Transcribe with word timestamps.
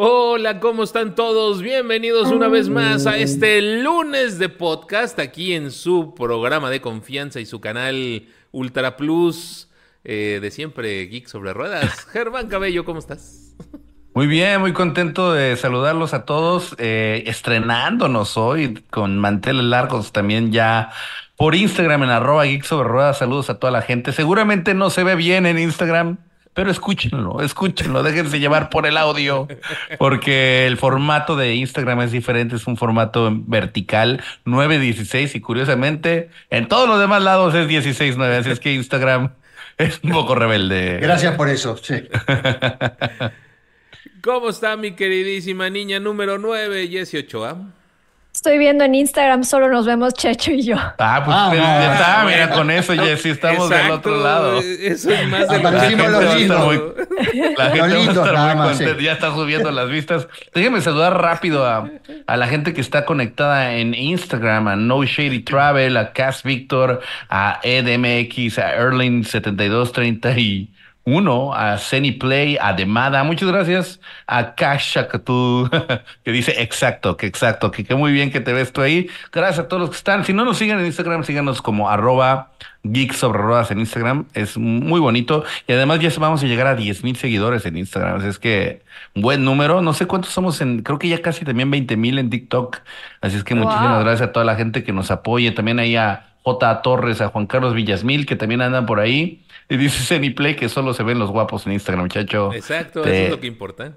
Hola, 0.00 0.60
¿cómo 0.60 0.84
están 0.84 1.16
todos? 1.16 1.60
Bienvenidos 1.60 2.30
una 2.30 2.46
vez 2.46 2.68
más 2.68 3.08
a 3.08 3.16
este 3.16 3.60
lunes 3.82 4.38
de 4.38 4.48
podcast 4.48 5.18
aquí 5.18 5.54
en 5.54 5.72
su 5.72 6.14
programa 6.14 6.70
de 6.70 6.80
confianza 6.80 7.40
y 7.40 7.46
su 7.46 7.60
canal 7.60 8.28
Ultra 8.52 8.96
Plus 8.96 9.68
eh, 10.04 10.38
de 10.40 10.52
siempre, 10.52 11.04
Geek 11.08 11.26
sobre 11.26 11.52
Ruedas. 11.52 12.04
Germán 12.12 12.46
Cabello, 12.46 12.84
¿cómo 12.84 13.00
estás? 13.00 13.56
Muy 14.14 14.28
bien, 14.28 14.60
muy 14.60 14.72
contento 14.72 15.32
de 15.32 15.56
saludarlos 15.56 16.14
a 16.14 16.24
todos, 16.24 16.76
eh, 16.78 17.24
estrenándonos 17.26 18.36
hoy 18.36 18.84
con 18.90 19.18
manteles 19.18 19.64
largos 19.64 20.12
también 20.12 20.52
ya 20.52 20.92
por 21.34 21.56
Instagram 21.56 22.04
en 22.04 22.10
arroba 22.10 22.44
Geek 22.44 22.62
sobre 22.62 22.86
Ruedas. 22.86 23.18
Saludos 23.18 23.50
a 23.50 23.58
toda 23.58 23.72
la 23.72 23.82
gente. 23.82 24.12
Seguramente 24.12 24.74
no 24.74 24.90
se 24.90 25.02
ve 25.02 25.16
bien 25.16 25.44
en 25.44 25.58
Instagram 25.58 26.18
pero 26.58 26.72
escúchenlo, 26.72 27.40
escúchenlo, 27.40 28.02
déjense 28.02 28.40
llevar 28.40 28.68
por 28.68 28.84
el 28.84 28.96
audio, 28.96 29.46
porque 29.96 30.66
el 30.66 30.76
formato 30.76 31.36
de 31.36 31.54
Instagram 31.54 32.00
es 32.00 32.10
diferente, 32.10 32.56
es 32.56 32.66
un 32.66 32.76
formato 32.76 33.30
vertical 33.32 34.20
9.16 34.44 35.36
y 35.36 35.40
curiosamente 35.40 36.30
en 36.50 36.66
todos 36.66 36.88
los 36.88 36.98
demás 36.98 37.22
lados 37.22 37.54
es 37.54 37.68
16.9, 37.68 38.40
así 38.40 38.50
es 38.50 38.58
que 38.58 38.74
Instagram 38.74 39.34
es 39.76 40.00
un 40.02 40.10
poco 40.10 40.34
rebelde. 40.34 40.98
Gracias 41.00 41.36
por 41.36 41.48
eso, 41.48 41.76
sí. 41.76 41.94
¿Cómo 44.20 44.48
está 44.48 44.76
mi 44.76 44.96
queridísima 44.96 45.70
niña 45.70 46.00
número 46.00 46.38
9, 46.38 46.88
Jessie 46.88 47.20
Ochoa? 47.20 47.56
Estoy 48.38 48.56
viendo 48.56 48.84
en 48.84 48.94
Instagram, 48.94 49.42
solo 49.42 49.68
nos 49.68 49.84
vemos 49.84 50.14
Checho 50.14 50.52
y 50.52 50.62
yo. 50.62 50.76
Ah, 50.76 51.22
pues 51.24 51.36
ah, 51.36 51.50
ya 51.52 51.92
está, 51.92 52.24
mira, 52.24 52.50
con 52.50 52.70
eso 52.70 52.94
ya 52.94 53.16
sí 53.16 53.30
estamos 53.30 53.68
del 53.68 53.90
otro 53.90 54.22
lado. 54.22 54.60
Eso 54.60 55.10
es 55.10 55.26
más 55.26 55.48
de 55.48 55.58
lo 55.58 55.70
que 55.70 55.74
La 55.74 55.82
gente 55.82 56.04
va 58.16 58.68
a 58.68 58.72
estar 58.72 58.96
ya 59.00 59.12
está 59.14 59.34
subiendo 59.34 59.72
las 59.72 59.90
vistas. 59.90 60.28
Déjenme 60.54 60.80
saludar 60.82 61.20
rápido 61.20 61.66
a, 61.66 61.90
a, 62.28 62.36
la 62.36 62.46
gente 62.46 62.74
que 62.74 62.80
está 62.80 63.04
conectada 63.04 63.74
en 63.74 63.92
Instagram, 63.92 64.68
a 64.68 64.76
No 64.76 65.02
Shady 65.02 65.40
Travel, 65.40 65.96
a 65.96 66.12
Cass 66.12 66.44
Victor, 66.44 67.00
a 67.28 67.58
EDMX, 67.64 68.60
a 68.60 68.78
Erling7230 68.78 70.38
y 70.38 70.70
uno, 71.08 71.54
a 71.54 71.78
Play, 72.20 72.58
a 72.60 72.74
Demada, 72.74 73.24
muchas 73.24 73.48
gracias 73.48 74.00
a 74.26 74.54
Kashakatu, 74.54 75.70
que 76.24 76.32
dice 76.32 76.62
exacto, 76.62 77.16
que 77.16 77.26
exacto, 77.26 77.70
que, 77.70 77.84
qué 77.84 77.94
muy 77.94 78.12
bien 78.12 78.30
que 78.30 78.40
te 78.40 78.52
ves 78.52 78.72
tú 78.72 78.82
ahí. 78.82 79.08
Gracias 79.32 79.60
a 79.64 79.68
todos 79.68 79.80
los 79.80 79.90
que 79.90 79.96
están. 79.96 80.24
Si 80.24 80.32
no 80.32 80.44
nos 80.44 80.58
siguen 80.58 80.78
en 80.78 80.86
Instagram, 80.86 81.24
síganos 81.24 81.62
como 81.62 81.88
arroba 81.88 82.50
geeks 82.82 83.16
sobre 83.16 83.38
ruedas 83.38 83.70
en 83.70 83.80
Instagram. 83.80 84.26
Es 84.34 84.58
muy 84.58 85.00
bonito. 85.00 85.44
Y 85.66 85.72
además 85.72 86.00
ya 86.00 86.10
vamos 86.18 86.42
a 86.42 86.46
llegar 86.46 86.66
a 86.66 86.74
10 86.74 87.02
mil 87.04 87.16
seguidores 87.16 87.64
en 87.64 87.76
Instagram. 87.76 88.18
Así 88.18 88.28
es 88.28 88.38
que 88.38 88.82
buen 89.14 89.44
número. 89.44 89.80
No 89.80 89.94
sé 89.94 90.06
cuántos 90.06 90.32
somos 90.32 90.60
en, 90.60 90.82
creo 90.82 90.98
que 90.98 91.08
ya 91.08 91.22
casi 91.22 91.44
también 91.44 91.70
20 91.70 91.96
mil 91.96 92.18
en 92.18 92.28
TikTok. 92.28 92.80
Así 93.20 93.36
es 93.36 93.44
que 93.44 93.54
muchísimas 93.54 94.04
gracias 94.04 94.28
a 94.28 94.32
toda 94.32 94.44
la 94.44 94.56
gente 94.56 94.84
que 94.84 94.92
nos 94.92 95.10
apoye. 95.10 95.50
También 95.52 95.78
ahí 95.78 95.96
a 95.96 96.26
J. 96.42 96.82
Torres, 96.82 97.20
a 97.20 97.28
Juan 97.28 97.46
Carlos 97.46 97.74
Villasmil, 97.74 98.26
que 98.26 98.36
también 98.36 98.60
andan 98.62 98.86
por 98.86 99.00
ahí. 99.00 99.44
Y 99.70 99.76
dice 99.76 100.18
Play 100.30 100.56
que 100.56 100.70
solo 100.70 100.94
se 100.94 101.02
ven 101.02 101.18
los 101.18 101.30
guapos 101.30 101.66
en 101.66 101.72
Instagram, 101.72 102.04
muchacho. 102.04 102.52
Exacto, 102.54 103.04
eso 103.04 103.10
es 103.10 103.30
lo 103.30 103.38
que 103.38 103.46
importa. 103.46 103.92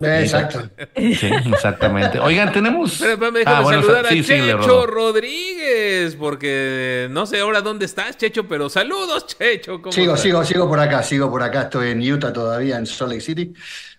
Exacto. 0.00 0.68
Sí, 0.96 1.30
exactamente. 1.46 2.18
Oigan, 2.18 2.52
tenemos. 2.52 2.98
Pero 2.98 3.30
me 3.30 3.42
ah, 3.46 3.62
saludar 3.64 4.06
a 4.06 4.08
Checho 4.08 4.86
Rodríguez, 4.86 6.16
porque 6.16 7.06
no 7.10 7.26
sé 7.26 7.38
ahora 7.38 7.60
dónde 7.60 7.84
estás, 7.84 8.16
Checho, 8.16 8.48
pero 8.48 8.68
saludos, 8.68 9.26
Checho. 9.28 9.80
sigo, 9.90 10.16
sigo, 10.16 10.44
sigo 10.44 10.68
por 10.68 10.80
acá, 10.80 11.04
sigo 11.04 11.30
por 11.30 11.42
acá. 11.42 11.62
Estoy 11.62 11.90
en 11.90 12.12
Utah 12.12 12.32
todavía, 12.32 12.76
en 12.76 12.86
Salt 12.86 13.12
Lake 13.12 13.20
City. 13.22 13.52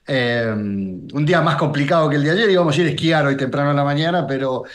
Eh, 0.06 0.46
un 0.54 1.26
día 1.26 1.40
más 1.42 1.56
complicado 1.56 2.10
que 2.10 2.18
el 2.18 2.24
de 2.24 2.32
ayer, 2.32 2.50
íbamos 2.50 2.78
a 2.78 2.82
ir 2.82 2.88
a 2.88 2.90
esquiar 2.90 3.26
hoy 3.26 3.38
temprano 3.38 3.72
en 3.72 3.78
la 3.78 3.86
mañana, 3.86 4.28
pero 4.28 4.66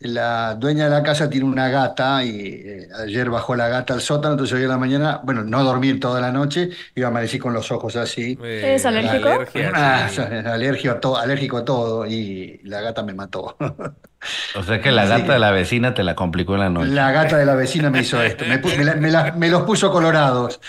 la 0.00 0.54
dueña 0.54 0.84
de 0.84 0.90
la 0.90 1.02
casa 1.02 1.28
tiene 1.28 1.46
una 1.46 1.68
gata 1.68 2.24
y 2.24 2.38
eh, 2.38 2.88
ayer 3.04 3.30
bajó 3.30 3.56
la 3.56 3.68
gata 3.68 3.94
al 3.94 4.00
sótano, 4.00 4.34
entonces 4.34 4.56
hoy 4.56 4.62
en 4.62 4.68
la 4.68 4.78
mañana, 4.78 5.20
bueno, 5.24 5.42
no 5.44 5.64
dormir 5.64 5.98
toda 5.98 6.20
la 6.20 6.30
noche, 6.30 6.70
iba 6.94 7.08
a 7.08 7.10
amanecer 7.10 7.40
con 7.40 7.52
los 7.52 7.70
ojos 7.72 7.96
así. 7.96 8.38
¿Es 8.42 8.86
alérgico? 8.86 9.28
Ah, 9.74 10.08
alérgico, 10.46 10.92
a 10.92 11.00
todo, 11.00 11.16
alérgico 11.16 11.56
a 11.58 11.64
todo 11.64 12.06
y 12.06 12.60
la 12.64 12.80
gata 12.80 13.02
me 13.02 13.14
mató. 13.14 13.56
O 14.56 14.62
sea 14.64 14.80
que 14.80 14.90
la 14.90 15.06
gata 15.06 15.34
de 15.34 15.38
la 15.38 15.52
vecina 15.52 15.94
te 15.94 16.02
la 16.02 16.14
complicó 16.14 16.54
en 16.54 16.60
la 16.60 16.70
noche. 16.70 16.90
La 16.90 17.12
gata 17.12 17.36
de 17.36 17.46
la 17.46 17.54
vecina 17.54 17.88
me 17.90 18.00
hizo 18.00 18.20
esto, 18.22 18.44
me, 18.46 19.48
los 19.48 19.62
puso 19.62 19.92
colorados. 19.92 20.60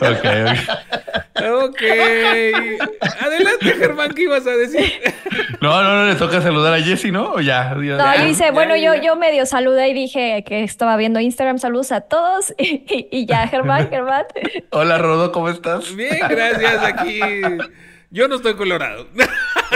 Ok, 0.00 0.24
ok. 1.62 1.82
Adelante, 3.20 3.74
Germán, 3.78 4.10
¿qué 4.10 4.22
ibas 4.22 4.46
a 4.46 4.50
decir? 4.50 4.92
No, 5.60 5.82
no, 5.82 5.96
no, 5.96 6.06
le 6.06 6.16
toca 6.16 6.40
saludar 6.40 6.74
a 6.74 6.80
Jessy, 6.80 7.10
¿no? 7.10 7.32
¿O 7.32 7.40
ya? 7.40 7.74
No, 7.74 8.24
dice, 8.26 8.50
bueno, 8.50 8.76
yo, 8.76 8.94
yo 8.94 9.16
medio 9.16 9.46
saludé 9.46 9.88
y 9.88 9.94
dije 9.94 10.42
que 10.46 10.64
estaba 10.64 10.96
viendo 10.96 11.20
Instagram, 11.20 11.58
saludos 11.58 11.92
a 11.92 12.02
todos. 12.02 12.54
Y, 13.16 13.26
ya, 13.26 13.46
Germán, 13.48 13.88
Germán. 13.90 14.24
Hola, 14.70 14.98
Rodo, 14.98 15.30
¿cómo 15.30 15.48
estás? 15.48 15.94
Bien, 15.94 16.18
gracias, 16.28 16.82
aquí. 16.82 17.20
Yo 18.10 18.28
no 18.28 18.36
estoy 18.36 18.54
colorado. 18.54 19.06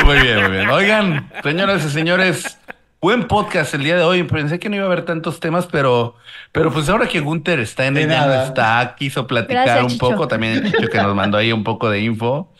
Muy 0.04 0.18
bien, 0.20 0.42
muy 0.42 0.50
bien. 0.50 0.68
Oigan, 0.68 1.30
señoras 1.42 1.84
y 1.84 1.90
señores, 1.90 2.58
Buen 3.00 3.28
podcast 3.28 3.74
el 3.74 3.84
día 3.84 3.94
de 3.94 4.02
hoy. 4.02 4.24
Pensé 4.24 4.58
que 4.58 4.68
no 4.68 4.74
iba 4.74 4.84
a 4.84 4.88
haber 4.88 5.04
tantos 5.04 5.38
temas, 5.38 5.68
pero, 5.70 6.16
pero 6.50 6.72
pues 6.72 6.88
ahora 6.88 7.06
que 7.06 7.20
Gunther 7.20 7.60
está 7.60 7.86
en 7.86 7.96
el 7.96 8.08
ya 8.08 8.46
está, 8.46 8.96
quiso 8.98 9.28
platicar 9.28 9.84
un 9.84 9.96
poco. 9.98 10.26
También 10.26 10.64
dicho 10.64 10.88
que 10.88 10.98
nos 10.98 11.14
mandó 11.14 11.38
ahí 11.38 11.52
un 11.52 11.62
poco 11.62 11.90
de 11.90 12.00
info. 12.00 12.52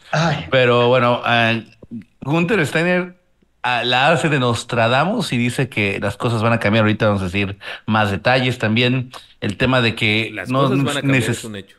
Pero 0.53 0.87
bueno, 0.87 1.23
uh, 1.25 1.99
Gunther 2.21 2.65
Steiner 2.65 3.17
uh, 3.65 3.85
la 3.85 4.13
hace 4.13 4.29
de 4.29 4.39
Nostradamus 4.39 5.33
y 5.33 5.39
dice 5.39 5.69
que 5.69 5.99
las 6.01 6.17
cosas 6.17 6.41
van 6.41 6.53
a 6.53 6.61
cambiar. 6.61 6.85
Ahorita 6.85 7.07
vamos 7.07 7.23
a 7.23 7.25
decir 7.25 7.59
más 7.87 8.13
detalles. 8.13 8.59
También 8.59 9.11
el 9.41 9.57
tema 9.57 9.81
de 9.81 9.97
que 9.97 10.31
las 10.33 10.51
no, 10.51 10.61
cosas 10.61 10.85
van 10.85 10.99
a 10.99 11.01
cambiar 11.01 11.23
es 11.25 11.45
un 11.45 11.57
hecho. 11.57 11.79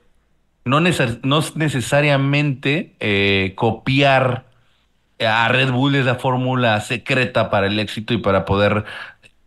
No, 0.65 0.81
no 0.81 1.43
necesariamente 1.55 2.93
eh, 2.99 3.53
copiar 3.55 4.48
a 5.25 5.47
Red 5.49 5.71
Bull 5.71 5.95
es 5.95 6.05
la 6.05 6.15
fórmula 6.15 6.79
secreta 6.81 7.49
para 7.49 7.67
el 7.67 7.79
éxito 7.79 8.13
y 8.13 8.17
para 8.17 8.45
poder 8.45 8.85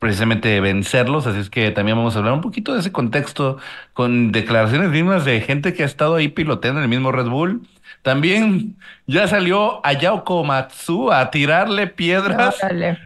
precisamente 0.02 0.60
vencerlos, 0.60 1.28
así 1.28 1.38
es 1.38 1.48
que 1.48 1.70
también 1.70 1.96
vamos 1.96 2.16
a 2.16 2.18
hablar 2.18 2.34
un 2.34 2.40
poquito 2.40 2.74
de 2.74 2.80
ese 2.80 2.90
contexto 2.90 3.58
con 3.92 4.32
declaraciones 4.32 4.90
dignas 4.90 5.24
de 5.24 5.40
gente 5.40 5.74
que 5.74 5.84
ha 5.84 5.86
estado 5.86 6.16
ahí 6.16 6.26
piloteando 6.26 6.80
en 6.80 6.84
el 6.84 6.90
mismo 6.90 7.12
Red 7.12 7.26
Bull. 7.26 7.62
También 8.02 8.74
ya 9.06 9.28
salió 9.28 9.84
a 9.86 9.92
Yao 9.92 10.24
Matsu 10.42 11.12
a 11.12 11.30
tirarle 11.30 11.86
piedras 11.86 12.56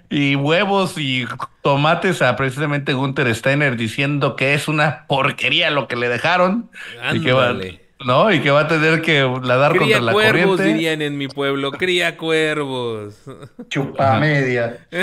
y 0.09 0.37
huevos 0.37 0.97
y 0.97 1.27
tomates 1.61 2.23
a 2.23 2.35
precisamente 2.35 2.95
Gunther 2.95 3.35
Steiner 3.35 3.77
diciendo 3.77 4.35
que 4.35 4.55
es 4.55 4.67
una 4.67 5.05
porquería 5.07 5.71
lo 5.71 5.89
que 5.89 5.97
le 5.97 6.09
dejaron. 6.09 6.71
Y 7.13 7.21
que 7.21 7.35
no, 8.05 8.31
y 8.31 8.41
que 8.41 8.51
va 8.51 8.61
a 8.63 8.69
tener 8.69 9.01
que 9.01 9.21
nadar 9.43 9.77
contra 9.77 10.01
la 10.01 10.13
cuervos, 10.13 10.63
dirían 10.63 11.01
en 11.01 11.17
mi 11.17 11.29
pueblo. 11.29 11.73
Cría 11.73 12.17
cuervos. 12.17 13.23
Chupa 13.69 14.19
media. 14.21 14.79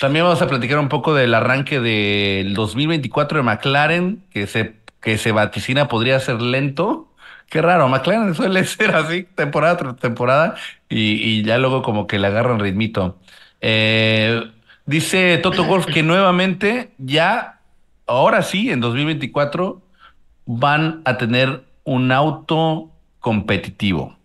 También 0.00 0.24
vamos 0.24 0.42
a 0.42 0.48
platicar 0.48 0.78
un 0.78 0.88
poco 0.88 1.14
del 1.14 1.34
arranque 1.34 1.78
del 1.78 2.54
2024 2.54 3.38
de 3.38 3.44
McLaren, 3.44 4.24
que 4.32 4.46
se, 4.46 4.74
que 5.00 5.18
se 5.18 5.30
vaticina 5.30 5.88
podría 5.88 6.18
ser 6.18 6.42
lento. 6.42 7.08
Qué 7.50 7.62
raro, 7.62 7.88
McLaren 7.88 8.34
suele 8.34 8.64
ser 8.64 8.96
así, 8.96 9.28
temporada 9.34 9.76
tras 9.76 9.96
temporada, 9.96 10.56
y, 10.88 11.42
ya 11.44 11.58
luego 11.58 11.82
como 11.82 12.06
que 12.06 12.18
le 12.18 12.26
agarran 12.26 12.58
ritmito. 12.58 13.18
Eh, 13.60 14.42
dice 14.86 15.38
Toto 15.38 15.64
Golf 15.64 15.86
que 15.86 16.02
nuevamente 16.02 16.90
ya, 16.98 17.60
ahora 18.06 18.42
sí, 18.42 18.70
en 18.70 18.80
2024, 18.80 19.83
van 20.46 21.02
a 21.04 21.16
tener 21.16 21.64
un 21.84 22.12
auto 22.12 22.90
competitivo. 23.20 24.16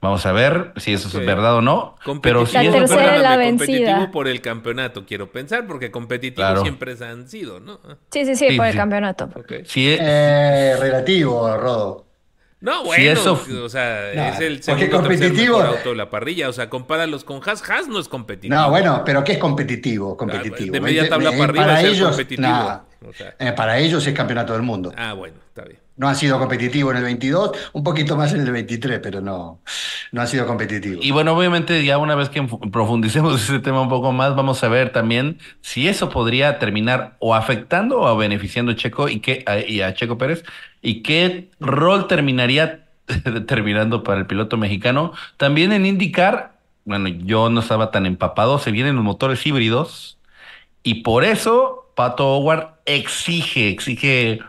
Vamos 0.00 0.24
a 0.24 0.32
ver 0.32 0.72
si 0.76 0.94
eso 0.94 1.08
es 1.08 1.26
verdad 1.26 1.56
o 1.56 1.60
no. 1.60 1.96
Pero 2.22 2.46
si 2.46 2.54
la 2.54 2.72
tercera 2.72 3.16
es 3.16 3.22
la 3.22 3.44
competitivo 3.44 4.10
por 4.10 4.28
el 4.28 4.40
campeonato, 4.40 5.04
quiero 5.04 5.30
pensar, 5.30 5.66
porque 5.66 5.90
competitivos 5.90 6.62
siempre 6.62 6.96
han 7.04 7.28
sido, 7.28 7.60
¿no? 7.60 7.80
Sí, 8.10 8.24
sí, 8.24 8.34
sí, 8.34 8.56
por 8.56 8.66
el 8.66 8.74
campeonato. 8.74 9.28
eh, 10.00 10.76
relativo, 10.78 11.54
Rodo. 11.56 12.09
No, 12.60 12.84
bueno, 12.84 13.20
o 13.64 13.68
sea, 13.70 14.30
es 14.30 14.40
el 14.40 14.62
segundo 14.62 14.90
competitivo 14.98 15.60
auto 15.62 15.90
de 15.90 15.96
la 15.96 16.10
parrilla, 16.10 16.48
o 16.48 16.52
sea, 16.52 16.68
compáralos 16.68 17.24
con 17.24 17.40
Haas, 17.44 17.68
Haas 17.68 17.88
no 17.88 17.98
es 17.98 18.08
competitivo. 18.08 18.54
No, 18.54 18.68
bueno, 18.68 19.02
pero 19.04 19.24
¿qué 19.24 19.32
es 19.32 19.38
competitivo? 19.38 20.14
Competitivo. 20.14 20.72
de 20.72 20.80
media 20.80 21.08
tabla 21.08 21.30
para 21.30 21.44
arriba 21.44 21.64
para 21.64 21.80
es 21.80 21.88
ellos, 21.88 22.08
competitivo. 22.08 22.82
Eh, 23.38 23.52
para 23.52 23.78
ellos 23.78 24.06
es 24.06 24.12
campeonato 24.12 24.52
del 24.52 24.62
mundo. 24.62 24.92
Ah, 24.94 25.14
bueno, 25.14 25.36
está 25.48 25.64
bien. 25.64 25.78
No 26.00 26.08
ha 26.08 26.14
sido 26.14 26.38
competitivo 26.38 26.90
en 26.92 26.96
el 26.96 27.02
22, 27.02 27.50
un 27.74 27.84
poquito 27.84 28.16
más 28.16 28.32
en 28.32 28.40
el 28.40 28.50
23, 28.50 29.00
pero 29.02 29.20
no, 29.20 29.60
no 30.12 30.22
ha 30.22 30.26
sido 30.26 30.46
competitivo. 30.46 30.98
Y 31.02 31.10
bueno, 31.10 31.36
obviamente 31.36 31.84
ya 31.84 31.98
una 31.98 32.14
vez 32.14 32.30
que 32.30 32.42
profundicemos 32.72 33.42
ese 33.42 33.58
tema 33.58 33.82
un 33.82 33.90
poco 33.90 34.10
más, 34.10 34.34
vamos 34.34 34.64
a 34.64 34.68
ver 34.68 34.92
también 34.92 35.36
si 35.60 35.88
eso 35.88 36.08
podría 36.08 36.58
terminar 36.58 37.16
o 37.18 37.34
afectando 37.34 38.00
o 38.00 38.16
beneficiando 38.16 38.72
a 38.72 38.76
Checo 38.76 39.10
y, 39.10 39.20
qué, 39.20 39.44
y 39.68 39.82
a 39.82 39.92
Checo 39.92 40.16
Pérez 40.16 40.42
y 40.80 41.02
qué 41.02 41.50
rol 41.60 42.06
terminaría 42.06 42.86
terminando 43.46 44.02
para 44.02 44.20
el 44.20 44.26
piloto 44.26 44.56
mexicano. 44.56 45.12
También 45.36 45.70
en 45.70 45.84
IndyCar, 45.84 46.54
bueno, 46.86 47.08
yo 47.08 47.50
no 47.50 47.60
estaba 47.60 47.90
tan 47.90 48.06
empapado, 48.06 48.58
se 48.58 48.70
vienen 48.70 48.96
los 48.96 49.04
motores 49.04 49.46
híbridos 49.46 50.16
y 50.82 51.02
por 51.02 51.24
eso 51.24 51.92
Pato 51.94 52.26
Howard 52.26 52.76
exige, 52.86 53.68
exige 53.68 54.40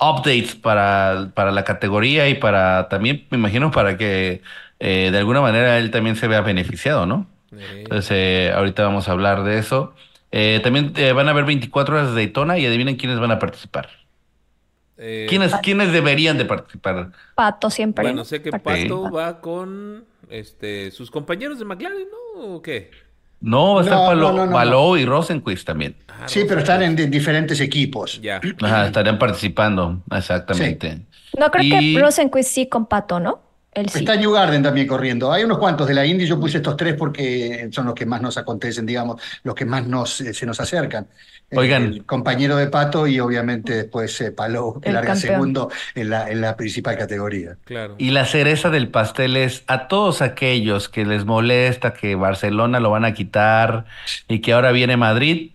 updates 0.00 0.54
para, 0.54 1.30
para 1.34 1.52
la 1.52 1.64
categoría 1.64 2.28
y 2.28 2.34
para 2.34 2.88
también, 2.88 3.26
me 3.30 3.38
imagino, 3.38 3.70
para 3.70 3.96
que 3.96 4.42
eh, 4.80 5.10
de 5.10 5.18
alguna 5.18 5.40
manera 5.40 5.78
él 5.78 5.90
también 5.90 6.16
se 6.16 6.28
vea 6.28 6.40
beneficiado, 6.40 7.06
¿no? 7.06 7.26
Entonces, 7.52 8.10
eh, 8.10 8.52
ahorita 8.54 8.82
vamos 8.82 9.08
a 9.08 9.12
hablar 9.12 9.44
de 9.44 9.58
eso. 9.58 9.94
Eh, 10.32 10.60
también 10.64 10.92
van 11.14 11.28
a 11.28 11.30
haber 11.30 11.44
24 11.44 11.94
horas 11.94 12.08
de 12.08 12.14
Daytona 12.14 12.58
y 12.58 12.66
adivinen 12.66 12.96
quiénes 12.96 13.20
van 13.20 13.30
a 13.30 13.38
participar. 13.38 13.88
¿Quiénes, 14.96 15.54
¿Quiénes 15.56 15.92
deberían 15.92 16.38
de 16.38 16.44
participar? 16.44 17.10
Pato 17.34 17.70
siempre. 17.70 18.04
Bueno, 18.04 18.24
sé 18.24 18.42
que 18.42 18.50
Pato 18.50 19.10
va 19.10 19.40
con 19.40 20.04
este, 20.30 20.90
sus 20.90 21.10
compañeros 21.10 21.58
de 21.58 21.64
McLaren, 21.64 22.08
¿no? 22.10 22.54
¿O 22.54 22.62
qué? 22.62 22.90
No, 23.44 23.74
va 23.74 23.80
a 23.82 23.84
estar 23.84 24.52
Palou 24.52 24.96
y 24.96 25.04
Rosenquist 25.04 25.66
también. 25.66 25.96
Ah, 26.08 26.26
sí, 26.26 26.44
pero 26.48 26.60
están 26.60 26.82
en 26.82 27.10
diferentes 27.10 27.60
equipos. 27.60 28.20
Ya. 28.22 28.40
Ajá, 28.62 28.86
estarían 28.86 29.18
participando, 29.18 30.02
exactamente. 30.10 31.02
No 31.38 31.50
creo 31.50 31.78
que 31.78 32.00
Rosenquist 32.00 32.50
sí 32.50 32.66
con 32.68 32.86
Pato, 32.86 33.20
¿no? 33.20 33.42
Está 33.74 34.16
New 34.16 34.32
Garden 34.32 34.62
también 34.62 34.86
corriendo. 34.86 35.32
Hay 35.32 35.44
unos 35.44 35.58
cuantos 35.58 35.88
de 35.88 35.94
la 35.94 36.06
Indy, 36.06 36.26
yo 36.26 36.38
puse 36.38 36.58
estos 36.58 36.76
tres 36.76 36.94
porque 36.94 37.68
son 37.72 37.86
los 37.86 37.94
que 37.94 38.06
más 38.06 38.22
nos 38.22 38.36
acontecen, 38.36 38.86
digamos, 38.86 39.20
los 39.42 39.54
que 39.54 39.64
más 39.64 39.86
nos, 39.86 40.20
eh, 40.20 40.32
se 40.32 40.46
nos 40.46 40.60
acercan. 40.60 41.06
Oigan. 41.52 41.84
El, 41.84 42.04
compañero 42.04 42.56
de 42.56 42.68
Pato 42.68 43.06
y 43.06 43.20
obviamente 43.20 43.74
después 43.74 44.20
eh, 44.20 44.32
Palou, 44.32 44.80
que 44.80 44.92
larga 44.92 45.14
segundo 45.16 45.70
en 45.94 46.10
la, 46.10 46.30
en 46.30 46.40
la 46.40 46.56
principal 46.56 46.96
categoría. 46.96 47.56
Claro. 47.64 47.94
Y 47.98 48.10
la 48.10 48.24
cereza 48.26 48.70
del 48.70 48.88
pastel 48.88 49.36
es 49.36 49.64
a 49.66 49.88
todos 49.88 50.22
aquellos 50.22 50.88
que 50.88 51.04
les 51.04 51.24
molesta 51.24 51.94
que 51.94 52.14
Barcelona 52.14 52.80
lo 52.80 52.90
van 52.90 53.04
a 53.04 53.12
quitar 53.12 53.86
y 54.28 54.40
que 54.40 54.52
ahora 54.52 54.72
viene 54.72 54.96
Madrid. 54.96 55.50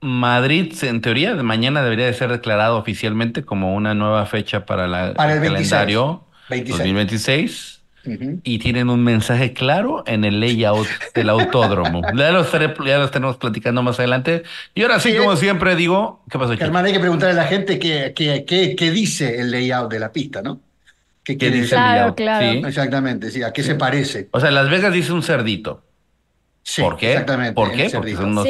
Madrid, 0.00 0.72
en 0.82 1.00
teoría, 1.00 1.34
de 1.34 1.42
mañana 1.42 1.82
debería 1.82 2.06
de 2.06 2.12
ser 2.12 2.30
declarado 2.30 2.76
oficialmente 2.76 3.44
como 3.44 3.74
una 3.74 3.94
nueva 3.94 4.26
fecha 4.26 4.66
para, 4.66 4.86
la, 4.86 5.14
para 5.14 5.34
el, 5.34 5.42
calendario. 5.42 6.25
2026. 6.48 7.76
Y 8.44 8.58
tienen 8.58 8.88
un 8.88 9.02
mensaje 9.02 9.52
claro 9.52 10.04
en 10.06 10.24
el 10.24 10.40
layout 10.40 10.86
del 11.14 11.28
autódromo. 11.28 12.02
ya, 12.16 12.30
lo 12.30 12.44
ya 12.84 12.98
lo 12.98 13.10
tenemos 13.10 13.36
platicando 13.36 13.82
más 13.82 13.98
adelante. 13.98 14.44
Y 14.74 14.82
ahora 14.82 15.00
sí, 15.00 15.14
como 15.16 15.36
siempre 15.36 15.74
digo, 15.74 16.22
¿qué 16.30 16.38
pasa, 16.38 16.56
Germán, 16.56 16.84
hay 16.86 16.92
que 16.92 17.00
preguntarle 17.00 17.40
a 17.40 17.42
la 17.42 17.48
gente 17.48 17.78
qué, 17.78 18.12
qué, 18.14 18.44
qué, 18.46 18.76
qué 18.76 18.90
dice 18.90 19.40
el 19.40 19.50
layout 19.50 19.90
de 19.90 19.98
la 19.98 20.12
pista, 20.12 20.40
¿no? 20.42 20.60
¿Qué, 21.24 21.34
dice 21.34 21.74
el 21.74 21.80
layout? 21.80 22.16
Claro. 22.16 22.52
¿Sí? 22.52 22.62
Exactamente, 22.64 23.30
sí, 23.30 23.42
¿a 23.42 23.52
qué 23.52 23.64
se 23.64 23.74
parece? 23.74 24.28
O 24.30 24.38
sea, 24.38 24.52
Las 24.52 24.70
Vegas 24.70 24.92
dice 24.92 25.12
un 25.12 25.22
cerdito. 25.22 25.82
Sí, 26.62 26.82
¿Por 26.82 26.96
qué? 26.96 27.12
Exactamente, 27.12 27.54
¿Por 27.54 27.72
qué? 27.72 27.88
Porque 27.92 28.16
son 28.16 28.30
unos 28.30 28.46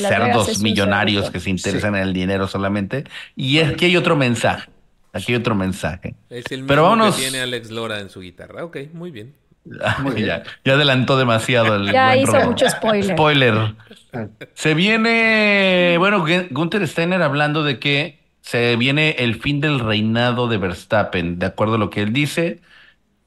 cerdos 0.00 0.60
millonarios 0.60 1.30
que 1.30 1.38
se 1.38 1.50
interesan 1.50 1.94
en 1.96 2.02
el 2.02 2.12
dinero 2.14 2.48
solamente. 2.48 3.04
Y 3.36 3.58
es 3.58 3.74
que 3.76 3.86
hay 3.86 3.96
otro 3.96 4.16
mensaje. 4.16 4.70
Aquí 5.18 5.32
hay 5.32 5.38
otro 5.38 5.54
mensaje. 5.54 6.14
Es 6.30 6.50
el 6.50 6.62
mismo 6.62 7.10
que 7.10 7.12
tiene 7.12 7.40
Alex 7.40 7.70
Lora 7.70 8.00
en 8.00 8.10
su 8.10 8.20
guitarra. 8.20 8.64
Ok, 8.64 8.78
muy 8.92 9.10
bien. 9.10 9.34
ya, 10.16 10.42
ya, 10.64 10.72
adelantó 10.72 11.18
demasiado 11.18 11.76
el 11.76 11.92
Ya 11.92 12.16
hizo 12.16 12.40
mucho 12.40 12.68
spoiler. 12.70 13.14
Spoiler. 13.14 13.74
Se 14.54 14.74
viene, 14.74 15.96
bueno, 15.98 16.24
Gunther 16.50 16.86
Steiner 16.88 17.22
hablando 17.22 17.62
de 17.62 17.78
que 17.78 18.18
se 18.40 18.76
viene 18.76 19.10
el 19.18 19.40
fin 19.40 19.60
del 19.60 19.78
reinado 19.78 20.48
de 20.48 20.56
Verstappen, 20.56 21.38
de 21.38 21.44
acuerdo 21.44 21.74
a 21.74 21.78
lo 21.78 21.90
que 21.90 22.00
él 22.00 22.14
dice, 22.14 22.62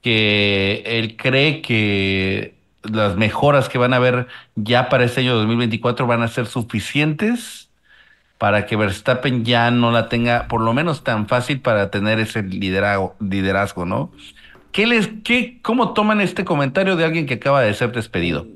que 0.00 0.82
él 0.84 1.16
cree 1.16 1.62
que 1.62 2.56
las 2.82 3.16
mejoras 3.16 3.68
que 3.68 3.78
van 3.78 3.92
a 3.92 3.98
haber 3.98 4.26
ya 4.56 4.88
para 4.88 5.04
este 5.04 5.20
año 5.20 5.36
2024 5.36 6.08
van 6.08 6.22
a 6.22 6.28
ser 6.28 6.46
suficientes 6.46 7.70
para 8.42 8.66
que 8.66 8.74
Verstappen 8.74 9.44
ya 9.44 9.70
no 9.70 9.92
la 9.92 10.08
tenga 10.08 10.48
por 10.48 10.62
lo 10.62 10.72
menos 10.74 11.04
tan 11.04 11.28
fácil 11.28 11.60
para 11.60 11.92
tener 11.92 12.18
ese 12.18 12.42
liderazgo, 12.42 13.14
liderazgo 13.20 13.86
¿no? 13.86 14.10
¿Qué 14.72 14.88
les, 14.88 15.08
qué, 15.22 15.60
¿Cómo 15.62 15.92
toman 15.92 16.20
este 16.20 16.44
comentario 16.44 16.96
de 16.96 17.04
alguien 17.04 17.26
que 17.26 17.34
acaba 17.34 17.60
de 17.60 17.72
ser 17.72 17.92
despedido? 17.92 18.48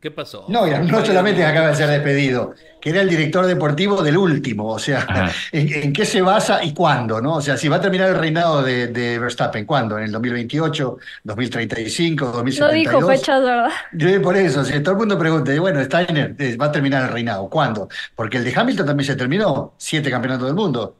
¿Qué 0.00 0.10
pasó? 0.10 0.46
No, 0.48 0.66
no 0.66 1.04
solamente 1.04 1.44
acaba 1.44 1.68
de 1.68 1.74
ser 1.74 1.90
despedido, 1.90 2.54
que 2.80 2.88
era 2.88 3.02
el 3.02 3.08
director 3.10 3.44
deportivo 3.44 4.02
del 4.02 4.16
último, 4.16 4.68
o 4.68 4.78
sea, 4.78 5.06
¿en, 5.52 5.92
qué 5.92 6.06
se 6.06 6.22
basa 6.22 6.64
y 6.64 6.72
cuándo? 6.72 7.20
¿no? 7.20 7.34
O 7.34 7.40
sea, 7.42 7.58
si 7.58 7.68
va 7.68 7.76
a 7.76 7.80
terminar 7.82 8.08
el 8.08 8.16
reinado 8.16 8.62
de, 8.62 9.18
Verstappen, 9.18 9.66
¿cuándo? 9.66 9.98
¿En 9.98 10.04
el 10.04 10.12
2028, 10.12 10.96
2035, 11.24 12.24
2072? 12.24 12.60
No 12.60 12.74
dijo 12.74 13.06
fechas, 13.06 13.42
¿verdad? 13.42 13.70
Yo, 13.92 14.22
por 14.22 14.38
eso, 14.38 14.64
si 14.64 14.80
todo 14.80 14.92
el 14.92 14.98
mundo 15.00 15.18
pregunta, 15.18 15.52
bueno, 15.60 15.84
Steiner 15.84 16.34
eh, 16.38 16.56
va 16.56 16.66
a 16.66 16.72
terminar 16.72 17.02
el 17.02 17.08
reinado, 17.10 17.50
¿cuándo? 17.50 17.90
Porque 18.16 18.38
el 18.38 18.44
de 18.44 18.54
Hamilton 18.56 18.86
también 18.86 19.06
se 19.06 19.16
terminó, 19.16 19.74
siete 19.76 20.10
campeonatos 20.10 20.46
del 20.46 20.56
mundo. 20.56 20.96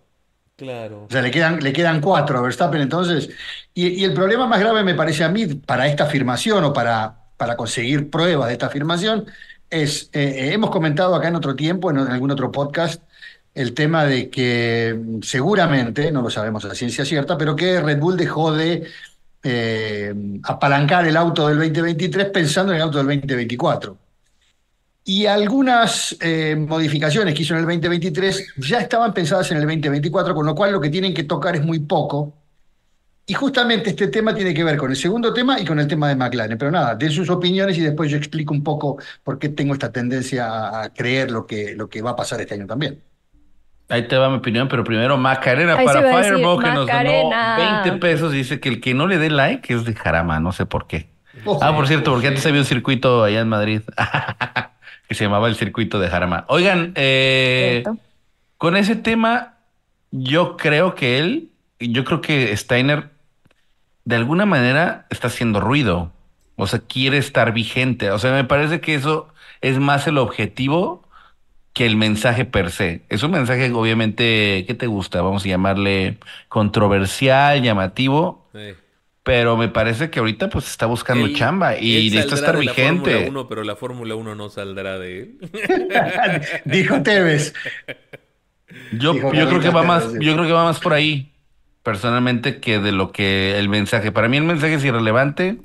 Claro. 0.56 1.06
O 1.08 1.10
sea, 1.10 1.22
le 1.22 1.30
quedan, 1.30 1.58
le 1.60 1.72
quedan 1.72 2.02
cuatro 2.02 2.38
a 2.38 2.42
Verstappen, 2.42 2.82
entonces. 2.82 3.30
Y, 3.72 3.88
y 3.88 4.04
el 4.04 4.12
problema 4.12 4.46
más 4.46 4.60
grave 4.60 4.84
me 4.84 4.94
parece 4.94 5.24
a 5.24 5.30
mí 5.30 5.46
para 5.46 5.86
esta 5.86 6.04
afirmación 6.04 6.64
o 6.64 6.72
para 6.74 7.19
para 7.40 7.56
conseguir 7.56 8.10
pruebas 8.10 8.48
de 8.48 8.52
esta 8.52 8.66
afirmación 8.66 9.24
es, 9.70 10.10
eh, 10.12 10.20
eh, 10.22 10.52
hemos 10.52 10.68
comentado 10.68 11.14
acá 11.14 11.28
en 11.28 11.36
otro 11.36 11.56
tiempo, 11.56 11.90
en, 11.90 11.96
algún 11.96 12.30
otro 12.30 12.52
podcast, 12.52 13.02
el 13.54 13.72
tema 13.72 14.04
de 14.04 14.28
que 14.28 14.94
mm, 14.94 15.22
seguramente, 15.22 16.12
no 16.12 16.20
lo 16.20 16.28
sabemos 16.28 16.66
a 16.66 16.74
ciencia 16.74 17.02
cierta, 17.02 17.38
pero 17.38 17.56
que 17.56 17.80
Red 17.80 17.98
Bull 17.98 18.18
dejó 18.18 18.52
de 18.52 18.84
eh, 19.42 20.14
apalancar 20.42 21.06
el 21.06 21.16
auto 21.16 21.48
del 21.48 21.56
2023 21.56 22.26
pensando 22.26 22.72
en 22.72 22.76
el 22.76 22.82
auto 22.82 22.98
del 22.98 23.06
2024. 23.06 23.96
Y 25.06 25.24
algunas 25.24 26.18
modificaciones 26.68 27.34
que 27.34 27.42
hizo 27.42 27.54
en 27.54 27.60
el 27.60 27.66
2023 27.66 28.48
ya 28.58 28.80
estaban 28.80 29.14
pensadas 29.14 29.50
en 29.50 29.56
el 29.56 29.62
2024, 29.62 30.34
con 30.34 30.44
lo 30.44 30.54
cual 30.54 30.72
lo 30.72 30.80
que 30.80 30.90
tienen 30.90 31.14
que 31.14 31.24
tocar 31.24 31.56
es 31.56 31.64
muy 31.64 31.78
poco 31.78 32.34
y 33.30 33.32
justamente 33.32 33.90
este 33.90 34.08
tema 34.08 34.34
tiene 34.34 34.52
que 34.52 34.64
ver 34.64 34.76
con 34.76 34.90
el 34.90 34.96
segundo 34.96 35.32
tema 35.32 35.60
y 35.60 35.64
con 35.64 35.78
el 35.78 35.86
tema 35.86 36.08
de 36.08 36.16
McLaren. 36.16 36.58
Pero 36.58 36.72
nada, 36.72 36.96
den 36.96 37.12
sus 37.12 37.30
opiniones 37.30 37.78
y 37.78 37.80
después 37.80 38.10
yo 38.10 38.16
explico 38.16 38.52
un 38.52 38.64
poco 38.64 38.98
por 39.22 39.38
qué 39.38 39.50
tengo 39.50 39.72
esta 39.72 39.92
tendencia 39.92 40.82
a 40.82 40.92
creer 40.92 41.30
lo 41.30 41.46
que, 41.46 41.76
lo 41.76 41.88
que 41.88 42.02
va 42.02 42.10
a 42.10 42.16
pasar 42.16 42.40
este 42.40 42.54
año 42.54 42.66
también. 42.66 43.00
Ahí 43.88 44.08
te 44.08 44.16
va 44.16 44.28
mi 44.30 44.38
opinión, 44.38 44.66
pero 44.66 44.82
primero 44.82 45.16
Macarena 45.16 45.76
para 45.76 46.00
Fireball 46.00 46.60
que 46.60 46.70
nos 46.72 46.88
donó 46.88 47.30
20 47.84 47.92
pesos. 48.00 48.32
Dice 48.32 48.58
que 48.58 48.68
el 48.68 48.80
que 48.80 48.94
no 48.94 49.06
le 49.06 49.16
dé 49.18 49.30
like 49.30 49.72
es 49.72 49.84
de 49.84 49.94
Jarama, 49.94 50.40
no 50.40 50.50
sé 50.50 50.66
por 50.66 50.88
qué. 50.88 51.08
Oh, 51.44 51.60
ah, 51.62 51.72
por 51.72 51.86
cierto, 51.86 52.10
porque 52.10 52.26
antes 52.26 52.44
había 52.46 52.58
un 52.58 52.66
circuito 52.66 53.22
allá 53.22 53.38
en 53.38 53.48
Madrid 53.48 53.82
que 55.08 55.14
se 55.14 55.22
llamaba 55.22 55.46
el 55.46 55.54
circuito 55.54 56.00
de 56.00 56.08
Jarama. 56.08 56.46
Oigan, 56.48 56.94
eh, 56.96 57.84
con 58.58 58.76
ese 58.76 58.96
tema, 58.96 59.54
yo 60.10 60.56
creo 60.56 60.96
que 60.96 61.20
él, 61.20 61.50
yo 61.78 62.04
creo 62.04 62.20
que 62.20 62.56
Steiner 62.56 63.19
de 64.10 64.16
alguna 64.16 64.44
manera 64.44 65.06
está 65.08 65.28
haciendo 65.28 65.60
ruido. 65.60 66.12
O 66.56 66.66
sea, 66.66 66.80
quiere 66.80 67.16
estar 67.16 67.52
vigente. 67.52 68.10
O 68.10 68.18
sea, 68.18 68.32
me 68.32 68.44
parece 68.44 68.80
que 68.80 68.94
eso 68.94 69.28
es 69.60 69.78
más 69.78 70.06
el 70.08 70.18
objetivo 70.18 71.08
que 71.72 71.86
el 71.86 71.96
mensaje 71.96 72.44
per 72.44 72.72
se. 72.72 73.02
Es 73.08 73.22
un 73.22 73.30
mensaje, 73.30 73.70
obviamente, 73.72 74.64
¿qué 74.66 74.74
te 74.74 74.88
gusta? 74.88 75.22
Vamos 75.22 75.44
a 75.44 75.48
llamarle 75.48 76.18
controversial, 76.48 77.62
llamativo. 77.62 78.50
Pero 79.22 79.56
me 79.56 79.68
parece 79.68 80.10
que 80.10 80.18
ahorita 80.18 80.48
pues 80.48 80.66
está 80.66 80.86
buscando 80.86 81.28
chamba 81.32 81.78
y 81.78 82.10
necesita 82.10 82.34
estar 82.34 82.58
vigente. 82.58 83.30
La 83.30 83.48
pero 83.48 83.62
la 83.62 83.76
Fórmula 83.76 84.16
1 84.16 84.34
no 84.34 84.48
saldrá 84.48 84.98
de 84.98 85.20
él. 85.20 85.38
Dijo 86.64 87.00
Tevez. 87.02 87.54
Yo, 88.92 89.14
yo 89.14 89.48
creo 89.48 89.60
que 89.60 89.70
va 89.70 89.84
más, 89.84 90.12
yo 90.14 90.34
creo 90.34 90.46
que 90.46 90.52
va 90.52 90.64
más 90.64 90.80
por 90.80 90.94
ahí 90.94 91.29
personalmente 91.82 92.60
que 92.60 92.78
de 92.78 92.92
lo 92.92 93.12
que 93.12 93.58
el 93.58 93.68
mensaje. 93.68 94.12
Para 94.12 94.28
mí 94.28 94.36
el 94.36 94.44
mensaje 94.44 94.74
es 94.74 94.84
irrelevante. 94.84 95.58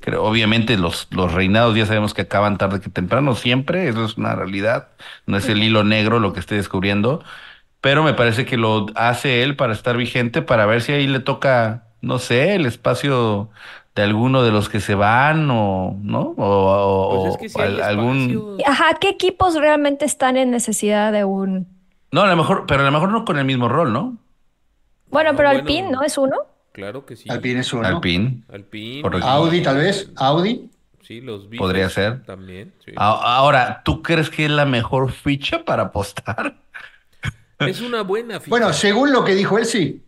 Creo, 0.00 0.24
obviamente 0.24 0.76
los, 0.76 1.06
los 1.10 1.32
reinados 1.32 1.76
ya 1.76 1.86
sabemos 1.86 2.12
que 2.12 2.22
acaban 2.22 2.58
tarde 2.58 2.80
que 2.80 2.90
temprano, 2.90 3.36
siempre, 3.36 3.88
eso 3.88 4.04
es 4.04 4.16
una 4.16 4.34
realidad, 4.34 4.88
no 5.26 5.36
es 5.36 5.48
el 5.48 5.62
hilo 5.62 5.84
negro 5.84 6.18
lo 6.18 6.32
que 6.32 6.40
estoy 6.40 6.56
descubriendo, 6.56 7.22
pero 7.80 8.02
me 8.02 8.12
parece 8.12 8.44
que 8.44 8.56
lo 8.56 8.86
hace 8.96 9.44
él 9.44 9.54
para 9.54 9.72
estar 9.72 9.96
vigente, 9.96 10.42
para 10.42 10.66
ver 10.66 10.82
si 10.82 10.90
ahí 10.90 11.06
le 11.06 11.20
toca, 11.20 11.84
no 12.00 12.18
sé, 12.18 12.56
el 12.56 12.66
espacio 12.66 13.50
de 13.94 14.02
alguno 14.02 14.42
de 14.42 14.50
los 14.50 14.68
que 14.68 14.80
se 14.80 14.96
van 14.96 15.48
o, 15.52 15.96
¿no? 16.02 16.34
O, 16.36 17.36
pues 17.38 17.56
algún... 17.56 18.58
Ajá, 18.66 18.94
¿qué 19.00 19.08
equipos 19.08 19.54
realmente 19.54 20.04
están 20.04 20.36
en 20.36 20.50
necesidad 20.50 21.12
de 21.12 21.24
un... 21.24 21.68
No, 22.10 22.22
a 22.22 22.26
lo 22.26 22.36
mejor, 22.36 22.64
pero 22.66 22.80
a 22.80 22.84
lo 22.84 22.90
mejor 22.90 23.10
no 23.10 23.24
con 23.24 23.38
el 23.38 23.44
mismo 23.44 23.68
rol, 23.68 23.92
¿no? 23.92 24.16
Bueno, 25.12 25.36
pero 25.36 25.50
Alpine, 25.50 25.90
¿no? 25.90 26.02
¿Es 26.02 26.18
uno? 26.18 26.36
Claro 26.72 27.04
que 27.06 27.14
sí. 27.16 27.30
Alpine 27.30 27.60
es 27.60 27.72
uno. 27.72 27.86
Alpine. 27.86 28.42
Alpine. 28.52 29.02
Audi, 29.22 29.62
tal 29.62 29.76
vez. 29.76 30.10
Audi. 30.16 30.70
Sí, 31.02 31.20
los 31.20 31.42
Beatles 31.42 31.58
Podría 31.60 31.88
ser. 31.90 32.22
También. 32.24 32.72
Ahora, 32.96 33.82
¿tú 33.84 34.02
crees 34.02 34.30
que 34.30 34.44
es 34.46 34.50
la 34.50 34.64
mejor 34.64 35.12
ficha 35.12 35.64
para 35.64 35.84
apostar? 35.84 36.56
Es 37.58 37.80
una 37.80 38.02
buena 38.02 38.40
ficha. 38.40 38.50
Bueno, 38.50 38.72
según 38.72 39.12
lo 39.12 39.24
que 39.24 39.36
dijo 39.36 39.56
él, 39.56 39.64
sí. 39.66 40.02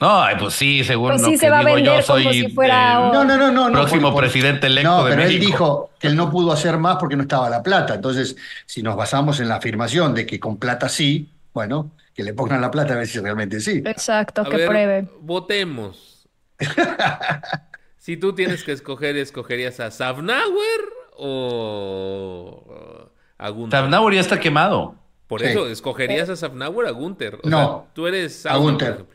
No, 0.00 0.22
pues 0.38 0.54
sí, 0.54 0.82
según 0.84 1.10
Pues 1.10 1.20
lo 1.20 1.26
sí 1.26 1.32
que 1.32 1.38
se 1.38 1.50
va 1.50 1.58
a 1.58 1.60
digo 1.60 1.70
yo, 1.72 1.74
vender 1.92 2.04
como 2.06 2.18
soy 2.22 2.32
si 2.32 2.48
fuera 2.48 2.94
el 3.08 3.12
No, 3.12 3.24
no, 3.24 3.36
no, 3.36 3.50
no. 3.52 3.68
no, 3.68 3.72
próximo 3.80 4.02
por- 4.04 4.12
por- 4.12 4.22
presidente 4.22 4.66
electo 4.68 4.88
No, 4.90 5.04
de 5.04 5.10
pero 5.10 5.22
él 5.24 5.38
dijo 5.38 5.90
que 5.98 6.06
él 6.06 6.16
no 6.16 6.30
pudo 6.30 6.52
hacer 6.52 6.78
más 6.78 6.96
porque 6.96 7.16
no 7.16 7.22
estaba 7.22 7.50
la 7.50 7.62
plata. 7.62 7.96
Entonces, 7.96 8.34
si 8.64 8.82
nos 8.82 8.96
basamos 8.96 9.38
en 9.40 9.48
la 9.48 9.56
afirmación 9.56 10.14
de 10.14 10.24
que 10.24 10.40
con 10.40 10.56
plata 10.56 10.88
sí, 10.88 11.28
bueno, 11.52 11.90
que 12.20 12.24
le 12.24 12.34
pongan 12.34 12.60
la 12.60 12.70
plata 12.70 12.92
a 12.92 12.96
ver 12.98 13.06
si 13.06 13.18
realmente 13.18 13.60
sí. 13.60 13.82
Exacto, 13.86 14.42
A 14.42 14.44
que 14.50 14.56
ver, 14.58 14.68
pruebe. 14.68 15.08
votemos. 15.22 16.28
si 17.96 18.18
tú 18.18 18.34
tienes 18.34 18.62
que 18.62 18.72
escoger, 18.72 19.16
¿escogerías 19.16 19.80
a 19.80 19.90
Safnauer 19.90 20.80
o 21.16 23.10
a 23.38 23.48
Gunther? 23.48 23.80
Tabnauer 23.80 24.14
ya 24.14 24.20
está 24.20 24.38
quemado. 24.38 24.96
Por 25.28 25.40
Sí. 25.40 25.46
eso, 25.46 25.66
¿escogerías 25.68 26.28
a 26.28 26.36
Safnauer 26.36 26.86
o 26.86 26.88
a 26.88 26.92
Gunther? 26.92 27.36
O 27.42 27.48
No. 27.48 27.58
sea, 27.84 27.94
tú 27.94 28.06
eres 28.06 28.44
A 28.44 28.56
Gunther. 28.56 29.06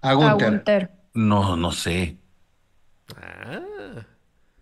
A. 0.00 0.14
Gunther. 0.14 0.90
No, 1.12 1.56
no 1.56 1.70
sé, 1.72 2.16
Ah, 3.20 3.60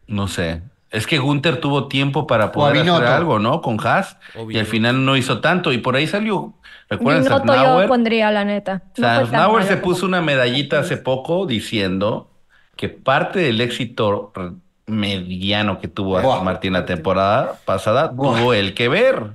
no 0.08 0.26
sé. 0.26 0.62
Es 0.92 1.06
que 1.06 1.18
Gunther 1.18 1.56
tuvo 1.56 1.88
tiempo 1.88 2.26
para 2.26 2.52
poder 2.52 2.88
hacer 2.88 3.06
algo, 3.06 3.38
¿no? 3.38 3.62
Con 3.62 3.78
Haas. 3.84 4.18
O 4.36 4.50
Y 4.50 4.58
al 4.58 4.66
final 4.66 5.06
no 5.06 5.16
hizo 5.16 5.40
tanto. 5.40 5.72
Y 5.72 5.78
por 5.78 5.96
ahí 5.96 6.06
salió. 6.06 6.52
¿Recuerdan 6.90 7.24
Binotto 7.24 7.54
yo 7.54 7.88
pondría, 7.88 8.30
la 8.30 8.44
neta. 8.44 8.82
No 8.98 9.62
se 9.62 9.78
puso 9.78 10.04
una 10.04 10.20
medallita 10.20 10.80
hace 10.80 10.98
poco 10.98 11.46
diciendo 11.46 12.28
que 12.76 12.90
parte 12.90 13.40
del 13.40 13.62
éxito 13.62 14.32
mediano 14.86 15.80
que 15.80 15.88
tuvo 15.88 16.20
Buah. 16.20 16.42
Martin 16.42 16.74
la 16.74 16.84
temporada 16.84 17.58
pasada 17.64 18.08
Buah. 18.08 18.38
tuvo 18.38 18.52
el 18.52 18.74
que 18.74 18.88
ver. 18.88 19.30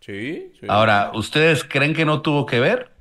sí, 0.00 0.52
sí. 0.58 0.66
Ahora, 0.68 1.12
¿ustedes 1.14 1.62
creen 1.62 1.94
que 1.94 2.04
no 2.04 2.20
tuvo 2.20 2.46
que 2.46 2.58
ver? 2.58 2.93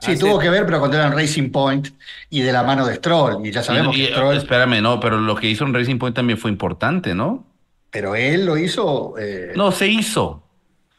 Sí, 0.00 0.12
Hace- 0.12 0.20
tuvo 0.20 0.38
que 0.38 0.50
ver, 0.50 0.66
pero 0.66 0.80
cuando 0.80 0.96
eran 0.96 1.12
Racing 1.12 1.50
Point 1.50 1.88
y 2.28 2.40
de 2.40 2.52
la 2.52 2.62
mano 2.64 2.84
de 2.86 2.96
Stroll. 2.96 3.46
Y 3.46 3.52
ya 3.52 3.62
sabemos 3.62 3.96
Y- 3.96 4.02
y- 4.02 4.06
que 4.06 4.12
Stroll, 4.12 4.36
espérame, 4.36 4.82
no, 4.82 4.98
pero 5.00 5.18
lo 5.20 5.36
que 5.36 5.48
hizo 5.48 5.64
en 5.64 5.72
Racing 5.72 5.98
Point 5.98 6.16
también 6.16 6.38
fue 6.38 6.50
importante, 6.50 7.14
¿no? 7.14 7.46
pero 7.90 8.16
él 8.16 8.44
lo 8.44 8.58
hizo. 8.58 9.14
eh, 9.20 9.52
No, 9.54 9.70
se 9.70 9.86
hizo. 9.86 10.42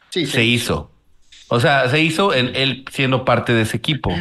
sí, 0.10 0.25
Se 0.25 0.46
hizo. 0.46 0.92
O 1.50 1.60
sea, 1.60 1.90
se 1.90 2.00
hizo 2.02 2.34
en 2.34 2.56
él 2.56 2.86
siendo 2.90 3.25
parte 3.25 3.52
de 3.54 3.64
ese 3.64 3.75
equipo. 3.75 4.12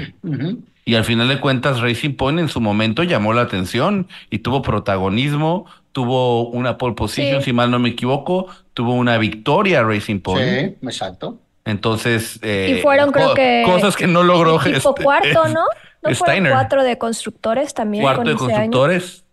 Y 0.84 0.96
al 0.96 1.04
final 1.04 1.28
de 1.28 1.38
cuentas, 1.38 1.80
Racing 1.80 2.16
Point 2.16 2.40
en 2.40 2.48
su 2.48 2.60
momento 2.60 3.04
llamó 3.04 3.32
la 3.32 3.42
atención 3.42 4.08
y 4.28 4.40
tuvo 4.40 4.60
protagonismo, 4.60 5.66
tuvo 5.92 6.48
una 6.50 6.76
pole 6.76 6.94
position, 6.96 7.38
Sí. 7.40 7.44
si 7.46 7.52
mal 7.52 7.70
no 7.70 7.78
me 7.78 7.90
equivoco, 7.90 8.48
tuvo 8.74 8.94
una 8.94 9.18
victoria 9.18 9.84
Racing 9.84 10.18
Point. 10.20 10.48
Sí, 10.48 10.74
exacto. 10.82 11.38
Entonces, 11.64 12.38
eh, 12.42 12.76
Y 12.78 12.82
fueron, 12.82 13.10
creo 13.10 13.28
co- 13.28 13.34
que. 13.34 13.62
cosas 13.64 13.96
que 13.96 14.06
no 14.06 14.22
logró 14.22 14.60
Equipo 14.60 14.90
este- 14.90 15.02
cuarto, 15.02 15.48
¿no? 15.48 15.62
¿No 16.02 16.14
fueron 16.14 16.16
Steiner. 16.16 16.52
cuatro 16.52 16.84
de 16.84 16.98
constructores 16.98 17.72
también 17.72 18.02
Cuarto 18.04 18.20
con 18.22 18.26
de 18.28 18.34
constructores, 18.36 19.24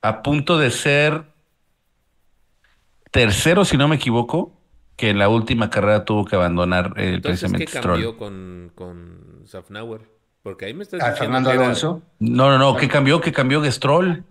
a 0.00 0.22
punto 0.22 0.56
de 0.58 0.70
ser 0.70 1.24
tercero, 3.10 3.64
si 3.64 3.76
no 3.76 3.88
me 3.88 3.96
equivoco, 3.96 4.52
que 4.96 5.10
en 5.10 5.18
la 5.18 5.28
última 5.28 5.70
carrera 5.70 6.04
tuvo 6.04 6.24
que 6.24 6.36
abandonar 6.36 6.94
eh, 6.96 7.14
Entonces, 7.14 7.42
¿qué 7.42 7.56
precisamente 7.56 7.66
Stroll. 7.66 7.84
cambió 8.02 8.16
con, 8.16 8.72
con 8.74 9.42
Safnauer? 9.46 10.00
Porque 10.42 10.66
ahí 10.66 10.74
me 10.74 10.82
estás 10.82 11.02
A 11.02 11.10
diciendo 11.10 11.24
Fernando 11.24 11.50
que 11.50 11.56
era- 11.56 11.64
Alonso. 11.64 12.02
No, 12.18 12.50
no, 12.50 12.58
no, 12.58 12.76
¿qué 12.76 12.88
cambió? 12.88 13.20
¿Qué 13.20 13.32
cambió 13.32 13.62
Stroll? 13.70 14.24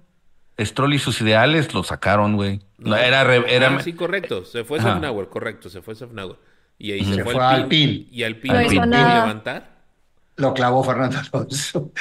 Stroll 0.60 0.94
y 0.94 1.00
sus 1.00 1.20
ideales 1.22 1.74
lo 1.74 1.84
sacaron, 1.84 2.36
güey. 2.36 2.62
No. 2.78 2.96
Era, 2.96 3.22
era, 3.36 3.68
Ah, 3.70 3.80
sí, 3.82 3.94
correcto. 3.94 4.46
Se 4.46 4.64
fue. 4.64 4.80
Safnauer, 4.80 5.28
correcto. 5.28 5.70
Se 5.70 5.82
fue 5.82 5.96
Safnauer. 5.96 6.36
Y 6.84 6.92
ahí 6.92 7.06
Se 7.06 7.14
se 7.16 7.24
fue 7.24 7.34
fue 7.34 7.42
a 7.44 7.50
Alpine. 7.52 7.92
Alpine. 7.94 8.08
Y 8.12 8.24
Alpine 8.24 8.54
No 8.56 8.60
no 8.62 8.72
hizo 8.74 8.86
nada. 8.86 9.20
levantar. 9.26 9.70
Lo 10.36 10.54
clavó 10.54 10.84
Fernando 10.84 11.18
Alonso. 11.32 11.92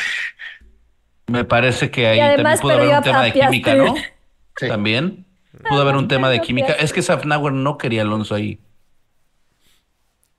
Me 1.28 1.44
parece 1.44 1.88
que 1.92 2.08
ahí 2.08 2.18
además 2.18 2.58
también 2.60 2.78
pudo 2.80 2.82
haber 2.82 2.96
un 2.98 3.02
tema 3.04 3.22
de 3.22 3.32
química, 3.32 3.74
¿no? 3.76 3.94
Sí. 4.58 4.66
También 4.68 5.24
pudo 5.68 5.80
haber 5.82 5.94
un 5.96 6.08
tema 6.08 6.28
de 6.30 6.40
química. 6.40 6.72
Es 6.72 6.92
que 6.92 7.00
Safnauer 7.00 7.52
no 7.52 7.78
quería 7.78 8.02
Alonso 8.02 8.34
ahí. 8.34 8.58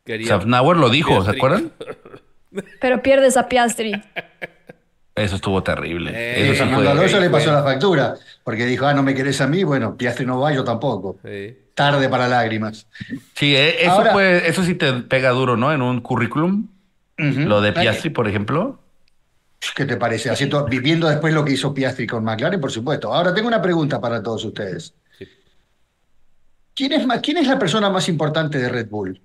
Quería- 0.05 0.27
Safnauer 0.27 0.75
lo 0.77 0.89
dijo, 0.89 1.23
¿se 1.23 1.31
acuerdan? 1.31 1.71
Pero 2.81 3.01
pierdes 3.01 3.37
a 3.37 3.47
Piastri. 3.47 3.93
Eso 5.15 5.35
estuvo 5.35 5.61
terrible. 5.61 6.11
Eh, 6.13 6.43
Eso 6.45 6.53
sí 6.53 6.57
Fernando 6.59 6.81
fue. 6.83 6.91
Alonso 6.91 7.19
le 7.19 7.29
pasó 7.29 7.51
la 7.51 7.63
factura, 7.63 8.15
porque 8.43 8.65
dijo, 8.65 8.85
ah, 8.87 8.93
no 8.93 9.03
me 9.03 9.13
querés 9.13 9.39
a 9.41 9.47
mí, 9.47 9.63
bueno, 9.63 9.95
Piastri 9.95 10.25
no 10.25 10.39
va, 10.39 10.51
yo 10.53 10.63
tampoco. 10.63 11.17
Sí. 11.23 11.55
Tarde 11.75 12.09
para 12.09 12.27
lágrimas. 12.27 12.87
Sí, 13.35 13.55
eh, 13.55 13.81
eso 13.83 13.91
Ahora- 13.91 14.11
fue, 14.13 14.47
eso 14.47 14.63
sí 14.63 14.75
te 14.75 14.91
pega 14.93 15.29
duro, 15.31 15.55
¿no? 15.57 15.71
En 15.73 15.81
un 15.81 16.01
currículum. 16.01 16.67
Lo 17.17 17.61
de 17.61 17.69
Eh, 17.69 17.73
Piastri, 17.73 18.09
por 18.09 18.27
ejemplo. 18.27 18.79
¿Qué 19.75 19.85
te 19.85 19.95
parece? 19.97 20.29
Haciendo, 20.29 20.65
viviendo 20.65 21.07
después 21.07 21.33
lo 21.33 21.45
que 21.45 21.53
hizo 21.53 21.73
Piastri 21.73 22.05
con 22.07 22.23
McLaren, 22.23 22.59
por 22.59 22.71
supuesto. 22.71 23.13
Ahora 23.13 23.33
tengo 23.33 23.47
una 23.47 23.61
pregunta 23.61 24.01
para 24.01 24.21
todos 24.21 24.43
ustedes. 24.43 24.93
Sí. 25.17 25.25
¿Quién 26.75 26.91
es, 26.93 27.05
¿Quién 27.21 27.37
es 27.37 27.47
la 27.47 27.57
persona 27.59 27.89
más 27.89 28.09
importante 28.09 28.57
de 28.57 28.67
Red 28.67 28.87
Bull? 28.89 29.21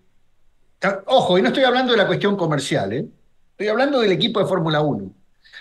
Ojo, 1.06 1.38
y 1.38 1.42
no 1.42 1.48
estoy 1.48 1.64
hablando 1.64 1.92
de 1.92 1.98
la 1.98 2.06
cuestión 2.06 2.36
comercial, 2.36 2.92
¿eh? 2.92 3.04
Estoy 3.52 3.68
hablando 3.68 4.00
del 4.00 4.12
equipo 4.12 4.38
de 4.38 4.46
Fórmula 4.46 4.80
1. 4.80 5.10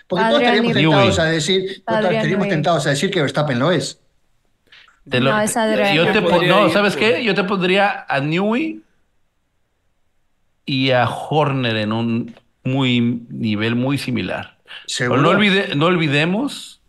Porque 0.07 0.23
todos 0.25 0.41
estaríamos 0.41 0.73
tentados 0.73 1.19
a 1.19 1.25
decir, 1.25 1.83
todos 1.85 1.99
estaríamos 2.11 2.47
tentados 2.49 2.87
a 2.87 2.89
decir 2.91 3.11
que 3.11 3.21
Verstappen 3.21 3.59
lo 3.59 3.71
es. 3.71 3.99
Te 5.09 5.19
lo- 5.21 5.31
No, 5.31 5.41
es 5.41 5.55
Adrián. 5.57 5.95
Yo 5.95 6.11
te 6.11 6.21
no, 6.21 6.69
¿sabes 6.69 6.93
por- 6.93 6.99
qué? 7.01 7.23
Yo 7.23 7.33
te 7.33 7.43
pondría 7.45 8.05
a 8.09 8.19
Newey 8.19 8.81
y 10.65 10.91
a 10.91 11.07
Horner 11.09 11.77
en 11.77 11.91
un 11.93 12.35
muy 12.63 12.99
nivel 13.29 13.75
muy 13.75 13.97
similar. 13.97 14.57
Pero 14.97 15.17
no, 15.17 15.29
olvide- 15.31 15.75
no 15.75 15.85
olvidemos 15.85 16.81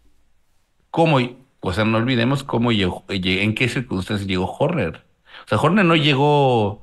cómo, 0.90 1.18
o 1.60 1.72
sea, 1.72 1.84
no 1.84 1.98
olvidemos 1.98 2.42
cómo 2.42 2.72
llegó, 2.72 3.06
lle- 3.06 3.42
en 3.42 3.54
qué 3.54 3.68
circunstancias 3.68 4.26
llegó 4.28 4.46
Horner. 4.58 5.04
O 5.44 5.48
sea, 5.48 5.58
Horner 5.58 5.84
no 5.84 5.94
llegó 5.94 6.82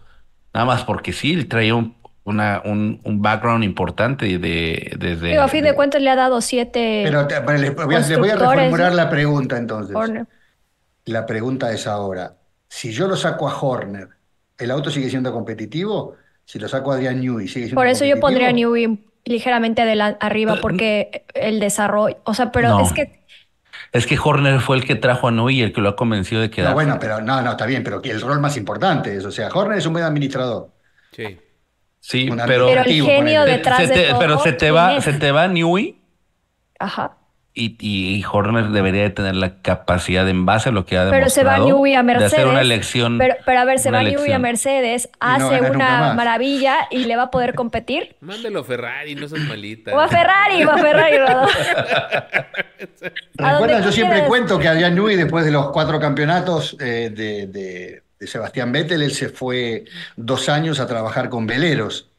nada 0.53 0.65
más 0.65 0.83
porque 0.85 1.11
sí, 1.11 1.33
él 1.33 1.47
traía 1.49 1.75
un, 1.75 1.95
una, 2.25 2.61
un, 2.65 2.99
un 3.03 3.21
background 3.21 3.63
importante 3.63 4.25
de, 4.37 4.91
desde... 4.99 5.37
A 5.37 5.47
fin 5.47 5.63
de 5.63 5.73
cuentas 5.75 6.01
le 6.01 6.09
ha 6.09 6.15
dado 6.15 6.41
siete 6.41 7.03
Pero 7.05 7.27
te- 7.27 7.39
pero 7.41 7.57
les, 7.57 7.73
voy 7.75 7.95
a, 7.95 7.99
les 7.99 8.07
voy 8.17 8.29
a 8.29 8.31
Constructores, 8.33 8.55
reformular 8.65 8.91
¿no? 8.91 8.97
la 8.97 9.09
pregunta 9.09 9.57
entonces. 9.57 9.95
Horner. 9.95 10.25
La 11.05 11.25
pregunta 11.25 11.71
es 11.71 11.87
ahora, 11.87 12.35
si 12.67 12.91
yo 12.91 13.07
lo 13.07 13.15
saco 13.15 13.47
a 13.47 13.55
Horner, 13.57 14.09
¿el 14.57 14.71
auto 14.71 14.89
sigue 14.91 15.09
siendo 15.09 15.31
competitivo? 15.31 16.15
Si 16.45 16.59
lo 16.59 16.67
saco 16.67 16.91
a 16.91 16.95
Adrian 16.95 17.21
Newey, 17.21 17.47
¿sigue 17.47 17.65
siendo 17.67 17.75
Por 17.79 17.87
eso 17.87 18.05
yo 18.05 18.19
pondría 18.19 18.47
a 18.47 18.49
competitivo? 18.51 18.71
Newey 18.87 19.05
ligeramente 19.25 19.81
arriba 20.19 20.57
porque 20.61 21.25
el 21.35 21.59
desarrollo, 21.59 22.17
o 22.25 22.33
sea, 22.33 22.51
pero 22.51 22.69
No. 22.69 22.81
es 22.81 22.91
que 22.93 23.23
Es 23.91 24.07
que 24.07 24.17
Horner 24.23 24.59
fue 24.61 24.77
el 24.77 24.83
que 24.85 24.95
trajo 24.95 25.27
a 25.27 25.31
Newey 25.31 25.59
y 25.59 25.61
el 25.61 25.73
que 25.73 25.81
lo 25.81 25.89
ha 25.89 25.95
convencido 25.95 26.41
de 26.41 26.47
No, 26.47 26.53
quedarse. 26.55 26.73
bueno, 26.73 26.97
pero 26.99 27.21
no, 27.21 27.41
no, 27.41 27.51
está 27.51 27.65
bien, 27.67 27.83
pero 27.83 28.01
el 28.03 28.21
rol 28.21 28.39
más 28.39 28.57
importante 28.57 29.15
es, 29.15 29.25
o 29.25 29.31
sea, 29.31 29.47
Horner 29.49 29.77
es 29.77 29.85
un 29.85 29.93
buen 29.93 30.05
administrador. 30.05 30.69
Sí. 31.11 31.37
Sí, 32.07 32.29
pero... 32.29 32.45
Pero 32.45 32.69
el 32.69 32.77
Activo, 32.79 33.07
genio 33.07 33.45
detrás 33.45 33.77
se 33.79 33.87
de 33.87 33.93
te- 33.95 34.07
todo, 34.09 34.19
pero 34.19 34.39
se 34.39 34.51
te 34.51 34.57
¿quién 34.59 34.75
va, 34.75 34.95
es? 34.97 35.03
se 35.03 35.13
te 35.13 35.31
va 35.31 35.47
Newey 35.47 35.97
Ajá. 36.79 37.17
y, 37.55 37.75
y 37.79 38.23
Horner 38.31 38.67
debería 38.69 39.01
de 39.01 39.09
tener 39.09 39.35
la 39.35 39.61
capacidad 39.63 40.29
en 40.29 40.45
base 40.45 40.69
a 40.69 40.71
lo 40.71 40.85
que 40.85 40.97
ha 40.97 41.05
demostrado 41.05 41.19
Pero 41.21 41.29
se 41.31 41.43
va 41.43 41.65
Newey 41.65 41.95
a 41.95 41.97
de 41.99 42.03
Mercedes. 42.03 42.33
hacer 42.33 42.47
una 42.47 42.61
elección. 42.61 43.17
Pero, 43.17 43.35
pero 43.43 43.59
a 43.59 43.65
ver, 43.65 43.79
se 43.79 43.89
va 43.89 44.03
Newey 44.03 44.31
a. 44.33 44.37
Mercedes, 44.39 45.09
hace 45.19 45.61
una 45.71 46.13
maravilla 46.13 46.87
y 46.91 47.05
le 47.05 47.15
va 47.15 47.23
a 47.23 47.31
poder 47.31 47.55
competir. 47.55 48.15
Mándalo 48.21 48.59
a 48.59 48.63
Ferrari, 48.63 49.15
no 49.15 49.27
seas 49.27 49.41
malita. 49.41 49.91
O 49.95 49.99
a 49.99 50.07
Ferrari, 50.07 50.63
o 50.63 50.69
a 50.71 50.77
Ferrari. 50.77 51.17
Rodolfo. 51.17 51.59
¿A 53.39 53.53
dónde 53.53 53.67
Recuerdan, 53.67 53.83
yo 53.83 53.91
siempre 53.91 54.23
cuento 54.25 54.59
que 54.59 54.67
Adrian 54.67 54.93
Newey, 54.93 55.15
después 55.15 55.43
de 55.45 55.51
los 55.51 55.71
cuatro 55.71 55.99
campeonatos 55.99 56.77
eh, 56.79 57.09
de, 57.09 57.47
de- 57.47 58.04
de 58.19 58.27
Sebastián 58.27 58.71
Vettel, 58.71 59.01
él 59.01 59.11
se 59.13 59.29
fue 59.29 59.85
dos 60.15 60.49
años 60.49 60.79
a 60.79 60.87
trabajar 60.87 61.29
con 61.29 61.47
veleros 61.47 62.09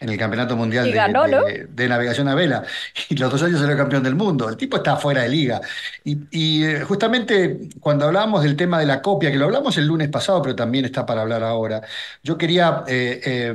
en 0.00 0.10
el 0.10 0.18
Campeonato 0.18 0.56
Mundial 0.56 0.84
de, 0.92 0.96
ganó, 0.96 1.24
de- 1.24 1.30
¿no? 1.30 1.42
de 1.70 1.88
Navegación 1.88 2.28
a 2.28 2.34
Vela. 2.36 2.64
Y 3.08 3.16
los 3.16 3.30
dos 3.32 3.42
años 3.42 3.60
salió 3.60 3.76
campeón 3.76 4.02
del 4.04 4.14
mundo. 4.14 4.48
El 4.48 4.56
tipo 4.56 4.76
está 4.76 4.96
fuera 4.96 5.22
de 5.22 5.28
liga. 5.28 5.60
Y, 6.04 6.18
y, 6.30 6.64
eh, 6.64 6.80
justamente 6.84 7.68
cuando 7.80 8.06
hablábamos 8.06 8.44
del 8.44 8.56
tema 8.56 8.78
de 8.78 8.86
la 8.86 9.02
copia, 9.02 9.30
que 9.32 9.38
lo 9.38 9.46
hablamos 9.46 9.76
el 9.76 9.86
lunes 9.86 10.08
pasado, 10.08 10.40
pero 10.42 10.54
también 10.54 10.84
está 10.84 11.04
para 11.04 11.22
hablar 11.22 11.42
ahora, 11.42 11.82
yo 12.22 12.38
quería... 12.38 12.84
eh, 12.86 13.20
eh, 13.24 13.54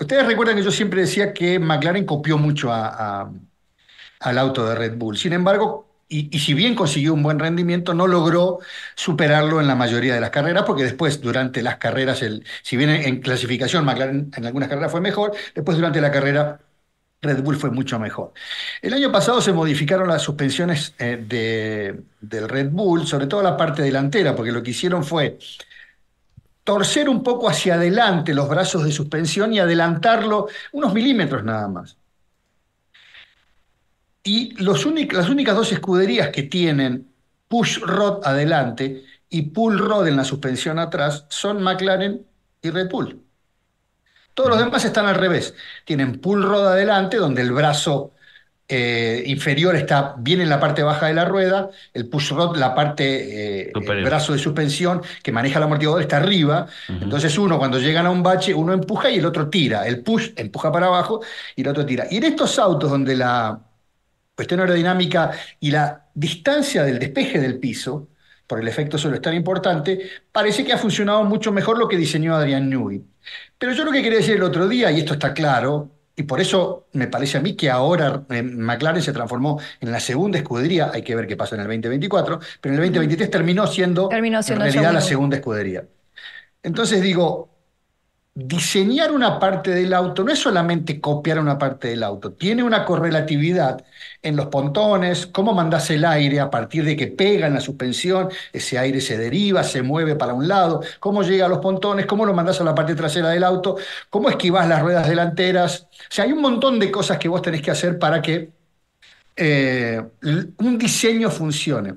ustedes 0.00 0.26
recuerdan 0.26 0.56
que 0.56 0.62
yo 0.64 0.70
siempre 0.70 1.02
decía 1.02 1.32
que 1.34 1.58
McLaren 1.58 2.06
copió 2.06 2.38
mucho 2.38 2.72
a- 2.72 3.22
a, 3.24 3.32
al 4.20 4.38
auto 4.38 4.66
de 4.66 4.74
Red 4.74 4.96
Bull. 4.96 5.16
Sin 5.18 5.32
embargo, 5.32 5.91
y, 6.32 6.38
si 6.38 6.54
bien 6.54 6.74
consiguió 6.74 7.14
un 7.14 7.22
buen 7.22 7.38
rendimiento, 7.38 7.94
no 7.94 8.06
logró 8.06 8.58
superarlo 8.94 9.60
en 9.60 9.66
la 9.66 9.74
mayoría 9.74 10.14
de 10.14 10.20
las 10.20 10.30
carreras, 10.30 10.64
porque 10.66 10.84
después, 10.84 11.20
durante 11.20 11.62
las 11.62 11.76
carreras, 11.78 12.22
el, 12.22 12.44
si 12.62 12.76
bien 12.76 12.90
en, 12.90 13.20
clasificación 13.20 13.84
McLaren 13.84 14.30
en 14.36 14.46
algunas 14.46 14.68
carreras 14.68 14.92
fue 14.92 15.00
mejor, 15.00 15.32
después 15.54 15.76
durante 15.76 16.00
la 16.00 16.10
carrera 16.10 16.60
Red 17.22 17.42
Bull 17.42 17.56
fue 17.56 17.70
mucho 17.70 17.98
mejor. 18.00 18.32
El 18.82 18.94
año 18.94 19.12
pasado 19.12 19.40
se 19.40 19.52
modificaron 19.52 20.08
las 20.08 20.22
suspensiones 20.22 20.94
eh, 20.98 21.24
de- 21.28 22.02
del 22.20 22.48
Red 22.48 22.70
Bull, 22.70 23.06
sobre 23.06 23.26
todo 23.28 23.42
la 23.42 23.56
parte 23.56 23.82
delantera, 23.82 24.34
porque 24.36 24.52
lo 24.52 24.62
que 24.62 24.72
hicieron 24.72 25.04
fue 25.04 25.38
torcer 26.64 27.08
un 27.08 27.22
poco 27.22 27.48
hacia 27.48 27.74
adelante 27.74 28.34
los 28.34 28.48
brazos 28.48 28.84
de 28.84 28.92
suspensión 28.92 29.52
y 29.52 29.58
adelantarlo 29.60 30.48
unos 30.72 30.92
milímetros 30.94 31.44
nada 31.44 31.68
más. 31.68 31.96
Y 34.24 34.54
los 34.62 34.86
las 34.86 35.28
únicas 35.28 35.56
dos 35.56 35.72
escuderías 35.72 36.28
que 36.28 36.44
tienen 36.44 37.12
push 37.48 37.80
rod 37.80 38.24
adelante 38.24 39.04
y 39.28 39.42
pull 39.42 39.78
rod 39.78 40.06
en 40.06 40.16
la 40.16 40.24
suspensión 40.24 40.78
atrás 40.78 41.26
son 41.28 41.62
McLaren 41.62 42.24
y 42.62 42.70
Red 42.70 42.88
Bull. 42.90 43.22
Todos 44.34 44.50
los 44.50 44.58
demás 44.58 44.84
están 44.84 45.06
al 45.06 45.16
revés. 45.16 45.54
Tienen 45.84 46.20
pull 46.20 46.42
rod 46.42 46.66
adelante, 46.68 47.16
donde 47.18 47.42
el 47.42 47.52
brazo 47.52 48.12
eh, 48.68 49.22
inferior 49.26 49.76
está 49.76 50.14
bien 50.18 50.40
en 50.40 50.48
la 50.48 50.58
parte 50.58 50.82
baja 50.82 51.06
de 51.06 51.14
la 51.14 51.26
rueda, 51.26 51.68
el 51.92 52.08
push 52.08 52.30
rod, 52.30 52.56
la 52.56 52.74
parte, 52.74 53.64
eh, 53.64 53.72
el 53.74 54.04
brazo 54.04 54.32
de 54.32 54.38
suspensión 54.38 55.02
que 55.22 55.32
maneja 55.32 55.58
el 55.58 55.64
amortiguador 55.64 56.00
está 56.00 56.18
arriba. 56.18 56.66
Entonces 56.88 57.36
uno 57.36 57.58
cuando 57.58 57.78
llegan 57.78 58.06
a 58.06 58.10
un 58.10 58.22
bache, 58.22 58.54
uno 58.54 58.72
empuja 58.72 59.10
y 59.10 59.18
el 59.18 59.26
otro 59.26 59.50
tira. 59.50 59.86
El 59.86 60.02
push 60.02 60.30
empuja 60.36 60.72
para 60.72 60.86
abajo 60.86 61.20
y 61.54 61.62
el 61.62 61.68
otro 61.68 61.84
tira. 61.84 62.06
Y 62.10 62.18
en 62.18 62.24
estos 62.24 62.58
autos 62.58 62.90
donde 62.90 63.16
la 63.16 63.60
cuestión 64.34 64.60
aerodinámica 64.60 65.30
y 65.60 65.70
la 65.70 66.06
distancia 66.14 66.84
del 66.84 66.98
despeje 66.98 67.38
del 67.38 67.58
piso, 67.58 68.08
por 68.46 68.60
el 68.60 68.68
efecto 68.68 68.98
suelo 68.98 69.16
es 69.16 69.22
tan 69.22 69.34
importante, 69.34 70.00
parece 70.30 70.64
que 70.64 70.72
ha 70.72 70.78
funcionado 70.78 71.24
mucho 71.24 71.52
mejor 71.52 71.78
lo 71.78 71.88
que 71.88 71.96
diseñó 71.96 72.34
Adrián 72.34 72.68
Newey. 72.68 73.02
Pero 73.58 73.72
yo 73.72 73.84
lo 73.84 73.92
que 73.92 74.02
quería 74.02 74.18
decir 74.18 74.36
el 74.36 74.42
otro 74.42 74.68
día, 74.68 74.90
y 74.90 74.98
esto 74.98 75.14
está 75.14 75.32
claro, 75.32 75.90
y 76.14 76.24
por 76.24 76.40
eso 76.40 76.88
me 76.92 77.06
parece 77.06 77.38
a 77.38 77.40
mí 77.40 77.54
que 77.54 77.70
ahora 77.70 78.24
eh, 78.28 78.42
McLaren 78.42 79.02
se 79.02 79.12
transformó 79.12 79.60
en 79.80 79.90
la 79.90 80.00
segunda 80.00 80.38
escudería, 80.38 80.90
hay 80.92 81.02
que 81.02 81.14
ver 81.14 81.26
qué 81.26 81.36
pasa 81.36 81.54
en 81.54 81.62
el 81.62 81.68
2024, 81.68 82.40
pero 82.60 82.74
en 82.74 82.80
el 82.80 82.86
2023 82.88 83.30
terminó 83.30 83.66
siendo, 83.66 84.10
en 84.12 84.32
realidad 84.58 84.92
la 84.92 85.00
segunda 85.00 85.36
escudería. 85.36 85.84
Entonces 86.62 87.00
digo, 87.00 87.51
diseñar 88.34 89.12
una 89.12 89.38
parte 89.38 89.72
del 89.72 89.92
auto 89.92 90.24
no 90.24 90.32
es 90.32 90.38
solamente 90.38 91.00
copiar 91.00 91.38
una 91.38 91.58
parte 91.58 91.88
del 91.88 92.02
auto, 92.02 92.32
tiene 92.32 92.62
una 92.62 92.84
correlatividad 92.84 93.84
en 94.22 94.36
los 94.36 94.46
pontones, 94.46 95.26
cómo 95.26 95.52
mandas 95.52 95.90
el 95.90 96.04
aire 96.04 96.40
a 96.40 96.50
partir 96.50 96.84
de 96.84 96.96
que 96.96 97.08
pega 97.08 97.46
en 97.46 97.54
la 97.54 97.60
suspensión, 97.60 98.30
ese 98.52 98.78
aire 98.78 99.00
se 99.02 99.18
deriva, 99.18 99.62
se 99.64 99.82
mueve 99.82 100.16
para 100.16 100.32
un 100.34 100.48
lado, 100.48 100.82
cómo 100.98 101.22
llega 101.22 101.44
a 101.46 101.48
los 101.48 101.58
pontones, 101.58 102.06
cómo 102.06 102.24
lo 102.24 102.32
mandas 102.34 102.60
a 102.60 102.64
la 102.64 102.74
parte 102.74 102.94
trasera 102.94 103.28
del 103.30 103.44
auto, 103.44 103.76
cómo 104.08 104.30
esquivas 104.30 104.66
las 104.68 104.80
ruedas 104.82 105.08
delanteras. 105.08 105.88
O 105.92 106.14
sea, 106.14 106.24
hay 106.24 106.32
un 106.32 106.40
montón 106.40 106.78
de 106.78 106.90
cosas 106.90 107.18
que 107.18 107.28
vos 107.28 107.42
tenés 107.42 107.60
que 107.62 107.70
hacer 107.70 107.98
para 107.98 108.22
que 108.22 108.52
eh, 109.36 110.02
un 110.58 110.78
diseño 110.78 111.30
funcione. 111.30 111.94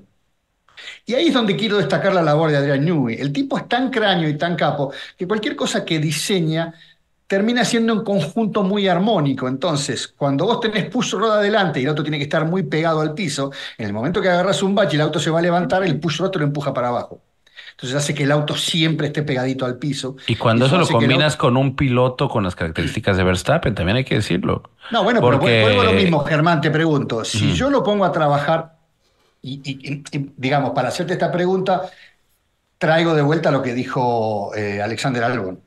Y 1.05 1.13
ahí 1.13 1.27
es 1.27 1.33
donde 1.33 1.55
quiero 1.55 1.77
destacar 1.77 2.13
la 2.13 2.21
labor 2.21 2.51
de 2.51 2.57
Adrián 2.57 2.83
Newey. 2.85 3.17
El 3.19 3.31
tipo 3.31 3.57
es 3.57 3.67
tan 3.67 3.89
cráneo 3.89 4.29
y 4.29 4.37
tan 4.37 4.55
capo 4.55 4.91
que 5.17 5.27
cualquier 5.27 5.55
cosa 5.55 5.85
que 5.85 5.99
diseña 5.99 6.73
termina 7.27 7.65
siendo 7.65 7.93
un 7.93 8.03
conjunto 8.03 8.63
muy 8.63 8.87
armónico. 8.87 9.47
Entonces, 9.47 10.07
cuando 10.07 10.45
vos 10.45 10.59
tenés 10.59 10.85
push 10.85 11.13
rod 11.13 11.31
adelante 11.31 11.79
y 11.79 11.83
el 11.83 11.89
auto 11.89 12.03
tiene 12.03 12.17
que 12.17 12.25
estar 12.25 12.45
muy 12.45 12.63
pegado 12.63 13.01
al 13.01 13.13
piso, 13.13 13.51
en 13.77 13.87
el 13.87 13.93
momento 13.93 14.21
que 14.21 14.29
agarras 14.29 14.61
un 14.63 14.75
bache 14.75 14.93
y 14.93 14.95
el 14.95 15.01
auto 15.01 15.19
se 15.19 15.29
va 15.29 15.39
a 15.39 15.41
levantar, 15.41 15.83
el 15.83 15.99
push 15.99 16.19
rod 16.19 16.31
te 16.31 16.39
lo 16.39 16.45
empuja 16.45 16.73
para 16.73 16.89
abajo. 16.89 17.21
Entonces 17.71 17.97
hace 17.97 18.13
que 18.13 18.23
el 18.23 18.31
auto 18.31 18.55
siempre 18.55 19.07
esté 19.07 19.23
pegadito 19.23 19.65
al 19.65 19.77
piso. 19.77 20.15
Y 20.27 20.35
cuando 20.35 20.65
eso, 20.65 20.77
lo 20.77 20.87
combinas 20.87 21.35
con 21.35 21.57
un 21.57 21.75
piloto 21.75 22.29
con 22.29 22.43
las 22.43 22.55
características 22.55 23.17
de 23.17 23.23
Verstappen, 23.25 23.75
también 23.75 23.97
hay 23.97 24.05
que 24.05 24.15
decirlo. 24.15 24.63
No, 24.91 25.03
bueno, 25.03 25.19
Porque... 25.19 25.45
pero 25.45 25.61
vuelvo 25.65 25.81
a 25.81 25.85
lo 25.85 25.93
mismo, 25.93 26.23
Germán, 26.23 26.61
te 26.61 26.71
pregunto. 26.71 27.25
Si 27.25 27.53
yo 27.53 27.69
lo 27.69 27.83
pongo 27.83 28.05
a 28.05 28.13
trabajar 28.13 28.77
y, 29.45 30.03
digamos, 30.37 30.71
para 30.71 30.89
hacerte 30.89 31.13
esta 31.13 31.31
pregunta, 31.31 31.89
traigo 32.77 33.13
de 33.13 33.21
vuelta 33.21 33.51
lo 33.51 33.61
que 33.61 33.73
dijo 33.73 34.51
eh, 34.55 34.81
Alexander 34.81 35.23
Albon. 35.23 35.61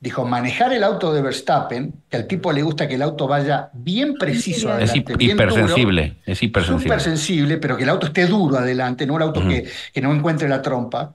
Dijo, 0.00 0.24
manejar 0.24 0.72
el 0.72 0.84
auto 0.84 1.12
de 1.12 1.20
Verstappen, 1.20 1.92
que 2.08 2.16
al 2.16 2.26
tipo 2.28 2.52
le 2.52 2.62
gusta 2.62 2.86
que 2.86 2.94
el 2.94 3.02
auto 3.02 3.26
vaya 3.26 3.68
bien 3.72 4.14
preciso 4.14 4.70
adelante. 4.70 5.12
Es 5.12 5.20
hipersensible, 5.20 6.16
es 6.24 6.42
hipersensible. 6.42 6.84
Súper 6.84 7.00
sensible, 7.00 7.56
pero 7.58 7.76
que 7.76 7.82
el 7.82 7.88
auto 7.88 8.06
esté 8.06 8.26
duro 8.26 8.58
adelante, 8.58 9.06
no 9.06 9.16
el 9.16 9.22
auto 9.24 9.46
que, 9.46 9.68
que, 9.92 10.00
no 10.00 10.14
encuentre 10.14 10.48
la 10.48 10.62
trompa. 10.62 11.12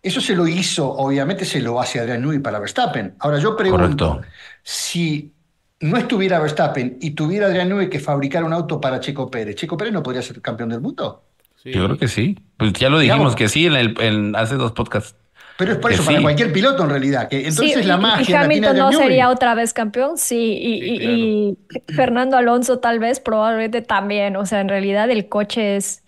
Eso 0.00 0.20
se 0.20 0.36
lo 0.36 0.46
hizo, 0.46 0.88
obviamente 0.88 1.44
se 1.44 1.60
lo 1.60 1.80
hace 1.80 1.98
Adrián 1.98 2.22
Newey 2.22 2.38
para 2.38 2.60
Verstappen. 2.60 3.16
Ahora 3.18 3.40
yo 3.40 3.56
pregunto, 3.56 4.20
si 4.62 5.32
no 5.80 5.96
estuviera 5.96 6.38
Verstappen 6.38 6.98
y 7.00 7.10
tuviera 7.10 7.46
Adrián 7.46 7.68
Newey 7.68 7.90
que 7.90 8.00
fabricar 8.00 8.44
un 8.44 8.52
auto 8.52 8.80
para 8.80 9.00
Checo 9.00 9.30
Pérez, 9.30 9.56
¿Checo 9.56 9.76
Pérez 9.76 9.92
no 9.92 10.02
podría 10.02 10.22
ser 10.22 10.40
campeón 10.40 10.70
del 10.70 10.80
mundo? 10.80 11.22
Yo 11.64 11.84
creo 11.84 11.98
que 11.98 12.08
sí. 12.08 12.38
Pues 12.56 12.72
ya 12.74 12.88
lo 12.88 12.98
dijimos 12.98 13.34
que 13.34 13.48
sí 13.48 13.66
en, 13.66 13.74
el, 13.74 14.34
hace 14.36 14.54
dos 14.54 14.72
podcasts. 14.72 15.16
Pero 15.58 15.72
es 15.72 15.78
por 15.78 15.90
eso, 15.90 16.04
para 16.04 16.20
cualquier 16.20 16.52
piloto 16.52 16.84
en 16.84 16.90
realidad. 16.90 17.28
Que 17.28 17.48
entonces 17.48 17.86
la 17.86 17.96
magia. 17.96 18.42
Y 18.42 18.44
Hamilton 18.44 18.76
no 18.76 18.92
sería 18.92 19.30
otra 19.30 19.54
vez 19.54 19.72
campeón, 19.72 20.18
sí. 20.18 20.58
Y, 20.60 21.58
Fernando 21.92 22.36
Alonso 22.36 22.78
tal 22.78 22.98
vez, 22.98 23.20
probablemente 23.20 23.80
también. 23.80 24.36
O 24.36 24.46
sea, 24.46 24.60
en 24.60 24.68
realidad 24.68 25.10
el 25.10 25.28
coche 25.28 25.76
es. 25.76 26.04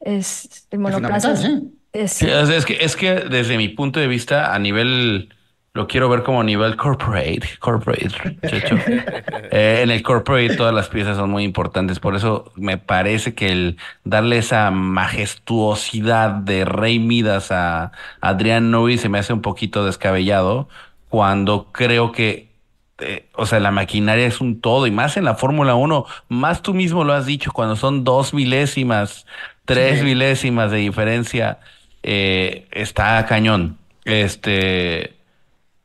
es 0.00 0.68
el 0.70 0.78
monoplaza. 0.78 1.32
Es, 1.92 2.22
es, 2.22 2.66
que, 2.66 2.76
es 2.80 2.94
que 2.94 3.14
desde 3.14 3.56
mi 3.56 3.70
punto 3.70 3.98
de 3.98 4.06
vista, 4.06 4.54
a 4.54 4.58
nivel 4.58 5.30
lo 5.76 5.86
quiero 5.86 6.08
ver 6.08 6.22
como 6.22 6.40
a 6.40 6.44
nivel 6.44 6.74
corporate, 6.74 7.42
corporate, 7.60 8.08
eh, 9.50 9.80
en 9.82 9.90
el 9.90 10.02
corporate 10.02 10.56
todas 10.56 10.74
las 10.74 10.88
piezas 10.88 11.18
son 11.18 11.30
muy 11.30 11.44
importantes, 11.44 12.00
por 12.00 12.16
eso 12.16 12.50
me 12.56 12.78
parece 12.78 13.34
que 13.34 13.52
el 13.52 13.76
darle 14.02 14.38
esa 14.38 14.70
majestuosidad 14.70 16.30
de 16.30 16.64
Rey 16.64 16.98
Midas 16.98 17.52
a 17.52 17.92
Adrián 18.22 18.70
Newey 18.70 18.96
se 18.96 19.10
me 19.10 19.18
hace 19.18 19.34
un 19.34 19.42
poquito 19.42 19.84
descabellado 19.84 20.66
cuando 21.10 21.66
creo 21.72 22.10
que 22.10 22.48
eh, 22.98 23.28
o 23.34 23.44
sea, 23.44 23.60
la 23.60 23.70
maquinaria 23.70 24.26
es 24.26 24.40
un 24.40 24.62
todo 24.62 24.86
y 24.86 24.90
más 24.90 25.18
en 25.18 25.24
la 25.26 25.34
Fórmula 25.34 25.74
1, 25.74 26.06
más 26.30 26.62
tú 26.62 26.72
mismo 26.72 27.04
lo 27.04 27.12
has 27.12 27.26
dicho, 27.26 27.52
cuando 27.52 27.76
son 27.76 28.02
dos 28.02 28.32
milésimas, 28.32 29.26
tres 29.66 30.02
milésimas 30.02 30.70
de 30.70 30.78
diferencia, 30.78 31.58
eh, 32.02 32.66
está 32.70 33.26
cañón. 33.26 33.76
Este, 34.06 35.15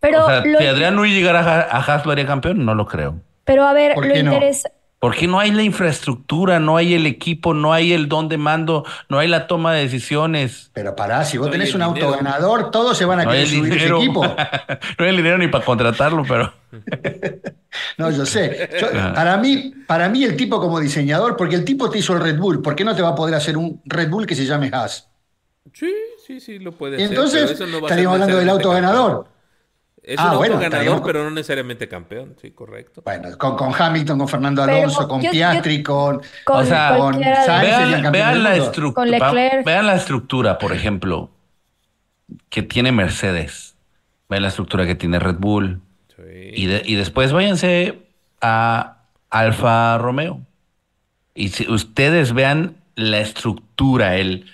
pero 0.02 0.26
si 0.44 0.66
Adrián 0.66 0.96
Nui 0.96 1.14
llegara 1.14 1.40
a, 1.40 1.78
Haas, 1.78 2.06
¿lo 2.06 2.12
haría 2.12 2.26
campeón? 2.26 2.66
No 2.66 2.76
lo 2.76 2.86
creo. 2.88 3.22
Pero 3.46 3.66
a 3.66 3.74
ver, 3.74 3.96
lo 3.96 4.18
interesa. 4.18 4.72
Porque 5.02 5.28
no 5.28 5.40
hay 5.40 5.50
la 5.50 5.64
infraestructura, 5.64 6.60
no 6.60 6.78
hay 6.78 6.94
el 6.94 7.08
equipo, 7.08 7.56
no 7.56 7.74
hay 7.74 7.92
el 7.92 8.08
don 8.08 8.30
de 8.30 8.38
mando, 8.38 8.86
no 9.10 9.18
hay 9.18 9.28
la 9.28 9.48
toma 9.48 9.74
de 9.74 9.82
decisiones. 9.82 10.70
Pero 10.74 10.96
pará, 10.96 11.26
si 11.26 11.40
vos 11.40 11.50
tenés 11.50 11.74
un 11.74 11.82
auto 11.82 12.12
ganador, 12.12 12.70
todos 12.70 12.96
se 12.98 13.06
van 13.06 13.20
a 13.20 13.26
querer 13.26 13.48
subir 13.48 13.78
ese 13.78 13.88
equipo. 13.88 14.24
no 15.00 15.06
hay 15.06 15.10
el 15.10 15.18
dinero 15.18 15.40
ni 15.40 15.48
para 15.48 15.66
contratarlo, 15.66 16.24
pero. 16.28 16.54
no, 17.98 18.12
yo 18.12 18.28
sé. 18.28 18.70
para, 19.16 19.38
mí, 19.38 19.74
para 19.88 20.08
mí, 20.08 20.24
el 20.24 20.36
tipo 20.36 20.60
como 20.60 20.80
diseñador, 20.80 21.36
porque 21.36 21.56
el 21.56 21.66
tipo 21.66 21.90
te 21.90 21.98
hizo 21.98 22.14
el 22.14 22.22
Red 22.22 22.38
Bull, 22.38 22.62
¿por 22.62 22.76
qué 22.76 22.84
no 22.84 22.96
te 22.96 23.02
va 23.02 23.10
a 23.10 23.16
poder 23.16 23.34
hacer 23.34 23.58
un 23.58 23.82
Red 23.86 24.10
Bull 24.10 24.28
que 24.28 24.36
se 24.36 24.46
llame 24.46 24.70
Haas? 24.72 25.10
Sí, 25.74 25.92
sí, 26.26 26.40
sí, 26.40 26.60
lo 26.60 26.74
puede 26.74 26.98
hacer. 26.98 27.10
Entonces, 27.10 27.50
estaríamos 27.60 28.14
hablando 28.14 28.38
del 28.38 28.50
auto 28.50 28.70
ganador. 28.70 29.31
Es 30.04 30.18
ah, 30.20 30.32
un 30.32 30.38
bueno, 30.38 30.58
ganador, 30.60 31.04
pero 31.04 31.24
no 31.24 31.30
necesariamente 31.30 31.88
campeón, 31.88 32.36
sí, 32.42 32.52
correcto. 32.52 33.04
Bueno, 33.06 33.38
con, 33.38 33.56
con 33.56 33.72
Hamilton, 33.78 34.18
con 34.18 34.28
Fernando 34.28 34.64
Alonso, 34.64 35.08
con 35.08 35.22
Piatri, 35.22 35.84
con, 35.84 36.22
con, 36.44 36.64
o 36.64 36.66
sea, 36.66 36.98
con 36.98 37.20
vean, 37.20 38.12
vean 38.12 38.44
la 38.44 38.56
estructura, 38.56 39.32
vean 39.64 39.86
la 39.86 39.96
estructura, 39.96 40.58
por 40.58 40.74
ejemplo, 40.74 41.30
que 42.50 42.64
tiene 42.64 42.92
Mercedes. 42.92 43.76
Vean 44.28 44.44
la 44.44 44.50
estructura 44.50 44.88
que 44.88 44.96
tiene 44.96 45.20
Red 45.20 45.36
Bull. 45.38 45.82
Y, 46.54 46.68
y 46.72 46.96
después 46.96 47.32
váyanse 47.32 48.00
a 48.42 49.04
Alfa 49.30 49.98
Romeo. 49.98 50.42
Y 51.36 51.50
si 51.50 51.70
ustedes 51.70 52.34
vean 52.34 52.78
la 52.96 53.20
estructura, 53.20 54.16
el 54.16 54.46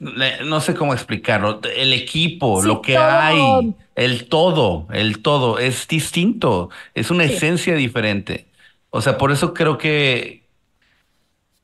no 0.00 0.60
sé 0.60 0.74
cómo 0.74 0.94
explicarlo, 0.94 1.60
el 1.76 1.92
equipo, 1.92 2.62
lo 2.62 2.82
que 2.82 2.96
hay, 2.96 3.74
el 3.94 4.28
todo, 4.28 4.88
el 4.92 5.22
todo. 5.22 5.58
Es 5.58 5.86
distinto, 5.86 6.70
es 6.94 7.10
una 7.10 7.24
esencia 7.24 7.74
diferente. 7.74 8.46
O 8.90 9.00
sea, 9.00 9.16
por 9.16 9.30
eso 9.30 9.54
creo 9.54 9.78
que, 9.78 10.42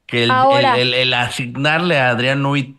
que 0.07 0.25
el, 0.25 1.14
asignarle 1.14 1.99
a 1.99 2.11
Adrián 2.11 2.42
Nui 2.42 2.77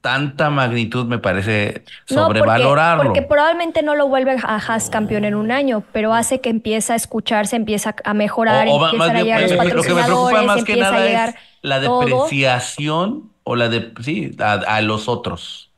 tanta 0.00 0.50
magnitud 0.50 1.06
me 1.06 1.18
parece 1.18 1.82
sobrevalorarlo. 2.04 3.04
porque, 3.04 3.22
probablemente 3.22 3.82
no 3.82 3.96
lo 3.96 4.06
vuelve 4.06 4.36
a 4.40 4.56
Haas 4.56 4.90
campeón 4.90 5.24
en 5.24 5.34
un 5.34 5.50
año, 5.50 5.82
pero 5.92 6.14
hace 6.14 6.40
que 6.40 6.50
empiece 6.50 6.92
a 6.92 6.96
escucharse, 6.96 7.56
empieza 7.56 7.96
a 8.04 8.14
mejorar, 8.14 8.68
empieza 8.68 9.04
a 9.04 9.22
llegar 9.22 9.42
los 9.42 9.52
patrocinadores, 9.52 9.74
lo 9.74 9.82
que 9.82 9.94
me 9.94 10.04
preocupa 10.04 10.42
más 10.42 10.64
que 10.64 10.76
nada 10.76 11.28
es 11.28 11.34
la 11.62 11.80
depreciación 11.80 13.33
o 13.44 13.56
la 13.56 13.68
de 13.68 13.92
sí, 14.02 14.36
a, 14.38 14.80
los 14.80 15.08
otros. 15.08 15.70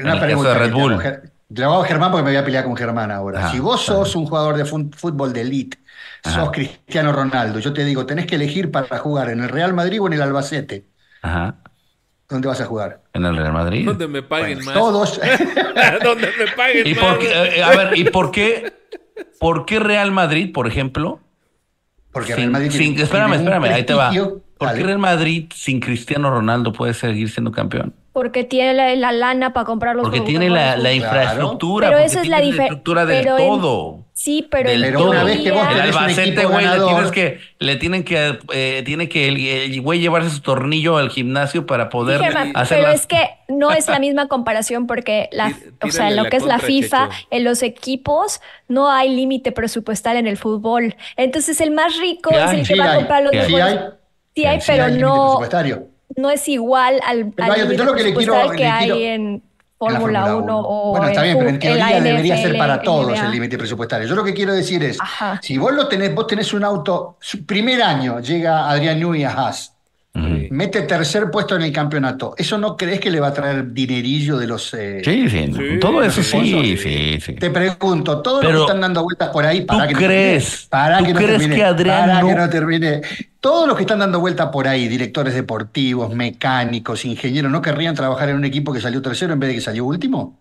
Una 0.00 0.20
pregunta 0.20 0.52
de 0.52 0.58
Red 0.58 0.72
Bull. 0.72 1.02
Le 1.50 1.64
hago 1.64 1.82
a 1.82 1.86
Germán 1.86 2.10
porque 2.10 2.24
me 2.24 2.30
voy 2.30 2.36
a 2.36 2.44
pelear 2.44 2.64
con 2.64 2.76
Germán 2.76 3.10
ahora. 3.10 3.50
si 3.50 3.58
vos 3.58 3.80
sos 3.82 4.14
un 4.14 4.26
jugador 4.26 4.56
de 4.56 4.64
fútbol 4.66 5.32
de 5.32 5.40
elite, 5.40 5.78
sos 6.22 6.50
Cristiano 6.50 7.12
Ronaldo, 7.12 7.58
yo 7.58 7.72
te 7.72 7.84
digo, 7.84 8.04
tenés 8.04 8.26
que 8.26 8.34
elegir 8.34 8.70
para 8.70 8.98
jugar 8.98 9.30
en 9.30 9.40
el 9.40 9.48
Real 9.48 9.72
Madrid 9.72 10.02
o 10.02 10.06
en 10.08 10.12
el 10.12 10.22
Albacete. 10.22 10.84
Ajá. 11.22 11.56
¿Dónde 12.28 12.46
vas 12.48 12.60
a 12.60 12.66
jugar? 12.66 13.00
En 13.14 13.24
el 13.24 13.34
Real 13.34 13.54
Madrid. 13.54 13.86
Donde 13.86 14.06
me 14.06 14.22
paguen 14.22 14.62
más. 14.62 14.74
Todos. 14.74 15.18
Donde 16.04 16.28
me 16.38 16.52
paguen 16.54 16.86
¿Y 16.86 16.94
más. 16.94 17.16
Eh, 17.22 17.62
a 17.62 17.70
ver, 17.70 17.96
¿y 17.96 18.04
por 18.10 18.30
qué, 18.30 18.74
por 19.40 19.64
qué 19.64 19.78
Real 19.80 20.12
Madrid, 20.12 20.52
por 20.52 20.66
ejemplo, 20.66 21.20
Porque 22.12 22.34
Sin- 22.34 22.36
Real 22.36 22.50
Madrid 22.50 22.68
tiene- 22.68 22.84
sin- 22.84 22.94
tiene 22.94 23.04
espérame, 23.04 23.30
un 23.30 23.38
espérame, 23.38 23.64
ahí 23.72 23.84
te 23.84 23.94
va. 23.94 24.10
¿Por 24.58 24.74
qué. 24.74 24.82
Real 24.82 24.98
Madrid 24.98 25.44
sin 25.54 25.80
Cristiano 25.80 26.30
Ronaldo 26.30 26.72
puede 26.72 26.94
seguir 26.94 27.30
siendo 27.30 27.52
campeón? 27.52 27.94
Porque 28.12 28.42
tiene 28.42 28.74
la, 28.74 28.96
la 28.96 29.12
lana 29.12 29.52
para 29.52 29.64
comprar 29.64 29.94
los 29.94 30.02
Porque 30.02 30.20
tiene 30.22 30.50
la, 30.50 30.76
la 30.76 30.90
Claro. 30.90 30.94
infraestructura, 30.96 31.88
Pero 31.88 32.00
esa 32.00 32.22
es 32.22 32.28
la 32.28 32.40
la 32.40 32.44
difer- 32.44 32.62
estructura 32.62 33.06
del 33.06 33.22
pero 33.22 33.38
en- 33.38 33.46
todo. 33.46 34.04
Sí, 34.12 34.48
pero 34.50 34.68
Del 34.68 34.80
Pero 34.82 35.04
una 35.04 35.18
todo. 35.18 35.26
vez 35.26 35.38
que 35.40 35.52
vos 35.52 35.62
El 35.70 35.80
Albacete, 35.80 36.44
güey, 36.46 36.66
le 36.66 36.80
tienes 36.84 37.10
que, 37.12 37.38
le 37.60 37.76
tienen 37.76 38.02
que, 38.02 38.38
eh, 38.52 38.82
tiene 38.84 39.08
que 39.08 39.28
el, 39.28 39.36
el 39.38 39.80
güey 39.80 40.00
llevarse 40.00 40.30
su 40.30 40.40
tornillo 40.40 40.96
al 40.96 41.10
gimnasio 41.10 41.64
para 41.66 41.88
poder 41.88 42.20
Germán, 42.20 42.50
hacer 42.56 42.78
pero 42.78 42.88
las- 42.90 43.02
es 43.02 43.06
que 43.06 43.28
no 43.46 43.70
es 43.70 43.86
la 43.86 43.98
misma 44.00 44.26
comparación 44.26 44.88
porque 44.88 45.28
la, 45.30 45.52
o 45.84 45.90
sea, 45.92 46.10
lo 46.10 46.24
que 46.24 46.38
es 46.38 46.44
la 46.44 46.58
FIFA, 46.58 47.10
Checho. 47.10 47.26
en 47.30 47.44
los 47.44 47.62
equipos 47.62 48.40
no 48.66 48.90
hay 48.90 49.14
límite 49.14 49.52
presupuestal 49.52 50.16
en 50.16 50.26
el 50.26 50.36
fútbol. 50.36 50.96
Entonces 51.16 51.60
el 51.60 51.70
más 51.70 51.96
rico 52.00 52.30
Sí 52.30 52.36
es 52.36 52.50
el 52.50 52.58
que 52.58 52.64
Sí 52.64 52.78
va 52.80 52.92
a 52.94 52.96
comprar 52.96 53.22
los 53.22 53.30
sí 53.46 53.54
hay. 53.54 53.78
Sí 54.42 54.46
hay, 54.46 54.58
pero 54.66 54.84
hay 54.84 54.98
no, 54.98 55.40
no 56.16 56.30
es 56.30 56.48
igual 56.48 57.00
al, 57.06 57.32
al 57.38 57.50
hay- 57.50 57.76
yo 57.76 57.84
lo 57.84 57.94
que 57.94 58.02
le 58.04 58.14
quiero- 58.14 58.50
que 58.50 58.56
le 58.58 58.66
hay 58.68 58.86
quiero- 58.90 59.00
en 59.00 59.42
en 59.80 59.92
la 59.92 60.00
Fórmula 60.00 60.20
Fórmula 60.26 60.36
1 60.54 60.58
o 60.58 60.90
Bueno, 60.90 61.06
está 61.06 61.20
en 61.20 61.24
bien, 61.26 61.38
pero 61.38 61.50
en 61.50 61.58
teoría 61.60 62.00
debería 62.00 62.36
ser 62.36 62.58
para 62.58 62.82
todos 62.82 63.12
NBA. 63.12 63.26
el 63.26 63.30
límite 63.30 63.56
presupuestario. 63.58 64.08
Yo 64.08 64.16
lo 64.16 64.24
que 64.24 64.34
quiero 64.34 64.52
decir 64.52 64.82
es, 64.82 64.98
Ajá. 65.00 65.38
si 65.40 65.56
vos 65.56 65.72
lo 65.72 65.86
tenés, 65.86 66.12
vos 66.16 66.26
tenés 66.26 66.52
un 66.52 66.64
auto, 66.64 67.16
su 67.20 67.46
primer 67.46 67.80
año 67.82 68.18
llega 68.18 68.68
Adrián 68.68 68.98
Newey 68.98 69.22
a 69.22 69.30
Haas, 69.30 69.76
Sí. 70.14 70.48
mete 70.50 70.82
tercer 70.82 71.30
puesto 71.30 71.54
en 71.54 71.62
el 71.62 71.72
campeonato. 71.72 72.34
¿Eso 72.36 72.58
no 72.58 72.76
crees 72.76 72.98
que 72.98 73.10
le 73.10 73.20
va 73.20 73.28
a 73.28 73.32
traer 73.34 73.72
dinerillo 73.72 74.36
de 74.38 74.46
los... 74.48 74.74
eh, 74.74 75.00
Sí, 75.04 75.28
sí, 75.28 75.52
Sí, 75.54 75.78
todo 75.80 76.02
eso 76.02 76.22
sí, 76.22 76.40
sí. 76.50 76.76
sí, 76.76 77.20
sí. 77.20 77.34
Te 77.34 77.50
pregunto, 77.50 78.20
todos 78.20 78.42
los 78.42 78.52
que 78.52 78.60
están 78.62 78.80
dando 78.80 79.02
vueltas 79.04 79.28
por 79.28 79.44
ahí, 79.44 79.60
para 79.60 79.82
¿tú 79.82 79.88
que 79.88 79.94
no 79.94 80.00
crees- 80.00 80.44
termine, 80.44 80.68
para 80.70 80.98
tú 80.98 81.04
que 81.04 81.12
no 81.12 81.18
crees 81.18 81.32
termine, 81.38 81.54
que 81.56 81.64
Adrián 81.64 82.00
para 82.08 82.20
no- 82.22 82.26
que 82.28 82.34
no 82.34 82.48
termine. 82.50 83.02
Todos 83.38 83.68
los 83.68 83.76
que 83.76 83.82
están 83.82 84.00
dando 84.00 84.18
vueltas 84.18 84.48
por 84.48 84.66
ahí, 84.66 84.88
directores 84.88 85.34
deportivos, 85.34 86.12
mecánicos, 86.12 87.04
ingenieros, 87.04 87.52
¿no 87.52 87.62
querrían 87.62 87.94
trabajar 87.94 88.30
en 88.30 88.36
un 88.36 88.44
equipo 88.44 88.72
que 88.72 88.80
salió 88.80 89.00
tercero 89.02 89.34
en 89.34 89.38
vez 89.40 89.48
de 89.50 89.54
que 89.56 89.60
salió 89.60 89.84
último? 89.84 90.40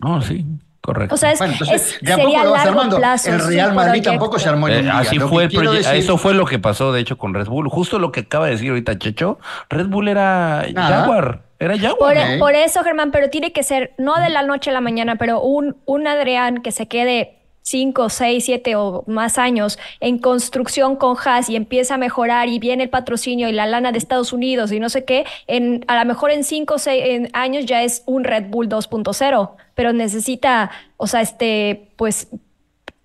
No, 0.00 0.20
sí, 0.22 0.44
correcto. 0.80 1.14
O 1.14 1.18
sea, 1.18 1.32
es, 1.32 1.38
Bueno, 1.38 1.52
entonces, 1.54 1.94
es- 1.94 2.00
de 2.00 2.12
a 2.12 2.16
poco 2.16 2.28
sería 2.28 2.44
lo 2.44 2.50
vas 2.52 2.64
largo 2.64 2.80
armando. 2.80 2.96
plazo. 2.98 3.30
el 3.30 3.46
Real 3.46 3.74
Madrid 3.74 3.88
proyecto. 3.90 4.10
tampoco 4.10 4.38
se 4.38 4.48
armó 4.48 4.68
en 4.68 4.86
Eh, 4.86 4.90
así 4.90 5.16
Lo 5.16 5.28
fue 5.28 5.44
el 5.44 5.50
decir- 5.50 5.94
eso 5.94 6.16
fue 6.18 6.34
lo 6.34 6.46
que 6.46 6.58
pasó 6.58 6.92
de 6.92 7.00
hecho 7.00 7.18
con 7.18 7.34
Red 7.34 7.46
Bull. 7.48 7.68
Justo 7.68 7.98
lo 7.98 8.12
que 8.12 8.20
acaba 8.20 8.46
de 8.46 8.52
decir 8.52 8.70
ahorita 8.70 8.98
Checho, 8.98 9.38
Red 9.68 9.86
Bull 9.86 10.08
era 10.08 10.64
Nada. 10.72 11.00
Jaguar, 11.02 11.42
era 11.58 11.74
Por, 11.74 11.82
Jaguar. 12.14 12.38
Por 12.38 12.54
eso, 12.54 12.82
Germán, 12.82 13.10
pero 13.10 13.28
tiene 13.30 13.52
que 13.52 13.62
ser 13.62 13.92
no 13.98 14.14
de 14.20 14.30
la 14.30 14.42
noche 14.42 14.70
a 14.70 14.72
la 14.72 14.80
mañana, 14.80 15.16
pero 15.16 15.40
un, 15.42 15.76
un 15.84 16.06
Adrián 16.06 16.62
que 16.62 16.72
se 16.72 16.88
quede 16.88 17.36
5, 17.62 18.08
6, 18.08 18.44
7 18.44 18.76
o 18.76 19.04
más 19.06 19.38
años 19.38 19.78
en 20.00 20.18
construcción 20.18 20.96
con 20.96 21.16
Haas 21.24 21.48
y 21.48 21.56
empieza 21.56 21.94
a 21.94 21.98
mejorar 21.98 22.48
y 22.48 22.58
viene 22.58 22.84
el 22.84 22.90
patrocinio 22.90 23.48
y 23.48 23.52
la 23.52 23.66
lana 23.66 23.92
de 23.92 23.98
Estados 23.98 24.32
Unidos 24.32 24.72
y 24.72 24.80
no 24.80 24.88
sé 24.88 25.04
qué, 25.04 25.24
en, 25.46 25.84
a 25.88 25.98
lo 25.98 26.04
mejor 26.06 26.30
en 26.30 26.44
5 26.44 26.74
o 26.74 26.78
6 26.78 27.30
años 27.32 27.66
ya 27.66 27.82
es 27.82 28.02
un 28.06 28.24
Red 28.24 28.46
Bull 28.48 28.68
2.0, 28.68 29.50
pero 29.74 29.92
necesita, 29.92 30.70
o 30.96 31.06
sea, 31.06 31.20
este, 31.20 31.92
pues, 31.96 32.28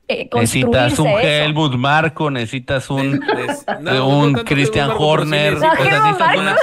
eh, 0.07 0.29
Necesitas 0.33 0.99
un 0.99 1.07
eso. 1.07 1.19
Helmut 1.19 1.73
Marco, 1.75 2.29
necesitas 2.29 2.89
un, 2.89 3.19
no, 3.81 4.07
un 4.07 4.33
no 4.33 4.43
Christian 4.43 4.89
sí 4.91 4.95
Horner. 4.99 5.53
necesitas 5.53 5.79
o 5.79 5.83
sea, 5.83 5.95
Helmut 5.95 6.19
necesitas 6.19 6.19
Marko. 6.27 6.41
una- 6.41 6.55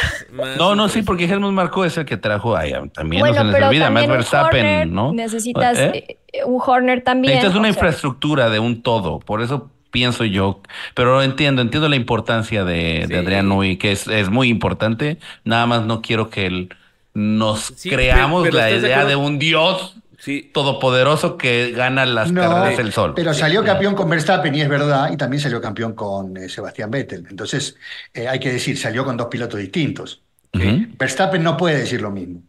más 0.46 0.56
No, 0.58 0.74
no, 0.76 0.88
sí, 0.88 1.02
porque 1.02 1.24
Helmut 1.24 1.52
Marco 1.52 1.84
es 1.84 1.96
el 1.98 2.04
que 2.04 2.16
trajo 2.16 2.56
ahí, 2.56 2.72
también 2.94 3.20
no 3.24 3.28
Bueno, 3.28 3.34
se 3.52 3.58
les 3.58 3.62
olvida, 3.68 3.88
un 3.88 3.94
Verstappen, 3.94 4.66
Horner, 4.66 4.86
¿no? 4.88 5.12
necesitas 5.12 5.78
¿Eh? 5.78 6.18
eh, 6.32 6.44
un 6.44 6.60
Horner 6.64 7.02
también. 7.02 7.34
Necesitas 7.34 7.56
una 7.58 7.68
o 7.68 7.72
sea. 7.72 7.80
infraestructura 7.80 8.48
de 8.50 8.58
un 8.58 8.82
todo, 8.82 9.18
por 9.20 9.42
eso 9.42 9.70
pienso 9.90 10.24
yo, 10.24 10.60
pero 10.94 11.20
entiendo, 11.22 11.60
entiendo 11.62 11.88
la 11.88 11.96
importancia 11.96 12.64
de, 12.64 13.02
Sí. 13.06 13.12
de 13.12 13.18
Adrián 13.18 13.48
Nui, 13.48 13.76
que 13.76 13.92
es, 13.92 14.06
es 14.06 14.30
muy 14.30 14.48
importante, 14.48 15.18
nada 15.44 15.66
más 15.66 15.82
no 15.82 16.00
quiero 16.00 16.30
que 16.30 16.46
él 16.46 16.68
nos 17.14 17.74
Sí, 17.76 17.90
creamos 17.90 18.44
pero- 18.44 18.52
pero 18.52 18.62
la 18.64 18.68
¿estás 18.70 18.82
de 18.82 18.88
idea 18.88 19.04
de 19.04 19.16
un 19.16 19.38
dios 19.38 19.96
Sí, 20.22 20.52
todopoderoso 20.54 21.36
que 21.36 21.72
gana 21.72 22.06
las 22.06 22.30
No, 22.30 22.42
carreras 22.42 22.76
del 22.76 22.92
sol. 22.92 23.12
Pero 23.16 23.34
salió 23.34 23.64
campeón 23.64 23.96
con 23.96 24.08
Verstappen 24.08 24.54
y 24.54 24.60
es 24.60 24.68
verdad, 24.68 25.10
y 25.12 25.16
también 25.16 25.40
salió 25.40 25.60
campeón 25.60 25.94
con 25.94 26.36
eh, 26.36 26.48
Sebastián 26.48 26.92
Vettel. 26.92 27.26
Entonces, 27.28 27.76
eh, 28.14 28.28
hay 28.28 28.38
que 28.38 28.52
decir, 28.52 28.78
salió 28.78 29.04
con 29.04 29.16
dos 29.16 29.26
pilotos 29.26 29.58
distintos. 29.58 30.22
Verstappen 30.52 31.42
no 31.42 31.56
puede 31.56 31.78
decir 31.78 32.00
lo 32.00 32.12
mismo. 32.12 32.40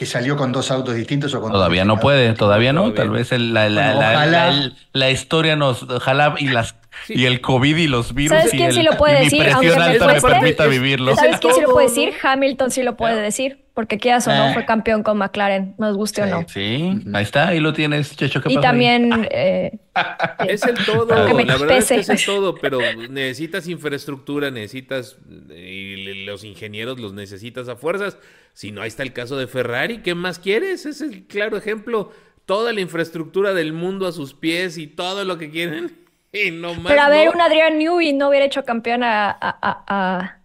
Que 0.00 0.06
salió 0.06 0.34
con 0.34 0.50
dos 0.50 0.70
autos 0.70 0.94
distintos 0.94 1.34
o 1.34 1.42
con 1.42 1.52
dos 1.52 1.58
Todavía 1.58 1.84
no 1.84 1.92
distintos. 1.96 2.02
puede, 2.02 2.32
todavía 2.32 2.72
no, 2.72 2.80
Todavía 2.84 2.96
tal 3.02 3.10
vez 3.10 3.32
el- 3.32 3.52
la, 3.52 3.68
la, 3.68 3.92
Bueno, 3.92 4.00
la- 4.00 4.10
ojalá. 4.14 4.50
la- 4.50 4.72
la 4.94 5.10
historia 5.10 5.56
nos, 5.56 5.82
ojalá 5.82 6.36
y 6.38 6.48
las 6.48 6.74
Sí. 7.06 7.14
y 7.16 7.26
el 7.26 7.40
COVID 7.42 7.76
y 7.76 7.86
los 7.86 8.14
virus 8.14 8.36
¿Sabes 8.38 8.54
y, 8.54 8.56
quién 8.56 8.68
el- 8.70 8.74
sí 8.76 8.82
lo 8.82 8.92
puede 8.96 9.20
decir? 9.24 9.46
Aunque 9.50 9.68
me 9.76 9.82
alta 9.84 10.06
me 10.06 10.20
permita 10.20 10.66
vivirlo. 10.66 11.12
es 11.12 11.18
¿Sabes 11.18 11.38
quién 11.38 11.54
sí 11.54 11.60
lo 11.60 11.70
puede 11.72 11.88
decir? 11.88 12.12
Hamilton 12.22 12.70
sí 12.70 12.82
lo 12.82 12.96
puede 12.96 13.20
decir, 13.22 13.64
porque 13.74 13.98
quieras 13.98 14.26
o 14.26 14.32
no, 14.34 14.48
Eh. 14.50 14.54
fue 14.54 14.64
campeón 14.66 15.02
con 15.02 15.16
McLaren, 15.18 15.74
nos 15.78 15.96
guste 15.96 16.22
o 16.22 16.24
Sí. 16.24 16.30
no. 16.30 16.44
Sí, 16.48 17.00
ahí 17.14 17.22
está, 17.22 17.48
ahí 17.48 17.60
lo 17.60 17.72
tienes, 17.72 18.16
Checho, 18.16 18.42
¿qué 18.42 18.52
Y 18.52 18.56
pasa 18.56 18.68
también, 18.68 19.28
eh, 19.30 19.78
Es 20.48 20.62
el 20.64 20.74
todo, 20.84 21.06
la 21.06 21.24
verdad 21.56 21.76
es 21.78 21.88
que 21.88 21.96
es 22.00 22.08
el 22.08 22.24
todo, 22.24 22.54
pero 22.56 22.78
necesitas 23.08 23.66
infraestructura, 23.68 24.50
necesitas, 24.50 25.16
y 25.56 25.99
los 26.30 26.44
ingenieros 26.44 26.98
los 26.98 27.12
necesitas 27.12 27.68
a 27.68 27.76
fuerzas. 27.76 28.16
Si 28.54 28.72
no, 28.72 28.80
ahí 28.82 28.88
está 28.88 29.02
el 29.02 29.12
caso 29.12 29.36
de 29.36 29.46
Ferrari, 29.46 29.98
¿qué 30.02 30.14
más 30.14 30.38
quieres? 30.38 30.86
Es 30.86 31.00
el 31.00 31.24
claro 31.26 31.56
ejemplo, 31.56 32.12
toda 32.46 32.72
la 32.72 32.80
infraestructura 32.80 33.52
del 33.54 33.72
mundo 33.72 34.06
a 34.06 34.12
sus 34.12 34.34
pies 34.34 34.78
y 34.78 34.86
todo 34.86 35.24
lo 35.24 35.36
que 35.38 35.50
quieren. 35.50 35.96
Y 36.32 36.52
no 36.52 36.74
más 36.76 36.86
pero 36.92 37.02
a 37.02 37.08
ver, 37.08 37.26
no. 37.26 37.32
un 37.32 37.40
Adrián 37.40 37.76
Newey 37.76 38.12
no 38.12 38.28
hubiera 38.28 38.46
hecho 38.46 38.62
campeón 38.64 39.02
a... 39.02 39.30
a- 39.30 39.58
a- 39.60 40.38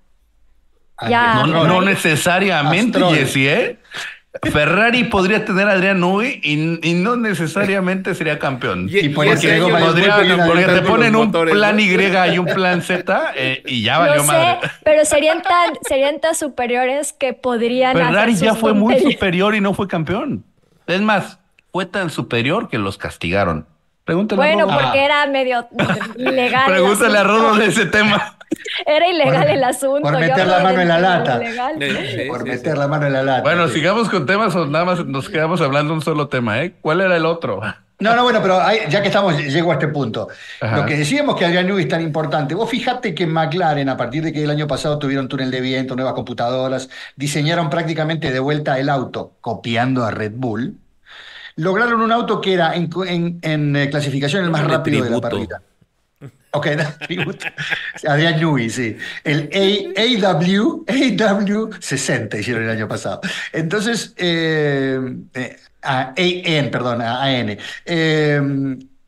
a- 0.97 1.07
Ya. 1.07 1.35
No, 1.35 1.45
no, 1.45 1.63
no 1.67 1.81
necesariamente, 1.83 2.97
¿eh? 3.35 3.79
Ferrari 4.51 5.05
podría 5.05 5.45
tener 5.45 5.67
a 5.67 5.71
Adrián 5.73 5.99
Nui 5.99 6.39
y, 6.43 6.79
y 6.87 6.93
no 6.93 7.15
necesariamente 7.15 8.13
sería 8.15 8.37
campeón. 8.39 8.87
Y- 8.91 8.97
Y 9.05 9.09
por 9.09 9.25
eso 9.27 9.47
ese 9.47 9.59
Podría- 9.59 10.45
porque 10.45 10.65
te 10.65 10.81
ponen 10.81 11.15
un 11.15 11.25
motores, 11.27 11.53
plan 11.53 11.75
¿no? 11.75 11.81
Y 11.81 11.87
y 12.27 12.37
un 12.37 12.45
plan 12.45 12.81
Z 12.81 13.31
eh, 13.35 13.63
y 13.65 13.81
ya 13.83 13.99
valió 13.99 14.17
no 14.17 14.23
sé, 14.23 14.31
madre. 14.31 14.69
pero 14.83 15.05
serían 15.05 15.41
tan, 15.41 15.73
serían 15.87 16.19
tan 16.19 16.35
superiores 16.35 17.13
que 17.13 17.33
podrían 17.33 17.95
hacer 17.95 18.07
Ferrari 18.07 18.35
ya 18.35 18.55
fue 18.55 18.73
muy 18.73 18.99
superior 18.99 19.55
y 19.55 19.61
no 19.61 19.73
fue 19.73 19.87
campeón. 19.87 20.43
Es 20.87 21.01
más, 21.01 21.39
fue 21.71 21.85
tan 21.85 22.09
superior 22.09 22.69
que 22.69 22.77
los 22.77 22.97
castigaron. 22.97 23.65
Pregúntale 24.03 24.37
Bueno, 24.37 24.65
a 24.69 24.75
Rodo. 24.75 24.81
porque 24.83 25.03
era 25.05 25.25
medio 25.27 25.67
ilegal. 26.17 26.67
el 26.67 26.73
Pregúntale 26.73 27.17
a. 27.17 27.23
Rodo 27.23 27.55
de 27.55 27.65
ese 27.67 27.85
tema. 27.87 28.34
Era 28.85 29.07
ilegal 29.07 29.43
Por- 29.43 29.49
el 29.51 29.63
asunto. 29.63 30.01
por 30.01 30.19
meter 30.19 30.47
la 30.47 30.59
mano 30.59 30.81
en 30.81 30.87
la 30.87 30.99
lata. 30.99 31.39
sí, 31.39 32.27
por 32.27 32.39
sí, 32.43 32.49
meter 32.49 32.73
sí. 32.73 32.79
la 32.79 32.87
mano 32.87 33.05
en 33.07 33.13
la 33.13 33.23
lata. 33.23 33.41
Bueno, 33.41 33.67
sí. 33.67 33.75
sigamos 33.75 34.09
con 34.09 34.25
temas 34.25 34.55
o 34.55 34.65
nada 34.65 34.85
más 34.85 35.05
nos 35.05 35.29
quedamos 35.29 35.61
hablando 35.61 35.93
un 35.93 36.01
solo 36.01 36.27
tema, 36.27 36.61
¿eh? 36.61 36.73
¿Cuál 36.81 37.01
era 37.01 37.15
el 37.15 37.25
otro? 37.25 37.61
No, 37.97 38.13
no, 38.13 38.23
bueno, 38.23 38.41
pero 38.41 38.59
ya 38.89 39.01
que 39.01 39.07
estamos, 39.07 39.37
llego 39.41 39.71
a 39.71 39.75
este 39.75 39.87
punto. 39.87 40.27
Ajá. 40.59 40.75
Lo 40.75 40.85
que 40.85 40.97
decíamos 40.97 41.37
que 41.37 41.45
Adrián 41.45 41.65
Newey 41.65 41.83
es 41.83 41.89
tan 41.89 42.01
importante. 42.01 42.53
Vos 42.53 42.69
fijate 42.69 43.15
que 43.15 43.25
McLaren, 43.25 43.87
a 43.87 43.95
partir 43.95 44.21
de 44.21 44.33
que 44.33 44.43
el 44.43 44.49
año 44.49 44.67
pasado 44.67 44.99
tuvieron 44.99 45.29
túnel 45.29 45.49
de 45.49 45.61
viento, 45.61 45.95
nuevas 45.95 46.13
computadoras, 46.13 46.89
diseñaron 47.15 47.69
prácticamente 47.69 48.33
de 48.33 48.39
vuelta 48.41 48.77
el 48.79 48.89
auto, 48.89 49.35
copiando 49.39 50.03
a 50.03 50.11
Red 50.11 50.33
Bull. 50.35 50.75
Lograron 51.55 52.01
un 52.01 52.11
auto 52.11 52.41
que 52.41 52.53
era 52.53 52.75
en, 52.75 52.89
en- 53.07 53.39
en, 53.41 53.75
eh, 53.77 53.89
clasificación 53.89 54.43
el 54.43 54.51
más 54.51 54.65
rápido 54.69 55.01
de 55.05 55.09
la 55.11 55.21
parrilla. 55.21 55.61
Ok. 56.55 56.67
Adrián 58.07 58.39
Newey, 58.39 58.69
sí. 58.69 58.97
El 59.23 59.49
AW, 60.23 60.85
AW60 60.85 62.39
hicieron 62.39 62.63
el 62.63 62.69
año 62.69 62.87
pasado. 62.87 63.21
Entonces, 63.51 64.13
eh, 64.17 64.99
eh, 65.33 65.57
a- 65.81 66.13
AN, 66.17 66.71
perdón, 66.71 67.01
a 67.01 67.23
AN. 67.23 67.57
Eh, 67.85 68.41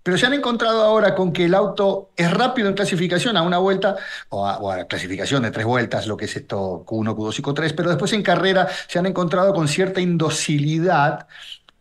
pero 0.04 0.18
se 0.18 0.26
han 0.26 0.34
encontrado 0.34 0.84
ahora 0.86 1.14
con 1.16 1.34
que 1.34 1.44
el 1.46 1.54
auto 1.54 2.12
es 2.16 2.32
rápido 2.32 2.70
en 2.70 2.76
clasificación 2.76 3.36
a 3.36 3.42
una 3.42 3.58
vuelta, 3.58 3.98
o 4.30 4.48
a, 4.48 4.58
o 4.60 4.88
clasificación 4.88 5.44
de 5.44 5.52
tres 5.52 5.66
vueltas, 5.66 6.08
lo 6.08 6.16
que 6.16 6.24
es 6.26 6.36
esto 6.38 6.86
Q1, 6.88 7.14
Q2 7.14 7.40
y 7.40 7.42
Q3, 7.42 7.74
pero 7.76 7.90
después 7.90 8.14
en 8.14 8.24
carrera 8.24 8.70
se 8.88 9.00
han 9.00 9.06
encontrado 9.06 9.54
con 9.54 9.68
cierta 9.68 10.00
indocilidad 10.00 11.28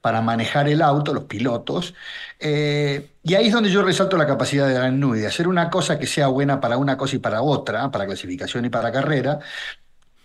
para 0.06 0.20
manejar 0.20 0.68
el 0.68 0.82
auto, 0.82 1.12
los 1.12 1.24
pilotos. 1.24 1.92
eh, 2.38 3.10
y 3.24 3.34
ahí 3.34 3.46
es 3.48 3.52
donde 3.52 3.70
yo 3.72 3.82
resalto 3.82 4.16
la 4.16 4.24
capacidad 4.26 4.68
de 4.68 4.76
Alan 4.76 5.00
Newey, 5.00 5.20
de 5.20 5.26
hacer 5.26 5.48
una 5.48 5.68
cosa 5.68 5.98
que 5.98 6.06
sea 6.06 6.28
buena 6.28 6.60
para 6.60 6.76
una 6.78 6.96
cosa 6.96 7.16
y 7.16 7.18
para 7.18 7.42
otra, 7.42 7.90
para 7.90 8.06
clasificación 8.06 8.64
y 8.64 8.70
para 8.70 8.92
carrera, 8.92 9.40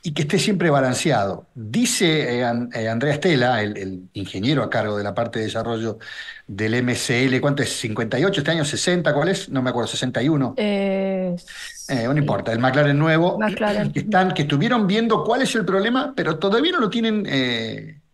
y 0.03 0.13
que 0.13 0.21
esté 0.23 0.37
siempre 0.37 0.69
balanceado. 0.69 1.47
Dice 1.55 2.37
eh, 2.37 2.43
An- 2.45 2.69
eh, 2.75 2.87
Andrea 2.89 3.15
Stella, 3.15 3.61
el, 3.63 3.75
el 3.77 4.09
ingeniero 4.13 4.61
a 4.63 4.69
cargo 4.69 4.97
de 4.97 5.03
la 5.03 5.15
parte 5.15 5.39
de 5.39 5.45
desarrollo 5.45 5.97
del 6.45 6.75
MCL, 6.75 7.39
¿cuánto 7.41 7.63
es? 7.63 7.83
¿58 7.83 8.37
este 8.37 8.51
año? 8.51 8.63
¿60? 8.63 9.13
¿Cuál 9.15 9.29
es? 9.29 9.49
No 9.49 9.63
me 9.63 9.71
acuerdo, 9.71 9.87
61. 9.87 10.53
Eh, 10.57 11.35
no 11.89 12.17
importa, 12.17 12.51
el 12.51 12.59
McLaren 12.59 12.97
nuevo, 12.99 13.39
McLaren. 13.39 13.91
que, 13.91 13.99
están, 14.01 14.31
que 14.33 14.43
estuvieron 14.43 14.85
viendo 14.85 15.23
cuál 15.23 15.41
es 15.41 15.55
el 15.55 15.65
problema, 15.65 16.13
pero 16.15 16.37
todavía 16.37 16.71
no 16.71 16.79
lo 16.81 16.89
tienen 16.91 17.25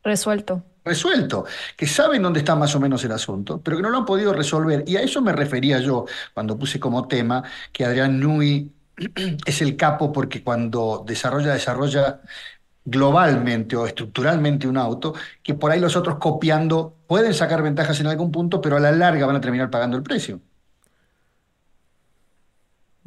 resuelto. 0.03 0.63
Resuelto, 0.87 1.45
que 1.75 1.85
saben 1.85 2.21
dónde 2.21 2.39
está 2.39 2.55
más 2.55 2.73
o 2.75 2.79
menos 2.79 3.03
el 3.03 3.11
asunto, 3.11 3.61
pero 3.61 3.77
que 3.77 3.83
no 3.83 3.89
lo 3.89 3.99
han 3.99 4.05
podido 4.05 4.33
resolver. 4.33 4.83
Y 4.87 4.97
a 4.97 5.01
eso 5.01 5.21
me 5.21 5.33
refería 5.33 5.79
yo 5.79 6.05
cuando 6.33 6.57
puse 6.57 6.79
como 6.79 7.07
tema 7.07 7.43
que 7.71 7.85
Adrián 7.85 8.19
Nui 8.19 8.71
es 9.45 9.61
el 9.61 9.75
capo 9.75 10.11
porque 10.11 10.43
cuando 10.43 11.03
desarrolla, 11.05 11.53
desarrolla 11.53 12.21
globalmente 12.85 13.75
o 13.75 13.85
estructuralmente 13.85 14.67
un 14.67 14.77
auto, 14.77 15.13
que 15.43 15.53
por 15.53 15.71
ahí 15.71 15.79
los 15.79 15.95
otros 15.97 16.17
copiando 16.19 16.95
pueden 17.05 17.33
sacar 17.33 17.61
ventajas 17.61 17.99
en 17.99 18.07
algún 18.07 18.31
punto, 18.31 18.61
pero 18.61 18.77
a 18.77 18.79
la 18.79 18.91
larga 18.91 19.25
van 19.25 19.35
a 19.35 19.41
terminar 19.41 19.69
pagando 19.69 19.97
el 19.97 20.03
precio. 20.03 20.39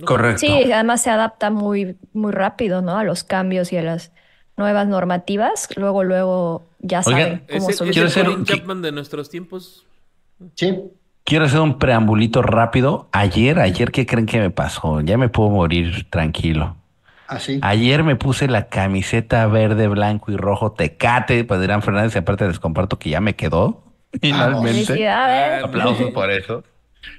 Correcto. 0.04 0.40
Sí, 0.40 0.72
además 0.72 1.02
se 1.02 1.10
adapta 1.10 1.50
muy, 1.50 1.96
muy 2.12 2.32
rápido, 2.32 2.82
¿no? 2.82 2.96
A 2.98 3.04
los 3.04 3.24
cambios 3.24 3.72
y 3.72 3.78
a 3.78 3.82
las 3.82 4.12
nuevas 4.60 4.86
normativas. 4.86 5.68
Luego, 5.76 6.04
luego 6.04 6.62
ya 6.78 7.00
Oigan, 7.04 7.20
saben 7.22 7.44
Es 7.48 7.56
cómo 7.58 7.68
el, 7.68 7.90
es 7.90 7.96
el 7.96 8.06
hacer 8.06 8.24
Colin 8.26 8.38
un- 8.40 8.44
Chapman 8.44 8.82
de 8.82 8.92
nuestros 8.92 9.28
tiempos. 9.28 9.84
¿Sí? 10.54 10.78
Quiero 11.24 11.44
hacer 11.46 11.60
un 11.60 11.78
preambulito 11.78 12.42
rápido. 12.42 13.08
Ayer, 13.12 13.58
ayer, 13.58 13.90
¿qué 13.90 14.06
creen 14.06 14.26
que 14.26 14.38
me 14.40 14.50
pasó? 14.50 15.00
Ya 15.00 15.18
me 15.18 15.28
puedo 15.28 15.50
morir 15.50 16.06
tranquilo. 16.10 16.76
Así. 17.26 17.58
Ayer 17.62 18.02
me 18.02 18.16
puse 18.16 18.48
la 18.48 18.68
camiseta 18.68 19.46
verde, 19.46 19.86
blanco 19.88 20.32
y 20.32 20.36
rojo 20.36 20.72
Tecate 20.72 21.44
para 21.44 21.60
Adrián 21.60 21.82
Fernández 21.82 22.14
y 22.16 22.18
aparte 22.18 22.46
les 22.48 22.58
comparto 22.58 22.98
que 22.98 23.10
ya 23.10 23.20
me 23.20 23.36
quedó. 23.36 23.82
Finalmente. 24.20 24.72
Felicidades. 24.84 25.64
Aplausos 25.64 26.10
por 26.10 26.30
eso. 26.30 26.64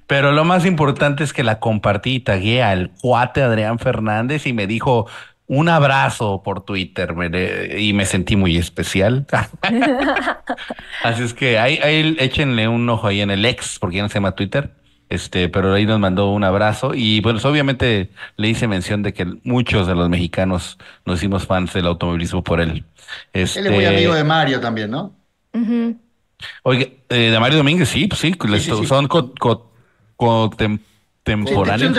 Pero 0.07 0.31
lo 0.31 0.43
más 0.43 0.65
importante 0.65 1.23
es 1.23 1.31
que 1.33 1.43
la 1.43 1.59
compartí 1.59 2.15
y 2.15 2.19
tagué 2.19 2.61
al 2.61 2.91
cuate 3.01 3.41
Adrián 3.41 3.79
Fernández 3.79 4.45
y 4.45 4.53
me 4.53 4.67
dijo 4.67 5.07
un 5.53 5.67
abrazo 5.67 6.41
por 6.43 6.63
Twitter 6.63 7.13
me- 7.13 7.77
y 7.77 7.91
me 7.91 8.05
sentí 8.05 8.37
muy 8.37 8.55
especial. 8.57 9.25
Así 11.03 11.23
es 11.23 11.33
que 11.33 11.59
ahí, 11.59 11.77
ahí 11.83 12.15
échenle 12.19 12.67
un 12.67 12.87
ojo 12.89 13.07
ahí 13.07 13.19
en 13.21 13.31
el 13.31 13.43
ex, 13.45 13.77
porque 13.79 13.97
ya 13.97 14.03
no 14.03 14.09
se 14.09 14.15
llama 14.15 14.33
Twitter. 14.33 14.71
Este, 15.09 15.49
pero 15.49 15.73
ahí 15.73 15.85
nos 15.85 15.99
mandó 15.99 16.31
un 16.31 16.45
abrazo 16.45 16.93
y 16.95 17.19
pues 17.19 17.43
obviamente 17.43 18.11
le 18.37 18.47
hice 18.47 18.65
mención 18.69 19.03
de 19.03 19.13
que 19.13 19.25
muchos 19.43 19.85
de 19.87 19.93
los 19.93 20.07
mexicanos 20.07 20.77
nos 21.05 21.19
hicimos 21.19 21.45
fans 21.45 21.73
del 21.73 21.85
automovilismo 21.87 22.41
por 22.45 22.61
él. 22.61 22.85
Este, 23.33 23.59
Él 23.59 23.65
es 23.67 23.71
muy 23.73 23.83
amigo 23.85 24.13
de 24.13 24.23
Mario 24.23 24.61
también, 24.61 24.89
¿no? 24.89 25.13
Oye, 26.63 26.99
eh, 27.09 27.29
de 27.29 27.39
Mario 27.41 27.57
Domínguez, 27.57 27.89
sí, 27.89 28.07
pues 28.07 28.21
sí, 28.21 28.33
les- 28.47 28.63
sí, 28.63 28.71
sí. 28.83 28.85
son 28.87 29.07
co- 29.09 29.33
co- 29.37 29.73
contem- 30.15 30.79
contemporáneos. 31.25 31.93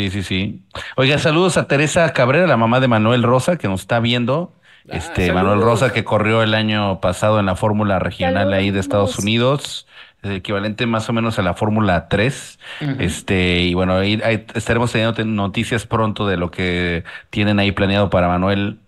Sí, 0.00 0.10
sí, 0.10 0.22
sí. 0.22 0.62
Oiga, 0.96 1.18
saludos 1.18 1.56
a 1.58 1.66
Teresa 1.68 2.10
Cabrera, 2.14 2.46
la 2.46 2.56
mamá 2.56 2.80
de 2.80 2.88
Manuel 2.88 3.22
Rosa, 3.22 3.58
que 3.58 3.68
nos 3.68 3.82
está 3.82 4.00
viendo. 4.00 4.52
Ah, 4.90 4.96
Este, 4.96 5.26
saludos. 5.26 5.34
Manuel 5.44 5.60
Rosa, 5.62 5.92
que 5.92 6.04
corrió 6.04 6.42
el 6.42 6.54
año 6.54 7.00
pasado 7.00 7.38
en 7.38 7.46
la 7.46 7.54
Fórmula 7.54 7.98
Regional 7.98 8.52
ahí 8.54 8.70
de 8.70 8.80
Estados. 8.80 9.18
Unidos, 9.18 9.86
el 10.22 10.32
equivalente 10.32 10.86
más 10.86 11.08
o 11.10 11.12
menos 11.12 11.38
a 11.38 11.42
la 11.42 11.52
Fórmula 11.52 12.08
3. 12.08 12.58
Este, 12.98 13.60
y 13.60 13.74
bueno, 13.74 13.94
ahí, 13.96 14.20
ahí 14.24 14.46
estaremos 14.54 14.90
teniendo 14.90 15.12
te- 15.14 15.24
noticias 15.26 15.86
pronto 15.86 16.26
de 16.26 16.38
lo 16.38 16.50
que 16.50 17.04
tienen 17.28 17.58
ahí 17.58 17.72
planeado 17.72 18.08
para 18.08 18.28
Manuel 18.28 18.78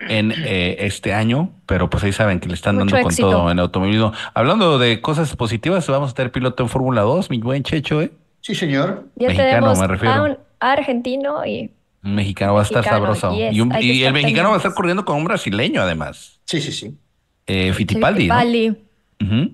en 0.00 0.32
eh, 0.36 0.76
este 0.80 1.14
año, 1.14 1.50
pero 1.66 1.88
pues 1.88 2.02
ahí 2.04 2.12
saben 2.12 2.40
que 2.40 2.48
le 2.48 2.54
están 2.54 2.74
Mucho 2.74 2.86
dando 2.96 3.02
con 3.04 3.10
éxito. 3.12 3.30
todo 3.30 3.50
en 3.52 3.58
automovilismo. 3.60 4.12
Hablando 4.34 4.78
de 4.78 5.00
cosas 5.00 5.34
positivas, 5.36 5.86
vamos 5.88 6.10
a 6.10 6.14
tener 6.14 6.32
piloto 6.32 6.62
en 6.64 6.68
Fórmula 6.68 7.02
2, 7.02 7.30
mi 7.30 7.38
buen 7.38 7.62
Checho, 7.62 8.02
¿eh? 8.02 8.10
Sí, 8.42 8.54
señor. 8.54 9.06
Ya 9.16 9.28
Mexicano, 9.28 9.50
tenemos 9.74 9.78
me 9.80 9.86
refiero. 9.88 10.14
a 10.14 10.22
un 10.22 10.38
argentino 10.60 11.44
y 11.46 11.70
Un 12.04 12.14
mexicano 12.14 12.54
va 12.54 12.60
a 12.60 12.62
estar 12.64 12.78
Mexicano, 12.78 13.14
sabroso. 13.14 13.36
yes, 13.36 13.54
y 13.54 13.60
un- 13.60 13.74
el 13.74 14.12
mexicano 14.12 14.48
va 14.50 14.54
a 14.54 14.58
estar 14.58 14.74
corriendo 14.74 15.04
con 15.04 15.16
un 15.16 15.24
brasileño, 15.24 15.82
además. 15.82 16.40
Sí, 16.44 16.60
sí, 16.60 16.72
sí. 16.72 16.96
Eh, 17.46 17.72
Fittipaldi, 17.72 18.26
¿no? 18.28 18.34
Fittipaldi. 18.38 18.82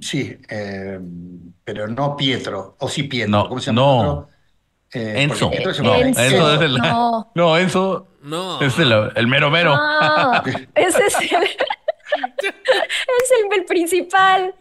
Sí, 0.01 0.37
eh, 0.49 0.99
pero 1.65 1.87
no 1.89 2.17
Pietro, 2.17 2.77
o 2.81 2.89
sí 2.89 3.05
Pietro, 3.05 3.31
No, 3.31 3.49
¿cómo 3.49 3.61
se 3.61 3.67
llama? 3.67 3.81
no. 3.83 4.29
Eh, 4.95 5.23
Enzo. 5.23 5.51
es 5.53 5.81
No, 5.81 5.95
Enzo. 5.95 6.21
Enzo 6.21 6.55
es 6.55 6.61
el. 6.61 6.77
No. 6.79 7.31
No, 7.35 7.57
Enzo 7.57 8.09
No. 8.23 8.61
es 8.61 8.79
el, 8.79 8.93
el 9.15 9.27
mero 9.27 9.51
mero. 9.51 9.75
Ese 10.75 11.07
es 11.07 11.15
el, 11.33 11.43
es 11.45 13.31
el, 13.31 13.59
el 13.59 13.65
principal. 13.65 14.55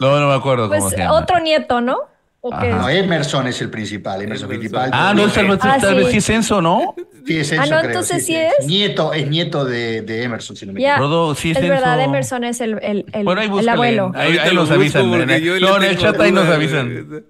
No, 0.00 0.20
no 0.20 0.28
me 0.28 0.34
acuerdo 0.34 0.68
Pues 0.68 0.78
cómo 0.78 0.90
se 0.90 0.96
llama. 0.98 1.14
otro 1.18 1.38
nieto, 1.40 1.80
¿no? 1.80 1.98
¿O 2.46 2.50
qué 2.50 2.56
Ajá. 2.68 2.76
No, 2.76 2.88
Emerson 2.90 3.46
es 3.46 3.58
el 3.62 3.70
principal, 3.70 4.20
Emerson. 4.20 4.50
Fittipaldi. 4.50 4.90
Ah, 4.92 5.14
no, 5.16 5.26
tal 5.30 5.48
vez, 5.48 5.58
Ah, 5.62 5.78
sí. 5.80 6.10
sí 6.10 6.16
es 6.18 6.28
Enzo, 6.30 6.60
¿no? 6.60 6.94
Sí, 7.26 7.38
es 7.38 7.50
Ah, 7.52 7.56
Enzo, 7.56 7.70
no, 7.70 7.78
creo, 7.78 7.90
entonces 7.90 8.26
sí 8.26 8.36
es. 8.36 8.66
Nieto, 8.66 9.14
es 9.14 9.26
nieto 9.30 9.64
de, 9.64 10.02
de 10.02 10.24
Emerson, 10.24 10.54
si 10.54 10.66
no 10.66 10.74
me 10.74 10.80
Ya, 10.82 10.96
equivoco. 10.96 11.08
Rodo, 11.10 11.34
sí 11.34 11.52
es 11.52 11.56
es 11.56 11.66
verdad. 11.66 11.98
Emerson 12.02 12.44
es 12.44 12.60
el, 12.60 12.78
el, 12.82 13.06
el, 13.14 13.24
Bueno, 13.24 13.40
ahí 13.40 13.46
el 13.46 13.50
búscale. 13.50 13.70
abuelo. 13.70 14.12
Ahí, 14.14 14.36
ahí 14.36 14.54
nos 14.54 14.70
avisan. 14.70 15.10
el- 15.14 15.60
no, 15.62 15.76
en 15.78 15.82
el 15.84 15.96
chat 15.96 16.20
ahí 16.20 16.32
nos 16.32 16.46
avisan. 16.46 17.24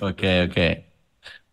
Ok, 0.00 0.22
ok. 0.48 0.58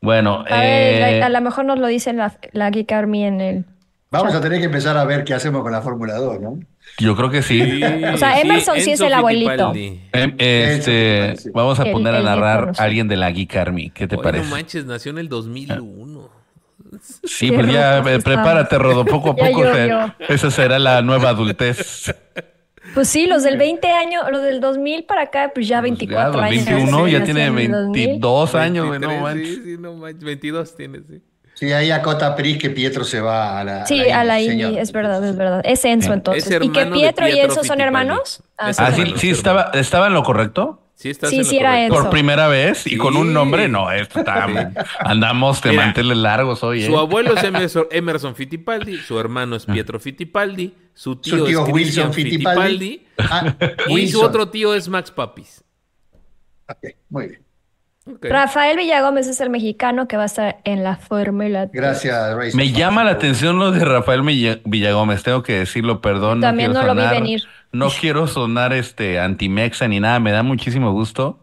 Bueno, 0.02 0.44
A 0.50 0.66
eh, 0.66 1.22
a, 1.22 1.28
a 1.28 1.30
lo 1.30 1.42
mejor 1.42 1.66
nos 1.66 1.78
lo 1.78 1.86
dice 1.86 2.12
la, 2.14 2.40
la 2.54 2.72
Geek 2.72 2.92
Army 2.92 3.24
en 3.24 3.40
el... 3.42 3.66
Vamos 4.10 4.34
a 4.34 4.42
tener 4.42 4.58
que 4.60 4.66
empezar 4.66 4.98
a 4.98 5.04
ver 5.06 5.24
qué 5.26 5.34
hacemos 5.36 5.62
con 5.62 5.72
la 5.72 5.82
Fórmula 5.82 6.16
2, 6.16 6.40
¿no? 6.42 6.60
Yo 7.00 7.16
creo 7.16 7.30
que 7.30 7.42
sí. 7.42 7.62
Sí, 7.62 7.84
O 8.14 8.18
sea, 8.18 8.40
Emerson 8.42 8.76
sí 8.76 8.82
es 8.82 8.88
Enzo 8.88 9.06
el 9.08 9.14
abuelito. 9.14 9.74
Em, 9.76 10.36
este, 10.38 11.36
sí. 11.38 11.50
vamos 11.54 11.80
a 11.80 11.84
El- 11.84 11.92
poner 11.92 12.16
a 12.16 12.22
narrar 12.22 12.72
a 12.78 12.84
alguien 12.84 13.08
de 13.08 13.18
la 13.18 13.30
Geek 13.32 13.56
Army. 13.56 13.90
¿Qué 13.92 14.08
te 14.08 14.16
Oye, 14.16 14.24
parece? 14.24 14.44
no 14.46 14.50
manches, 14.52 14.86
nació 14.86 15.12
en 15.12 15.18
el 15.20 15.30
2001. 15.30 16.30
Sí, 17.24 17.50
Qué 17.50 17.56
pues 17.56 17.68
ya 17.72 17.98
eh, 17.98 18.00
estamos. 18.00 18.24
prepárate, 18.24 18.78
Rodo, 18.78 19.06
poco 19.06 19.32
a 19.32 19.36
poco. 19.36 19.64
se- 19.64 19.88
llovió. 19.88 20.16
esa 20.30 20.50
será 20.52 20.80
la 20.80 21.02
nueva 21.02 21.30
adultez. 21.30 22.14
Pues 22.94 23.10
sí, 23.10 23.28
los 23.28 23.44
del 23.44 23.58
20 23.58 23.92
años, 23.92 24.24
los 24.32 24.42
del 24.42 24.62
2000 24.62 25.04
para 25.04 25.24
acá, 25.24 25.52
pues 25.54 25.68
ya 25.68 25.82
24 25.82 26.40
ya, 26.40 26.46
años. 26.46 26.66
21, 26.66 27.08
ya 27.10 27.24
tiene 27.24 27.46
en 27.48 27.58
el 27.60 27.72
2000. 27.72 27.92
22 28.08 28.56
años, 28.56 28.88
güey, 28.88 29.00
no 29.00 29.08
23, 29.10 29.22
manches. 29.22 29.56
Sí, 29.56 29.62
sí, 29.66 29.78
no 29.78 29.94
manches. 29.96 30.24
22 30.24 30.76
tiene, 30.78 31.00
sí. 31.00 31.22
Sí, 31.58 31.74
ahí 31.74 31.90
acota 31.90 32.36
Pris 32.36 32.60
que 32.60 32.70
Pietro 32.70 33.04
se 33.04 33.20
va 33.20 33.60
a 33.60 33.64
la. 33.64 33.86
Sí, 33.88 34.00
a 34.12 34.24
la 34.24 34.40
Indy, 34.40 34.78
es 34.78 34.92
verdad, 34.92 35.28
es 35.28 35.36
verdad. 35.36 35.62
Es 35.64 35.84
Enzo 35.86 36.14
entonces. 36.14 36.52
Es 36.52 36.64
¿Y 36.64 36.70
que 36.70 36.86
Pietro 36.86 37.28
y 37.28 37.40
Enzo 37.40 37.64
son 37.64 37.82
hermanos? 37.82 38.44
Ah, 38.60 38.74
sí. 38.74 38.84
Ah, 38.86 38.92
sí, 39.16 39.32
estaba, 39.32 39.72
estaba 39.74 40.06
en 40.06 40.14
lo 40.14 40.22
correcto. 40.22 40.84
Sí, 40.94 41.10
estás 41.10 41.32
Sí, 41.32 41.38
en 41.38 41.42
lo 41.42 41.50
sí 41.50 41.58
era 41.58 41.70
correcto. 41.72 41.94
Enzo. 41.96 42.04
Por 42.04 42.12
primera 42.12 42.48
vez 42.48 42.86
y 42.86 42.98
con 42.98 43.18
un 43.18 43.34
nombre, 43.34 43.68
no, 43.68 43.92
esto 43.92 44.20
está, 44.20 44.46
andamos 45.00 45.60
de 45.64 45.72
Mira, 45.72 45.86
manteles 45.86 46.18
largos 46.18 46.64
hoy, 46.64 46.84
¿eh? 46.84 46.86
Su 46.86 46.96
abuelo 47.00 47.36
es 47.36 47.44
Emerson, 47.44 47.88
Emerson 47.90 48.36
Fittipaldi, 48.36 48.98
su 48.98 49.20
hermano 49.20 49.56
es 49.56 49.66
Pietro 49.66 50.00
Fittipaldi, 50.00 50.76
su 50.94 51.16
tío, 51.16 51.38
Su 51.38 51.46
tío 51.46 51.66
es 51.66 51.74
Wilson 51.74 52.14
Fittipaldi, 52.14 52.90
Fittipaldi. 52.90 53.08
Ah, 53.18 53.56
y 53.88 54.08
su 54.08 54.22
otro 54.22 54.50
tío 54.50 54.76
es 54.76 54.88
Max 54.90 55.10
Papis. 55.10 55.64
Ok, 56.70 56.86
muy 57.10 57.30
bien. 57.30 57.47
Rafael 58.22 58.78
Villagómez 58.78 59.28
es 59.28 59.40
el 59.42 59.50
mexicano 59.50 60.08
que 60.08 60.18
va 60.18 60.24
a 60.24 60.26
estar 60.28 60.58
en 60.64 60.84
la 60.84 60.98
Fórmula. 60.98 61.70
Gracias, 61.72 62.36
Reyes. 62.36 62.56
Me 62.56 62.72
llama 62.72 63.04
la 63.04 63.12
atención 63.12 63.60
lo 63.60 63.72
de 63.72 63.84
Rafael 63.86 64.22
Villa- 64.22 64.60
Villagómez, 64.66 65.24
tengo 65.24 65.44
que 65.44 65.60
decirlo, 65.60 66.02
perdón. 66.02 66.42
También 66.42 66.74
no 66.74 66.84
lo 66.84 66.96
vi 66.96 67.08
venir. 67.08 67.44
No 67.72 67.90
quiero 67.90 68.28
sonar 68.28 68.74
este 68.74 69.20
antimexa 69.20 69.88
ni 69.88 70.00
nada, 70.00 70.20
me 70.20 70.32
da 70.32 70.44
muchísimo 70.44 70.92
gusto. 70.94 71.40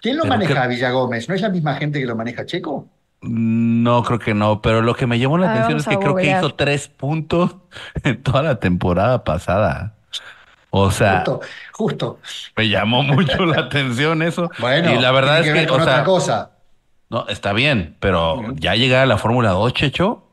¿Quién 0.00 0.16
lo 0.16 0.24
maneja 0.24 0.66
Villagómez? 0.66 1.28
¿No 1.28 1.34
es 1.34 1.40
la 1.42 1.48
misma 1.48 1.74
gente 1.74 1.98
que 2.00 2.06
lo 2.06 2.14
maneja 2.16 2.46
Checo? 2.46 2.88
No, 3.20 4.04
creo 4.04 4.18
que 4.20 4.32
no, 4.32 4.62
pero 4.62 4.80
lo 4.80 4.94
que 4.94 5.06
me 5.08 5.18
llamó 5.18 5.38
la 5.38 5.48
Ah, 5.52 5.54
atención 5.64 5.78
es 5.80 5.86
que 5.88 5.98
creo 5.98 6.14
que 6.14 6.30
hizo 6.30 6.54
tres 6.54 6.86
puntos 6.88 7.56
en 8.04 8.22
toda 8.22 8.42
la 8.42 8.60
temporada 8.60 9.24
pasada. 9.24 9.94
O 10.70 10.90
sea, 10.90 11.24
Justo, 11.24 11.40
justo. 11.72 12.18
me 12.56 12.68
llamó 12.68 13.02
mucho 13.02 13.44
la 13.46 13.60
atención 13.62 14.22
eso. 14.22 14.50
Bueno, 14.58 14.92
y 14.92 14.98
la 14.98 15.10
verdad 15.12 15.42
tiene 15.42 15.46
es 15.46 15.46
que 15.46 15.52
que, 15.52 15.60
ver 15.60 15.68
con 15.68 15.80
o 15.80 15.82
otra 15.82 15.94
sea, 15.96 16.04
cosa. 16.04 16.50
no, 17.10 17.26
está 17.28 17.52
bien, 17.52 17.96
pero 18.00 18.42
ya 18.56 18.74
llegar 18.74 19.02
a 19.02 19.06
la 19.06 19.16
Fórmula 19.18 19.50
2, 19.50 19.72
Checho, 19.72 20.24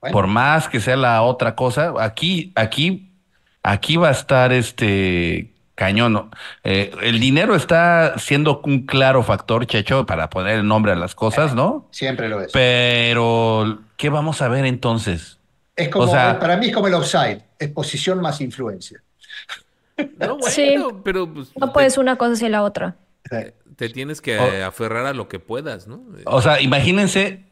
Bueno, 0.00 0.12
por 0.12 0.26
más 0.28 0.68
que 0.68 0.80
sea 0.80 0.96
la 0.96 1.22
otra 1.22 1.54
cosa, 1.54 1.92
aquí, 2.00 2.52
aquí, 2.56 3.12
aquí 3.62 3.96
va 3.96 4.08
a 4.08 4.12
estar 4.12 4.52
este 4.52 5.52
cañón. 5.74 6.30
Eh, 6.62 6.92
el 7.02 7.20
dinero 7.20 7.54
está 7.56 8.14
siendo 8.18 8.60
un 8.64 8.86
claro 8.86 9.22
factor, 9.22 9.66
Checho, 9.66 10.06
para 10.06 10.30
poner 10.30 10.60
el 10.60 10.66
nombre 10.66 10.92
a 10.92 10.94
las 10.96 11.14
cosas, 11.14 11.54
¿no? 11.54 11.88
siempre 11.90 12.28
lo 12.30 12.40
es. 12.40 12.50
Pero, 12.52 13.80
¿qué 13.98 14.08
vamos 14.08 14.40
a 14.40 14.48
ver 14.48 14.64
entonces? 14.64 15.38
Es 15.76 15.88
como, 15.90 16.04
o 16.06 16.08
sea- 16.08 16.38
para 16.38 16.56
mí 16.56 16.66
es 16.68 16.74
como 16.74 16.86
el 16.86 16.94
offside, 16.94 17.42
es 17.58 17.68
posición 17.70 18.20
más 18.22 18.40
influencia. 18.40 19.02
No, 19.96 20.04
bueno, 20.38 20.42
Sí. 20.48 20.76
pero 21.04 21.32
pues, 21.32 21.52
No 21.56 21.68
te- 21.68 21.72
puedes 21.72 21.98
una 21.98 22.16
cosa 22.16 22.36
sin 22.36 22.52
la 22.52 22.62
otra. 22.62 22.96
te, 23.76 23.88
tienes 23.88 24.20
que 24.20 24.38
O- 24.38 24.46
eh, 24.52 24.62
aferrar 24.62 25.06
a 25.06 25.12
lo 25.12 25.28
que 25.28 25.38
puedas, 25.38 25.86
¿no? 25.88 26.02
O 26.26 26.40
sea, 26.42 26.60
imagínense 26.60 27.44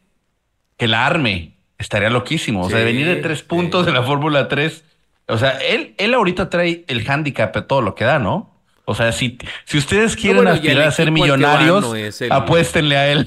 que 0.77 0.87
la 0.87 1.05
arme. 1.05 1.57
Estaría 1.79 2.09
loquísimo. 2.09 2.61
O 2.61 2.69
sea, 2.69 2.79
de 2.79 2.85
venir 2.85 3.07
de 3.07 3.15
tres 3.17 3.39
sí. 3.39 3.45
puntos 3.47 3.85
de 3.85 3.91
la 3.91 4.03
Fórmula 4.03 4.47
3. 4.47 4.83
O 5.27 5.37
sea, 5.37 5.57
él, 5.59 5.95
él 5.97 6.13
ahorita 6.13 6.49
trae 6.49 6.85
el 6.87 7.09
handicap 7.09 7.53
de 7.53 7.61
todo 7.63 7.81
lo 7.81 7.93
que 7.95 8.05
da, 8.05 8.19
¿no? 8.19 8.53
O 8.85 8.95
sea, 8.95 9.11
si, 9.11 9.37
si 9.65 9.77
ustedes 9.77 10.15
quieren 10.15 10.37
bueno, 10.43 10.51
aspirar 10.51 10.87
a 10.87 10.91
ser 10.91 11.11
millonarios, 11.11 11.81
no 11.81 11.95
el- 11.95 12.13
apuéstenle 12.31 12.97
a 12.97 13.11
él. 13.11 13.25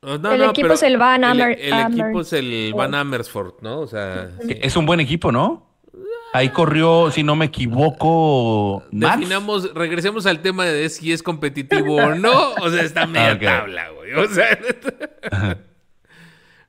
Oh, 0.00 0.18
no, 0.18 0.32
El 0.32 0.40
no, 0.40 0.50
equipo 0.50 0.72
es 0.74 0.82
el 0.82 0.98
Van 0.98 1.24
el- 1.24 1.30
Amer- 1.40 1.58
El, 1.60 1.92
equipo 1.92 2.20
es 2.20 2.32
el 2.34 2.72
Van 2.74 2.94
Amersfoort, 2.94 3.62
¿no? 3.62 3.80
O 3.80 3.86
sea, 3.86 4.30
sí. 4.46 4.54
Es 4.60 4.76
un 4.76 4.84
buen 4.84 5.00
equipo, 5.00 5.32
¿no? 5.32 5.66
Ahí 6.34 6.48
corrió, 6.48 7.12
si 7.12 7.22
no 7.22 7.36
me 7.36 7.44
equivoco, 7.44 8.82
Max. 8.90 9.18
Definamos, 9.20 9.72
regresemos 9.72 10.26
al 10.26 10.40
tema 10.40 10.64
de 10.64 10.88
si 10.88 11.12
es 11.12 11.22
competitivo 11.22 11.94
o 11.94 12.14
no. 12.16 12.54
O 12.60 12.68
sea, 12.70 12.82
está 12.82 13.06
media 13.06 13.38
tabla, 13.60 13.90
güey. 13.90 14.12
O 14.14 14.26
sea. 14.28 14.58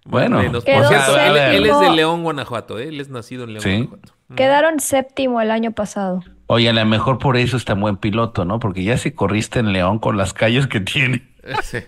Bueno, 0.07 0.37
por 0.51 0.61
cierto, 0.61 1.17
él, 1.17 1.33
séptimo. 1.33 1.35
él 1.39 1.65
es 1.65 1.79
de 1.79 1.89
León, 1.95 2.21
Guanajuato, 2.21 2.77
¿eh? 2.77 2.89
Él 2.89 3.01
es 3.01 3.09
nacido 3.09 3.45
en 3.45 3.53
León, 3.53 3.63
Sí. 3.63 3.71
Guanajuato. 3.77 4.13
Quedaron 4.35 4.79
séptimo 4.79 5.41
el 5.41 5.49
año 5.49 5.71
pasado. 5.71 6.23
Oye, 6.45 6.69
a 6.69 6.73
lo 6.73 6.85
mejor 6.85 7.17
por 7.17 7.37
eso 7.37 7.57
es 7.57 7.65
tan 7.65 7.81
buen 7.81 7.97
piloto, 7.97 8.45
¿no? 8.45 8.59
Porque 8.59 8.83
ya 8.83 8.99
si 8.99 9.09
corriste 9.09 9.57
en 9.57 9.73
León 9.73 9.97
con 9.97 10.15
las 10.15 10.31
calles 10.35 10.67
que 10.67 10.79
tiene, 10.79 11.27
Sí. 11.63 11.79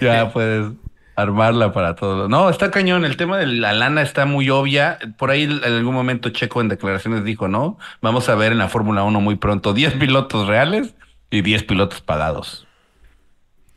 Ya 0.00 0.32
puedes 0.32 0.68
armarla 1.22 1.72
para 1.72 1.94
todo. 1.96 2.28
No, 2.28 2.48
está 2.50 2.70
cañón. 2.70 3.04
El 3.04 3.16
tema 3.16 3.38
de 3.38 3.46
la 3.46 3.72
lana 3.72 4.02
está 4.02 4.24
muy 4.26 4.50
obvia. 4.50 4.98
Por 5.18 5.30
ahí 5.30 5.44
en 5.44 5.64
algún 5.64 5.94
momento 5.94 6.30
Checo 6.30 6.60
en 6.60 6.68
declaraciones 6.68 7.24
dijo, 7.24 7.48
¿no? 7.48 7.78
Vamos 8.00 8.28
a 8.28 8.34
ver 8.34 8.52
en 8.52 8.58
la 8.58 8.68
Fórmula 8.68 9.02
1 9.04 9.20
muy 9.20 9.36
pronto 9.36 9.74
10 9.74 9.94
pilotos 10.00 10.46
reales 10.46 10.94
y 11.30 11.42
10 11.42 11.64
pilotos 11.64 12.00
pagados. 12.00 12.66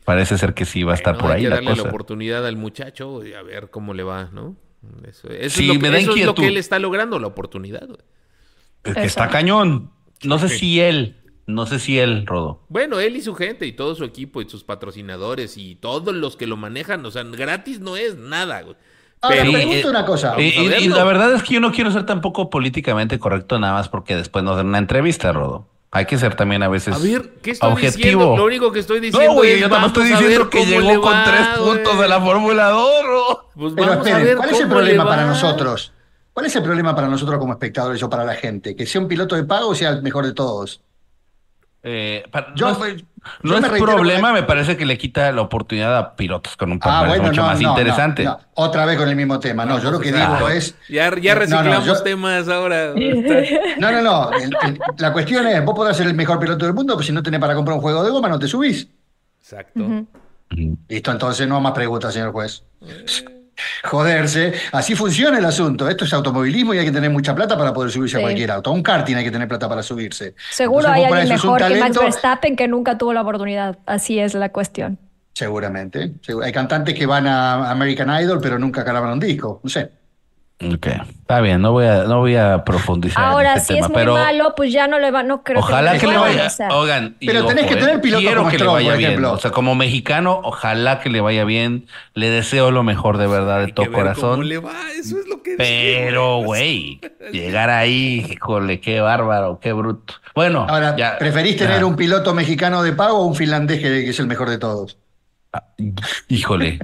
Parece 0.04 0.36
ser 0.38 0.54
que 0.54 0.64
sí 0.64 0.82
va 0.82 0.92
a 0.92 0.96
estar 0.96 1.14
Bueno, 1.14 1.18
por 1.18 1.30
hay 1.32 1.36
ahí 1.36 1.42
que 1.44 1.48
la 1.50 1.54
darle 1.56 1.70
la 1.76 1.76
cosa. 1.76 1.88
oportunidad 1.88 2.46
al 2.46 2.56
muchacho 2.56 3.24
y 3.24 3.34
a 3.34 3.42
ver 3.42 3.70
cómo 3.70 3.94
le 3.94 4.02
va, 4.02 4.30
¿no? 4.32 4.56
Eso, 5.08 5.28
eso 5.30 5.56
Sí, 5.58 5.68
es, 5.68 5.68
lo 5.68 5.74
me 5.80 5.90
que, 5.90 5.90
da 5.90 5.98
eso 5.98 6.14
es 6.16 6.22
lo 6.24 6.32
inquietud. 6.32 6.42
que 6.42 6.48
él 6.48 6.56
está 6.56 6.78
logrando, 6.80 7.18
la 7.20 7.28
oportunidad. 7.28 7.86
güey. 7.86 8.00
Es 8.84 8.94
que 8.94 9.04
está 9.04 9.28
cañón. 9.28 9.90
No 10.24 10.38
sé 10.38 10.48
si 10.48 10.80
él, 10.80 11.16
no 11.54 11.66
sé 11.66 11.78
si 11.78 11.98
él, 11.98 12.26
Rodo. 12.26 12.60
Bueno, 12.68 12.98
él 13.00 13.16
y 13.16 13.22
su 13.22 13.34
gente 13.34 13.66
y 13.66 13.72
todo 13.72 13.94
su 13.94 14.04
equipo 14.04 14.40
y 14.42 14.48
sus 14.48 14.64
patrocinadores 14.64 15.56
y 15.56 15.74
todos 15.76 16.14
los 16.14 16.36
que 16.36 16.46
lo 16.46 16.56
manejan, 16.56 17.04
o 17.06 17.10
sea, 17.10 17.22
gratis 17.24 17.80
no 17.80 17.96
es 17.96 18.16
nada, 18.16 18.62
güey. 18.62 18.76
Ahora, 19.20 19.36
Pero- 19.40 19.52
pregunto 19.52 19.88
una 19.90 20.04
cosa. 20.04 20.34
Y, 20.40 20.88
la 20.88 21.04
verdad 21.04 21.32
es 21.34 21.42
que 21.44 21.54
yo 21.54 21.60
no 21.60 21.70
quiero 21.70 21.90
ser 21.92 22.04
tampoco 22.06 22.50
políticamente 22.50 23.18
correcto 23.20 23.58
nada 23.58 23.74
más 23.74 23.88
porque 23.88 24.16
después 24.16 24.44
nos 24.44 24.56
den 24.56 24.66
una 24.66 24.78
entrevista, 24.78 25.32
Rodo. 25.32 25.66
Hay 25.94 26.06
que 26.06 26.16
ser 26.16 26.34
también 26.34 26.62
a 26.62 26.68
veces 26.68 26.94
A 26.94 26.98
ver, 26.98 27.34
¿qué 27.42 27.50
estoy 27.50 27.70
objetivo. 27.70 27.98
diciendo? 28.22 28.36
Lo 28.38 28.44
único 28.46 28.72
que 28.72 28.78
estoy 28.80 28.98
diciendo 28.98 29.28
No, 29.28 29.34
güey, 29.34 29.50
es 29.52 29.60
yo 29.60 29.68
nada 29.68 29.80
más 29.82 29.88
estoy 29.88 30.08
diciendo 30.08 30.48
que 30.48 30.64
llegó 30.64 31.00
con 31.02 31.12
va, 31.12 31.24
tres 31.24 31.46
güey. 31.60 31.74
puntos 31.76 32.00
de 32.00 32.08
la 32.08 32.18
Fórmula 32.20 32.68
2, 32.70 33.06
Rodo. 33.06 33.50
Pues 33.54 33.74
Pero 33.76 33.86
vamos 33.88 34.06
a 34.06 34.08
esperen, 34.08 34.26
ver 34.26 34.36
¿cuál 34.38 34.50
es 34.50 34.60
el 34.60 34.68
problema 34.68 35.04
para 35.06 35.26
nosotros? 35.26 35.92
¿Cuál 36.32 36.46
es 36.46 36.56
el 36.56 36.62
problema 36.62 36.94
para 36.96 37.08
nosotros 37.08 37.38
como 37.38 37.52
espectadores 37.52 38.02
o 38.02 38.08
para 38.08 38.24
la 38.24 38.34
gente? 38.34 38.74
¿Que 38.74 38.86
sea 38.86 39.02
un 39.02 39.06
piloto 39.06 39.36
de 39.36 39.44
pago 39.44 39.68
o 39.68 39.74
sea 39.74 39.90
el 39.90 40.02
mejor 40.02 40.24
de 40.24 40.32
todos? 40.32 40.80
Eh, 41.84 42.22
Yo- 42.54 42.72
no 42.78 42.84
es, 42.84 42.96
yo 42.98 43.04
no 43.42 43.50
me 43.60 43.66
es 43.66 43.72
reitero 43.72 43.92
problema, 43.96 44.28
con- 44.28 44.34
me 44.34 44.42
parece 44.44 44.76
que 44.76 44.86
le 44.86 44.96
quita 44.98 45.32
la 45.32 45.42
oportunidad 45.42 45.96
a 45.98 46.14
pilotos 46.14 46.56
con 46.56 46.70
un 46.70 46.78
Ah, 46.82 47.04
bueno, 47.08 47.24
mucho 47.24 47.40
no, 47.40 47.46
más 47.48 47.60
no, 47.60 47.70
interesante. 47.70 48.22
no, 48.24 48.30
no. 48.32 48.40
Otra 48.54 48.84
vez 48.86 48.96
con 48.96 49.08
el 49.08 49.16
mismo 49.16 49.40
tema. 49.40 49.64
No, 49.64 49.80
yo 49.80 49.90
lo 49.90 49.98
que 49.98 50.10
Exacto. 50.10 50.36
digo 50.36 50.48
es. 50.48 50.76
Ya, 50.88 51.10
ya 51.20 51.34
No, 51.34 51.40
no, 51.40 51.40
reciclamos 51.40 51.84
yo- 51.84 52.02
temas 52.04 52.48
ahora. 52.48 52.94
No, 53.78 53.90
no, 53.90 54.00
no. 54.02 54.30
el- 54.32 54.56
el- 54.62 54.78
la 54.98 55.12
cuestión 55.12 55.46
es: 55.48 55.64
vos 55.64 55.74
podrás 55.74 55.96
ser 55.96 56.06
el 56.06 56.14
mejor 56.14 56.38
piloto 56.38 56.64
del 56.66 56.74
mundo, 56.74 56.94
pero 56.96 57.04
si 57.06 57.12
no 57.12 57.22
tenés 57.22 57.40
para 57.40 57.54
comprar 57.54 57.74
un 57.76 57.82
juego 57.82 58.04
de 58.04 58.10
goma, 58.10 58.28
no 58.28 58.38
te 58.38 58.46
subís. 58.46 58.88
Exacto. 59.40 60.06
Listo, 60.88 61.10
entonces 61.10 61.48
no 61.48 61.60
más 61.60 61.72
preguntas, 61.72 62.12
señor 62.14 62.30
juez. 62.30 62.62
Joderse. 63.84 64.52
Así 64.72 64.94
funciona 64.94 65.38
el 65.38 65.44
asunto. 65.44 65.88
Esto 65.88 66.04
es 66.04 66.12
automovilismo 66.12 66.74
y 66.74 66.78
hay 66.78 66.84
que 66.84 66.92
tener 66.92 67.10
mucha 67.10 67.34
plata 67.34 67.56
para 67.56 67.72
poder 67.72 67.90
subirse 67.90 68.18
a 68.18 68.20
cualquier 68.20 68.50
auto. 68.50 68.70
A 68.70 68.72
un 68.72 68.82
karting 68.82 69.16
hay 69.16 69.24
que 69.24 69.30
tener 69.30 69.48
plata 69.48 69.68
para 69.68 69.82
subirse. 69.82 70.34
Seguro 70.50 70.88
Entonces, 70.88 71.04
hay 71.04 71.12
alguien 71.12 71.28
mejor 71.28 71.66
que 71.66 71.80
Max 71.80 71.98
Verstappen 71.98 72.56
que 72.56 72.68
nunca 72.68 72.98
tuvo 72.98 73.12
la 73.12 73.22
oportunidad. 73.22 73.78
Así 73.86 74.18
es 74.18 74.34
la 74.34 74.50
cuestión. 74.50 74.98
Seguramente. 75.32 76.12
Hay 76.42 76.52
cantantes 76.52 76.94
que 76.94 77.06
van 77.06 77.26
a 77.26 77.70
American 77.70 78.10
Idol, 78.22 78.40
pero 78.42 78.58
nunca 78.58 78.82
graban 78.82 79.12
un 79.12 79.20
disco. 79.20 79.60
No 79.62 79.70
sé. 79.70 80.01
Ok, 80.64 80.86
está 80.86 81.40
bien, 81.40 81.60
no 81.60 81.72
voy 81.72 81.86
a, 81.86 82.04
no 82.04 82.20
voy 82.20 82.36
a 82.36 82.64
profundizar 82.64 83.24
Ahora, 83.24 83.52
en 83.52 83.58
este 83.58 83.66
si 83.68 83.74
tema, 83.74 83.86
es 83.86 83.90
muy 83.92 83.98
pero 84.00 84.14
malo, 84.14 84.54
pues 84.56 84.72
ya 84.72 84.86
no 84.86 84.98
le 84.98 85.10
va, 85.10 85.22
no 85.22 85.42
creo 85.42 85.58
ojalá 85.58 85.98
que 85.98 86.06
le 86.06 86.16
vaya, 86.16 86.48
oigan, 86.70 87.16
y 87.18 87.26
Pero 87.26 87.46
tenés 87.46 87.66
que 87.66 87.74
eh, 87.74 87.76
tener 87.78 88.00
pilotos 88.00 88.22
quiero 88.24 88.40
como 88.42 88.50
que 88.50 88.58
le 88.58 88.66
vaya 88.66 88.94
bien, 88.94 89.10
ejemplo. 89.10 89.32
o 89.32 89.38
sea, 89.38 89.50
como 89.50 89.74
mexicano, 89.74 90.40
ojalá 90.44 91.00
que 91.00 91.10
le 91.10 91.20
vaya 91.20 91.44
bien, 91.44 91.86
le 92.14 92.30
deseo 92.30 92.70
lo 92.70 92.82
mejor 92.84 93.18
de 93.18 93.26
verdad, 93.26 93.56
de 93.58 93.64
Hay 93.64 93.66
que 93.68 93.72
todo 93.72 93.86
ver 93.86 93.92
cómo 93.92 94.02
corazón, 94.04 94.48
le 94.48 94.58
va, 94.58 94.72
eso 94.96 95.18
es 95.18 95.26
lo 95.26 95.42
que 95.42 95.56
pero, 95.56 96.38
güey, 96.38 97.00
llegar 97.32 97.70
ahí, 97.70 98.24
híjole, 98.30 98.80
qué 98.80 99.00
bárbaro, 99.00 99.58
qué 99.60 99.72
bruto. 99.72 100.14
Bueno, 100.34 100.66
Ahora, 100.68 100.94
ya- 100.96 101.18
¿preferís 101.18 101.56
tener 101.56 101.84
un 101.84 101.96
piloto 101.96 102.34
mexicano 102.34 102.82
de 102.82 102.92
pago 102.92 103.18
o 103.18 103.26
un 103.26 103.34
finlandés 103.34 103.80
que, 103.80 103.88
que 104.04 104.10
es 104.10 104.18
el 104.20 104.26
mejor 104.28 104.48
de 104.48 104.58
todos? 104.58 104.96
Híjole, 106.28 106.78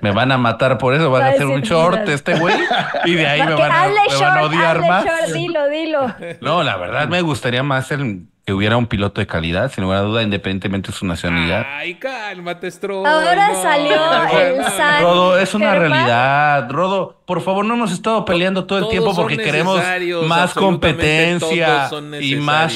me 0.00 0.12
van 0.12 0.32
a 0.32 0.38
matar 0.38 0.78
por 0.78 0.94
eso, 0.94 1.10
van 1.10 1.22
Va 1.22 1.26
a 1.26 1.30
hacer 1.30 1.46
un 1.46 1.60
short 1.62 2.08
este 2.08 2.38
güey 2.38 2.56
y 3.04 3.14
de 3.14 3.26
ahí 3.26 3.42
me 3.46 3.54
van 3.54 3.70
a, 3.70 3.86
me 3.88 3.94
van 3.94 3.98
a 3.98 4.08
short, 4.18 4.42
odiar 4.44 4.80
más. 4.80 5.04
short, 5.04 5.26
dilo, 5.34 5.68
dilo. 5.68 6.14
No, 6.40 6.62
la 6.62 6.76
verdad 6.76 7.08
me 7.08 7.20
gustaría 7.20 7.62
más 7.62 7.90
el, 7.90 8.22
que 8.46 8.52
hubiera 8.54 8.76
un 8.78 8.86
piloto 8.86 9.20
de 9.20 9.26
calidad, 9.26 9.70
sin 9.72 9.84
lugar 9.84 9.98
a 10.00 10.02
duda, 10.02 10.22
independientemente 10.22 10.90
de 10.90 10.96
su 10.96 11.04
nacionalidad. 11.06 11.66
Ay, 11.68 11.94
cálmate, 11.96 12.70
Stroll. 12.70 13.06
Ahora 13.06 13.48
no. 13.48 13.62
salió 13.62 14.38
el. 14.40 14.64
San- 14.64 15.02
Rodo, 15.02 15.38
es 15.38 15.54
una 15.54 15.72
Germán. 15.72 15.90
realidad. 15.90 16.70
Rodo, 16.70 17.20
por 17.26 17.42
favor, 17.42 17.64
no 17.64 17.74
hemos 17.74 17.92
estado 17.92 18.24
peleando 18.24 18.64
todo 18.64 18.78
el 18.78 18.82
Todos 18.84 18.90
tiempo 18.92 19.14
porque 19.14 19.36
queremos 19.36 19.82
más 20.26 20.54
competencia 20.54 21.90
y 22.20 22.36
más. 22.36 22.74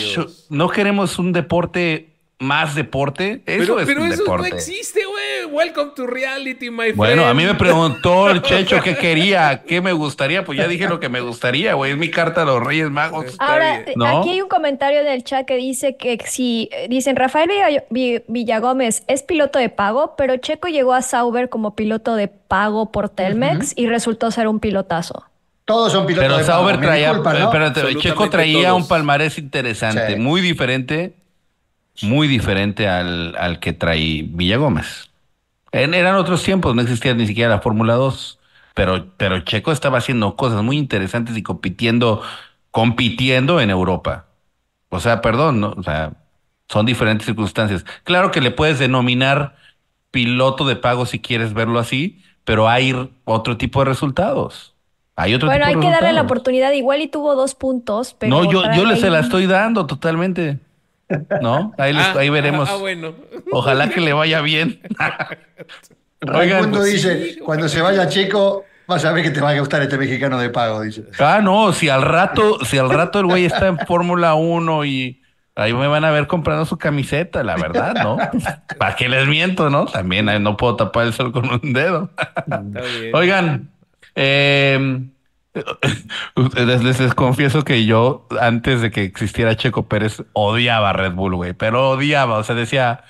No 0.50 0.68
queremos 0.68 1.18
un 1.18 1.32
deporte 1.32 2.08
más 2.40 2.76
deporte. 2.76 3.42
Eso 3.46 3.58
Pero, 3.58 3.80
es 3.80 3.86
pero 3.86 4.02
un 4.02 4.12
eso 4.12 4.22
deporte. 4.22 4.50
no 4.50 4.56
existe, 4.56 5.00
güey. 5.04 5.07
Welcome 5.50 5.92
to 5.96 6.06
reality, 6.06 6.70
my 6.70 6.76
friend. 6.86 6.96
Bueno, 6.96 7.26
a 7.26 7.34
mí 7.34 7.44
me 7.44 7.54
preguntó 7.54 8.30
el 8.30 8.42
Checho 8.42 8.80
qué 8.82 8.96
quería, 8.96 9.62
qué 9.66 9.80
me 9.80 9.92
gustaría, 9.92 10.44
pues 10.44 10.58
ya 10.58 10.66
dije 10.68 10.88
lo 10.88 11.00
que 11.00 11.08
me 11.08 11.20
gustaría, 11.20 11.74
güey, 11.74 11.92
es 11.92 11.98
mi 11.98 12.10
carta 12.10 12.42
a 12.42 12.44
los 12.44 12.62
Reyes 12.62 12.90
Magos. 12.90 13.34
Ahora. 13.38 13.84
¿No? 13.96 14.20
aquí 14.20 14.30
hay 14.30 14.40
un 14.40 14.48
comentario 14.48 15.02
del 15.04 15.24
chat 15.24 15.46
que 15.46 15.56
dice 15.56 15.96
que 15.96 16.18
si 16.26 16.70
dicen 16.88 17.16
Rafael 17.16 17.48
Villa- 17.48 17.84
Vi- 17.90 18.22
Villagómez 18.28 19.02
es 19.06 19.22
piloto 19.22 19.58
de 19.58 19.68
pago, 19.68 20.14
pero 20.16 20.36
Checo 20.36 20.68
llegó 20.68 20.94
a 20.94 21.02
Sauber 21.02 21.48
como 21.48 21.74
piloto 21.74 22.14
de 22.14 22.28
pago 22.28 22.92
por 22.92 23.08
Telmex 23.08 23.72
y 23.76 23.86
resultó 23.86 24.30
ser 24.30 24.48
un 24.48 24.60
pilotazo. 24.60 25.24
Todos 25.64 25.92
son 25.92 26.06
pilotos 26.06 26.24
Pero 26.28 26.38
de 26.38 26.44
pago. 26.44 26.58
Sauber 26.60 26.78
me 26.78 26.86
traía, 26.86 27.12
¿no? 27.12 27.30
espérate, 27.30 27.94
Checo 27.96 28.30
traía 28.30 28.68
todos. 28.68 28.82
un 28.82 28.88
palmarés 28.88 29.36
interesante, 29.38 30.14
Sí. 30.14 30.16
muy 30.16 30.40
diferente, 30.40 31.12
muy 32.02 32.26
diferente 32.28 32.88
al, 32.88 33.34
al 33.36 33.58
que 33.60 33.72
trae 33.72 34.22
Villagómez. 34.28 34.86
En- 34.86 35.07
eran 35.72 36.16
otros 36.16 36.42
tiempos, 36.42 36.74
no 36.74 36.82
existía 36.82 37.14
ni 37.14 37.26
siquiera 37.26 37.50
la 37.50 37.60
Fórmula 37.60 37.94
2, 37.94 38.38
pero, 38.74 39.06
pero 39.16 39.40
Checo 39.40 39.72
estaba 39.72 39.98
haciendo 39.98 40.36
cosas 40.36 40.62
muy 40.62 40.78
interesantes 40.78 41.36
y 41.36 41.42
compitiendo, 41.42 42.22
compitiendo 42.70 43.60
en 43.60 43.70
Europa. 43.70 44.26
O 44.90 45.00
sea, 45.00 45.20
perdón, 45.20 45.60
¿no? 45.60 45.74
O 45.76 45.82
sea, 45.82 46.12
son 46.68 46.86
diferentes 46.86 47.26
circunstancias. 47.26 47.84
Claro 48.04 48.30
que 48.30 48.40
le 48.40 48.50
puedes 48.50 48.78
denominar 48.78 49.56
piloto 50.10 50.66
de 50.66 50.76
pago 50.76 51.06
si 51.06 51.20
quieres 51.20 51.54
verlo 51.54 51.78
así, 51.78 52.22
pero 52.44 52.68
hay 52.68 52.94
otro 53.24 53.56
tipo 53.56 53.80
de 53.80 53.86
resultados. 53.86 54.74
Hay 55.16 55.34
otro 55.34 55.48
Bueno, 55.48 55.66
hay 55.66 55.74
que 55.74 55.90
darle 55.90 56.12
la 56.12 56.22
oportunidad. 56.22 56.72
Igual 56.72 57.02
y 57.02 57.08
tuvo 57.08 57.34
dos 57.34 57.54
puntos, 57.54 58.14
pero 58.18 58.36
No, 58.36 58.50
yo, 58.50 58.62
yo 58.72 58.84
le 58.84 58.96
se 58.96 59.10
la 59.10 59.20
estoy 59.20 59.46
dando 59.46 59.86
totalmente. 59.86 60.60
¿No? 61.40 61.72
Ahí, 61.78 61.92
les- 61.92 62.04
Ah, 62.04 62.14
ahí 62.18 62.30
veremos. 62.30 62.68
Ah, 62.68 62.72
ah, 62.74 62.78
bueno. 62.78 63.14
Ojalá 63.52 63.88
que 63.88 64.00
le 64.00 64.12
vaya 64.12 64.40
bien. 64.40 64.80
Raimundo 66.20 66.78
pues, 66.78 66.92
dice, 66.92 67.34
sí, 67.34 67.38
cuando 67.38 67.68
se 67.68 67.80
vaya 67.80 68.08
Checo, 68.08 68.64
vas 68.86 69.04
a 69.04 69.12
ver 69.12 69.22
que 69.22 69.30
te 69.30 69.40
va 69.40 69.50
a 69.50 69.58
gustar 69.58 69.82
este 69.82 69.96
mexicano 69.98 70.38
de 70.38 70.50
pago, 70.50 70.82
dice. 70.82 71.04
Ah, 71.18 71.40
no, 71.42 71.72
si 71.72 71.88
al 71.88 72.02
rato, 72.02 72.58
si 72.64 72.76
al 72.78 72.90
rato 72.90 73.20
el 73.20 73.26
güey 73.26 73.44
está 73.44 73.68
en 73.68 73.78
Fórmula 73.78 74.34
1 74.34 74.84
y 74.84 75.22
ahí 75.54 75.72
me 75.72 75.86
van 75.86 76.04
a 76.04 76.10
ver 76.10 76.26
comprando 76.26 76.64
su 76.66 76.76
camiseta, 76.76 77.42
la 77.44 77.56
verdad, 77.56 77.94
¿no? 78.02 78.16
¿Para 78.78 78.96
qué 78.96 79.08
les 79.08 79.26
miento, 79.28 79.70
no? 79.70 79.86
También 79.86 80.28
eh, 80.28 80.40
no 80.40 80.56
puedo 80.56 80.74
tapar 80.76 81.06
el 81.06 81.12
sol 81.12 81.32
con 81.32 81.48
un 81.48 81.72
dedo. 81.72 82.10
Está 82.16 82.58
bien. 82.60 83.14
Oigan, 83.14 83.70
eh, 84.16 85.04
les, 86.66 86.82
les- 86.84 87.00
les 87.00 87.14
confieso 87.14 87.64
que 87.64 87.84
yo, 87.86 88.26
antes 88.40 88.80
de 88.82 88.90
que 88.90 89.02
existiera 89.04 89.56
Checo 89.56 89.88
Pérez, 89.88 90.22
odiaba 90.32 90.90
a 90.90 90.92
Red 90.92 91.12
Bull, 91.12 91.34
güey, 91.36 91.52
pero 91.54 91.90
odiaba, 91.90 92.38
o 92.38 92.44
sea, 92.44 92.54
decía, 92.54 93.04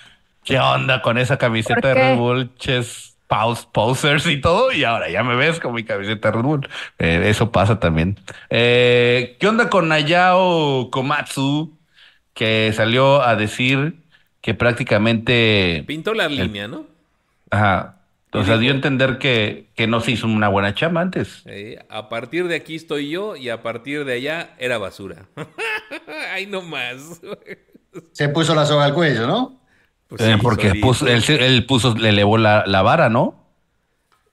¿qué 0.45 0.59
onda 0.59 1.03
con 1.03 1.19
esa 1.19 1.39
camiseta 1.39 1.81
¿Por 1.81 1.95
de? 1.95 1.95
Red 1.95 2.17
Bull? 2.17 2.55
Ches, 2.57 3.17
pause, 3.27 3.67
posers 3.73 4.27
y 4.27 4.41
todo, 4.41 4.73
y 4.73 4.85
ahora 4.85 5.11
ya 5.11 5.23
me 5.23 5.37
ves 5.37 5.61
con 5.61 5.75
mi 5.75 5.85
camiseta 5.85 6.31
de 6.31 6.37
Red 6.37 6.43
Bull. 6.45 6.69
Eh, 6.99 7.23
eso 7.27 7.53
pasa 7.53 7.79
también. 7.81 8.19
Eh, 8.51 9.37
¿Qué 9.41 9.49
onda 9.49 9.69
con 9.71 9.89
Nayao 9.89 10.91
Komatsu? 10.91 11.77
Que 12.35 12.73
salió 12.75 13.23
a 13.23 13.35
decir 13.37 14.03
que 14.41 14.55
prácticamente... 14.55 15.85
Pintó 15.89 16.15
la 16.15 16.29
línea, 16.29 16.69
¿no? 16.69 16.87
Ajá. 17.51 17.98
O 18.33 18.45
sea, 18.45 18.59
dio 18.59 18.71
a 18.73 18.75
entender 18.75 19.19
que, 19.19 19.71
que 19.75 19.87
no 19.87 20.01
se 20.01 20.11
hizo 20.13 20.27
una 20.27 20.49
buena 20.49 20.75
chamba 20.75 21.01
antes. 21.01 21.43
Eh, 21.47 21.79
a 21.89 22.09
partir 22.11 22.47
de 22.49 22.57
aquí 22.57 22.75
estoy 22.75 23.09
yo 23.09 23.37
y 23.37 23.49
a 23.49 23.63
partir 23.63 24.05
de 24.05 24.13
allá 24.15 24.55
era 24.59 24.77
basura. 24.79 25.27
Ay, 26.33 26.47
no 26.47 26.61
más. 26.63 27.21
Se 28.13 28.29
puso 28.29 28.55
la 28.55 28.67
soga 28.67 28.85
al 28.85 28.95
cuello, 28.95 29.27
¿no? 29.27 29.61
Pues 30.09 30.21
Eh, 30.23 30.37
porque 30.43 30.75
puso, 30.75 31.07
él, 31.07 31.65
puso, 31.67 31.95
le 31.95 32.11
elevó 32.11 32.39
la, 32.39 32.65
la 32.67 32.83
vara, 32.83 33.09
¿no? 33.09 33.47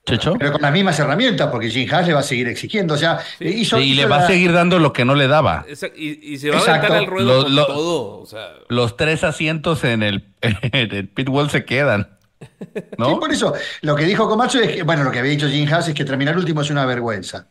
Checho. 0.06 0.34
Pero 0.38 0.52
con 0.52 0.62
las 0.62 0.72
mismas 0.72 0.98
herramientas, 1.00 1.48
porque 1.50 1.68
Jim 1.68 1.88
Haas 1.92 2.06
le 2.06 2.12
va 2.14 2.20
a 2.20 2.22
seguir 2.22 2.46
exigiendo. 2.46 2.94
O 2.94 2.96
sea, 2.96 3.18
hizo, 3.40 3.80
y 3.80 3.90
hizo 3.92 4.02
le 4.02 4.06
va 4.06 4.18
la- 4.18 4.24
a 4.24 4.26
seguir 4.28 4.52
dando 4.52 4.78
lo 4.78 4.92
que 4.92 5.04
no 5.04 5.16
le 5.16 5.26
daba. 5.26 5.64
Esa- 5.68 5.88
Y, 5.88 6.20
y 6.22 6.38
se 6.38 6.50
va 6.50 6.58
a 6.58 6.60
aventar 6.60 6.92
al 6.92 7.06
ruedo 7.06 7.38
Lo- 7.38 7.42
con 7.44 7.56
lo- 7.56 7.66
todo. 7.66 8.18
O 8.20 8.26
sea, 8.26 8.50
Los 8.68 8.96
tres 8.96 9.24
asientos 9.24 9.82
en 9.82 10.02
el, 10.04 10.24
en 10.42 10.56
el 10.94 11.08
pit 11.08 11.28
wall 11.28 11.50
se 11.50 11.64
quedan. 11.64 12.15
Sí, 13.06 13.14
¿No? 13.14 13.20
por 13.20 13.32
eso, 13.32 13.54
lo 13.82 13.94
que 13.94 14.04
dijo 14.04 14.28
Comacho 14.28 14.60
es 14.60 14.72
que, 14.76 14.82
bueno, 14.82 15.04
lo 15.04 15.10
que 15.10 15.18
había 15.18 15.32
dicho 15.32 15.48
Jim 15.48 15.68
Haas 15.72 15.88
es 15.88 15.94
que 15.94 16.04
terminar 16.04 16.36
último 16.36 16.62
es 16.62 16.70
una 16.70 16.86
vergüenza. 16.86 17.48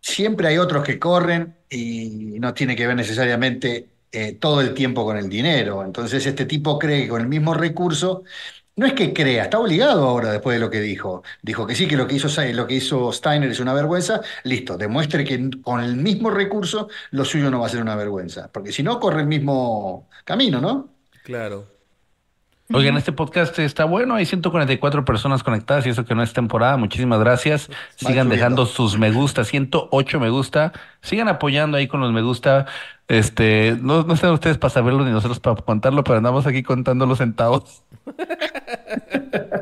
Siempre 0.00 0.48
hay 0.48 0.58
otros 0.58 0.84
que 0.84 0.98
corren 0.98 1.56
y 1.68 2.38
no 2.40 2.54
tiene 2.54 2.74
que 2.76 2.86
ver 2.86 2.96
necesariamente 2.96 3.88
eh, 4.10 4.32
todo 4.34 4.60
el 4.60 4.74
tiempo 4.74 5.04
con 5.04 5.16
el 5.16 5.28
dinero. 5.28 5.84
Entonces, 5.84 6.24
este 6.26 6.46
tipo 6.46 6.78
cree 6.78 7.02
que 7.02 7.08
con 7.08 7.20
el 7.20 7.28
mismo 7.28 7.54
recurso, 7.54 8.24
no 8.76 8.86
es 8.86 8.94
que 8.94 9.12
crea, 9.12 9.44
está 9.44 9.58
obligado 9.58 10.06
ahora 10.06 10.32
después 10.32 10.56
de 10.56 10.60
lo 10.60 10.70
que 10.70 10.80
dijo. 10.80 11.22
Dijo 11.42 11.66
que 11.66 11.74
sí, 11.74 11.86
que 11.88 11.96
lo 11.96 12.06
que 12.06 12.14
hizo, 12.16 12.28
lo 12.52 12.66
que 12.66 12.74
hizo 12.74 13.12
Steiner 13.12 13.50
es 13.50 13.60
una 13.60 13.74
vergüenza. 13.74 14.20
Listo, 14.44 14.76
demuestre 14.78 15.24
que 15.24 15.50
con 15.62 15.80
el 15.80 15.96
mismo 15.96 16.30
recurso 16.30 16.88
lo 17.10 17.24
suyo 17.24 17.50
no 17.50 17.60
va 17.60 17.66
a 17.66 17.70
ser 17.70 17.82
una 17.82 17.96
vergüenza. 17.96 18.50
Porque 18.52 18.72
si 18.72 18.82
no, 18.82 18.98
corre 19.00 19.20
el 19.22 19.26
mismo 19.28 20.08
camino, 20.24 20.60
¿no? 20.60 20.94
claro. 21.22 21.77
Oigan, 22.70 22.98
este 22.98 23.12
podcast 23.12 23.58
está 23.58 23.86
bueno. 23.86 24.14
Hay 24.14 24.26
144 24.26 25.04
personas 25.04 25.42
conectadas 25.42 25.86
y 25.86 25.88
eso 25.88 26.04
que 26.04 26.14
no 26.14 26.22
es 26.22 26.34
temporada. 26.34 26.76
Muchísimas 26.76 27.18
gracias. 27.18 27.70
Sigan 27.96 28.28
dejando 28.28 28.66
sus 28.66 28.98
me 28.98 29.10
gusta. 29.10 29.44
108 29.44 30.20
me 30.20 30.28
gusta. 30.28 30.72
Sigan 31.00 31.28
apoyando 31.28 31.78
ahí 31.78 31.88
con 31.88 32.00
los 32.00 32.12
me 32.12 32.20
gusta. 32.20 32.66
Este, 33.08 33.74
no, 33.80 34.02
no 34.02 34.12
están 34.12 34.32
ustedes 34.32 34.58
para 34.58 34.70
saberlo 34.70 35.04
ni 35.06 35.10
nosotros 35.10 35.40
para 35.40 35.56
contarlo, 35.56 36.04
pero 36.04 36.18
andamos 36.18 36.46
aquí 36.46 36.62
contando 36.62 37.06
los 37.06 37.18
centavos. 37.18 37.84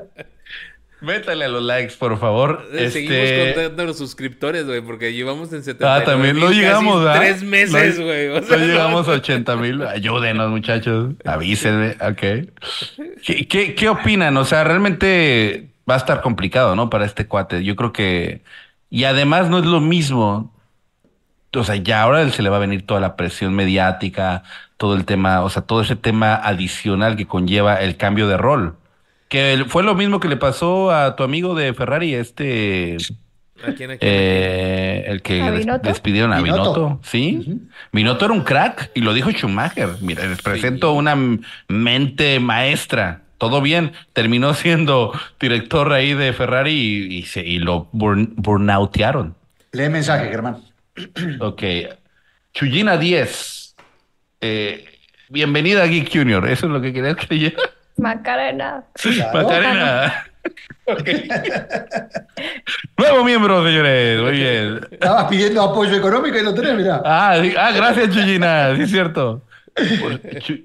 Métale 1.00 1.44
a 1.44 1.48
los 1.48 1.62
likes, 1.62 1.94
por 1.98 2.18
favor. 2.18 2.66
Eh, 2.72 2.90
Seguimos 2.90 3.16
Este, 3.18 3.54
contando 3.54 3.84
los 3.84 3.98
suscriptores, 3.98 4.64
güey, 4.64 4.80
porque 4.80 5.12
llevamos 5.12 5.52
en 5.52 5.62
70. 5.62 5.94
Ah, 5.94 6.04
también 6.04 6.40
no 6.40 6.50
llegamos, 6.50 7.04
¿verdad? 7.04 7.20
Tres 7.20 7.42
meses, 7.42 7.98
No- 7.98 8.04
güey. 8.06 8.28
o 8.28 8.40
No, 8.40 8.46
sea, 8.46 8.56
llegamos 8.56 9.06
a 9.08 9.12
80 9.12 9.56
mil. 9.56 9.82
Ayúdenos, 9.82 10.50
muchachos. 10.50 11.14
Avísenme. 11.24 11.96
Ok. 12.00 12.48
¿Qué, 13.22 13.46
qué, 13.46 13.74
qué 13.74 13.88
opinan? 13.90 14.36
O 14.38 14.44
sea, 14.46 14.64
realmente 14.64 15.68
va 15.88 15.94
a 15.94 15.98
estar 15.98 16.22
complicado, 16.22 16.74
¿no? 16.76 16.88
Para 16.88 17.04
este 17.04 17.26
cuate. 17.26 17.62
Yo 17.62 17.76
creo 17.76 17.92
que. 17.92 18.42
Y 18.88 19.04
además 19.04 19.50
no 19.50 19.58
es 19.58 19.66
lo 19.66 19.80
mismo. 19.80 20.54
O 21.54 21.64
sea, 21.64 21.76
ya 21.76 22.02
ahora 22.02 22.28
se 22.30 22.42
le 22.42 22.48
va 22.48 22.56
a 22.56 22.60
venir 22.60 22.86
toda 22.86 23.00
la 23.00 23.16
presión 23.16 23.54
mediática, 23.54 24.42
todo 24.76 24.94
el 24.94 25.04
tema, 25.04 25.42
o 25.42 25.48
sea, 25.50 25.62
todo 25.62 25.80
ese 25.82 25.96
tema 25.96 26.34
adicional 26.34 27.16
que 27.16 27.26
conlleva 27.26 27.76
el 27.76 27.96
cambio 27.96 28.28
de 28.28 28.36
rol. 28.36 28.76
Que 29.28 29.64
fue 29.68 29.82
lo 29.82 29.94
mismo 29.94 30.20
que 30.20 30.28
le 30.28 30.36
pasó 30.36 30.90
a 30.92 31.16
tu 31.16 31.24
amigo 31.24 31.54
de 31.54 31.74
Ferrari, 31.74 32.14
este. 32.14 32.96
¿A 33.66 33.72
quién, 33.72 33.92
a? 33.92 33.96
Eh, 34.00 35.04
el 35.06 35.22
que 35.22 35.42
despidieron 35.82 36.32
a 36.32 36.40
Binotto. 36.40 37.00
¿sí? 37.02 37.60
Binotto 37.92 38.26
era 38.26 38.34
un 38.34 38.42
crack 38.44 38.90
y 38.94 39.00
lo 39.00 39.14
dijo 39.14 39.30
Schumacher. 39.30 39.96
Mira, 40.00 40.26
les 40.26 40.42
presento 40.42 40.92
una 40.92 41.16
mente 41.68 42.38
maestra. 42.38 43.22
Todo 43.38 43.60
bien, 43.60 43.92
terminó 44.12 44.54
siendo 44.54 45.12
director 45.38 45.92
ahí 45.92 46.14
de 46.14 46.32
Ferrari 46.32 46.72
y, 46.72 47.18
y 47.18 47.22
se, 47.24 47.44
y 47.44 47.58
lo 47.58 47.88
burn, 47.92 48.32
burnoutearon. 48.36 49.34
Lee 49.72 49.90
mensaje, 49.90 50.30
Germán. 50.30 50.62
Ok. 51.40 51.62
Chuyina 52.54 52.96
10. 52.96 53.76
Eh, 54.40 54.84
bienvenida 55.28 55.82
a 55.82 55.86
Geek 55.86 56.10
Junior. 56.10 56.48
¿Eso 56.48 56.66
es 56.66 56.72
lo 56.72 56.80
que 56.80 56.92
querías 56.94 57.16
que 57.16 57.34
leyera? 57.34 57.58
Macarena. 57.98 58.84
Claro. 58.94 59.42
Macarena. 59.42 60.26
Ok. 60.88 61.02
Nuevo 62.98 63.24
miembro, 63.24 63.64
señores. 63.66 64.20
Muy 64.22 64.30
bien. 64.32 64.80
Estabas 64.92 65.24
pidiendo 65.28 65.60
apoyo 65.62 65.96
económico 65.96 66.38
y 66.38 66.42
lo 66.44 66.54
tenés, 66.54 66.76
mirá. 66.76 67.02
Ah, 67.04 67.34
ah, 67.58 67.72
gracias, 67.74 68.10
Chuyina, 68.14 68.76
sí 68.76 68.82
es 68.82 68.90
cierto. 68.90 69.42
Chu- 70.40 70.62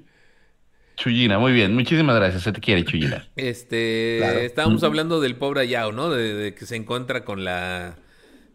Chuyina, 0.97 1.39
muy 1.39 1.51
bien, 1.53 1.73
muchísimas 1.73 2.15
gracias, 2.15 2.43
se 2.43 2.51
te 2.51 2.61
quiere, 2.61 2.85
Chuyina. 2.85 3.25
Este, 3.35 4.17
Claro. 4.19 4.39
estábamos 4.41 4.83
hablando 4.83 5.19
del 5.19 5.35
pobre 5.35 5.61
Ayao, 5.61 5.91
¿no? 5.91 6.11
De, 6.11 6.35
de 6.35 6.53
que 6.53 6.65
se 6.67 6.75
encuentra 6.75 7.25
con 7.25 7.43
la 7.43 7.95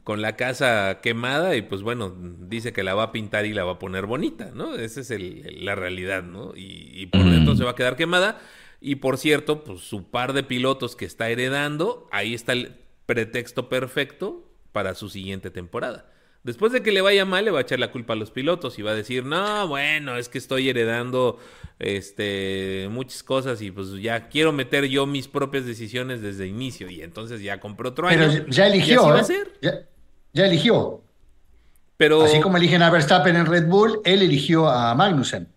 con 0.04 0.22
la 0.22 0.36
casa 0.36 1.00
quemada 1.02 1.56
y 1.56 1.62
pues 1.62 1.82
bueno, 1.82 2.14
dice 2.16 2.72
que 2.72 2.84
la 2.84 2.94
va 2.94 3.02
a 3.02 3.10
pintar 3.12 3.44
y 3.44 3.52
la 3.52 3.64
va 3.64 3.72
a 3.72 3.78
poner 3.80 4.06
bonita, 4.06 4.52
¿no? 4.54 4.76
Esa 4.76 5.00
es 5.00 5.10
el- 5.10 5.64
la 5.64 5.74
realidad, 5.74 6.22
¿no? 6.22 6.52
Y, 6.54 6.90
y 6.94 7.06
por 7.06 7.22
Mm. 7.22 7.30
dentro 7.32 7.56
se 7.56 7.64
va 7.64 7.72
a 7.72 7.74
quedar 7.74 7.96
quemada. 7.96 8.38
Y 8.86 8.96
por 8.96 9.18
cierto, 9.18 9.64
pues 9.64 9.80
su 9.80 10.04
par 10.04 10.32
de 10.32 10.44
pilotos 10.44 10.94
que 10.94 11.06
está 11.06 11.28
heredando, 11.28 12.06
ahí 12.12 12.34
está 12.34 12.52
el 12.52 12.76
pretexto 13.04 13.68
perfecto 13.68 14.48
para 14.70 14.94
su 14.94 15.08
siguiente 15.08 15.50
temporada. 15.50 16.06
Después 16.44 16.70
de 16.70 16.84
que 16.84 16.92
le 16.92 17.00
vaya 17.00 17.24
mal, 17.24 17.44
le 17.44 17.50
va 17.50 17.58
a 17.58 17.62
echar 17.62 17.80
la 17.80 17.90
culpa 17.90 18.12
a 18.12 18.16
los 18.16 18.30
pilotos 18.30 18.78
y 18.78 18.82
va 18.82 18.92
a 18.92 18.94
decir, 18.94 19.24
no, 19.24 19.66
bueno, 19.66 20.16
es 20.16 20.28
que 20.28 20.38
estoy 20.38 20.68
heredando 20.68 21.40
este 21.80 22.86
muchas 22.88 23.24
cosas 23.24 23.60
y 23.60 23.72
pues 23.72 23.90
ya 24.00 24.28
quiero 24.28 24.52
meter 24.52 24.84
yo 24.84 25.04
mis 25.04 25.26
propias 25.26 25.66
decisiones 25.66 26.22
desde 26.22 26.44
el 26.44 26.50
inicio. 26.50 26.88
Y 26.88 27.02
entonces 27.02 27.42
ya 27.42 27.58
compré 27.58 27.88
otro 27.88 28.06
Pero 28.06 28.26
año. 28.26 28.46
ya 28.46 28.68
y 28.68 28.70
eligió, 28.70 29.00
así 29.00 29.10
va 29.10 29.18
¿eh? 29.18 29.20
a 29.20 29.24
ser. 29.24 29.52
Ya, 29.62 29.72
ya 30.32 30.46
eligió. 30.46 31.02
Pero 31.96 32.22
Así 32.22 32.38
como 32.40 32.56
eligen 32.56 32.82
a 32.82 32.90
Verstappen 32.90 33.34
en 33.34 33.46
Red 33.46 33.66
Bull, 33.66 34.00
él 34.04 34.22
eligió 34.22 34.68
a 34.68 34.94
Magnussen. 34.94 35.55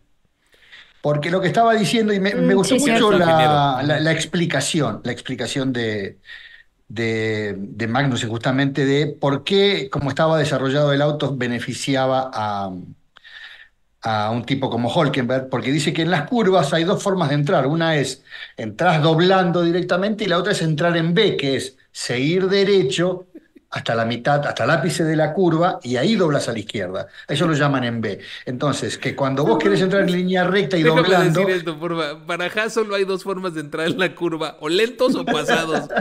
Porque 1.02 1.32
lo 1.32 1.40
que 1.42 1.48
estaba 1.48 1.74
diciendo, 1.76 2.14
y 2.14 2.20
me, 2.20 2.36
me 2.36 2.54
Mm, 2.54 2.56
gustó 2.56 2.78
sí, 2.78 2.78
mucho 2.78 3.12
la, 3.14 3.18
Ingeniero. 3.18 3.70
la- 3.86 4.00
la 4.02 4.12
explicación, 4.12 5.02
la 5.06 5.12
explicación 5.14 5.72
de, 5.74 6.20
de, 6.90 7.56
de 7.58 7.88
Magnussen, 7.88 8.30
justamente 8.30 8.86
de 8.86 9.08
por 9.08 9.44
qué, 9.46 9.90
como 9.92 10.10
estaba 10.10 10.38
desarrollado 10.40 10.94
el 10.94 11.02
auto, 11.02 11.36
beneficiaba 11.38 12.32
a, 12.34 12.72
a 14.02 14.32
un 14.32 14.46
tipo 14.46 14.70
como 14.70 14.90
Holkenberg, 14.90 15.50
porque 15.50 15.72
dice 15.72 15.92
que 15.94 16.04
en 16.04 16.12
las 16.12 16.28
curvas 16.30 16.72
hay 16.74 16.86
dos 16.86 17.04
formas 17.04 17.30
de 17.30 17.36
entrar. 17.36 17.68
Una 17.68 17.96
es 17.98 18.24
entrar 18.58 19.02
doblando 19.02 19.62
directamente 19.64 20.24
y 20.24 20.28
la 20.28 20.38
otra 20.38 20.54
es 20.54 20.62
entrar 20.62 20.96
en 20.98 21.14
B, 21.14 21.36
que 21.38 21.58
es 21.58 21.78
seguir 21.92 22.48
derecho 22.48 23.28
hasta 23.72 23.96
la 23.96 24.06
mitad, 24.06 24.46
hasta 24.46 24.64
el 24.64 24.72
ápice 24.72 25.04
de 25.04 25.16
la 25.16 25.34
curva 25.34 25.80
y 25.84 25.98
ahí 25.98 26.16
doblas 26.16 26.50
a 26.50 26.54
la 26.54 26.60
izquierda. 26.60 27.08
Eso 27.28 27.48
lo 27.48 27.54
llaman 27.54 27.84
en 27.84 28.02
B. 28.02 28.20
Entonces, 28.46 28.98
que 28.98 29.16
cuando 29.16 29.46
vos 29.46 29.60
querés 29.60 29.82
entrar 29.82 30.04
en 30.04 30.12
línea 30.12 30.44
recta 30.44 30.78
y 30.78 30.84
déjame 30.84 31.04
doblando, 31.04 31.40
decir 31.42 31.56
esto, 31.56 31.80
porfa. 31.80 32.26
Para 32.26 32.46
Haas 32.46 32.74
solo 32.74 32.96
hay 32.96 33.06
dos 33.06 33.24
formas 33.24 33.54
de 33.54 33.62
entrar 33.62 33.88
en 33.88 34.00
la 34.00 34.16
curva, 34.16 34.58
o 34.60 34.70
lentos 34.70 35.16
o 35.16 35.26
pasados. 35.26 35.88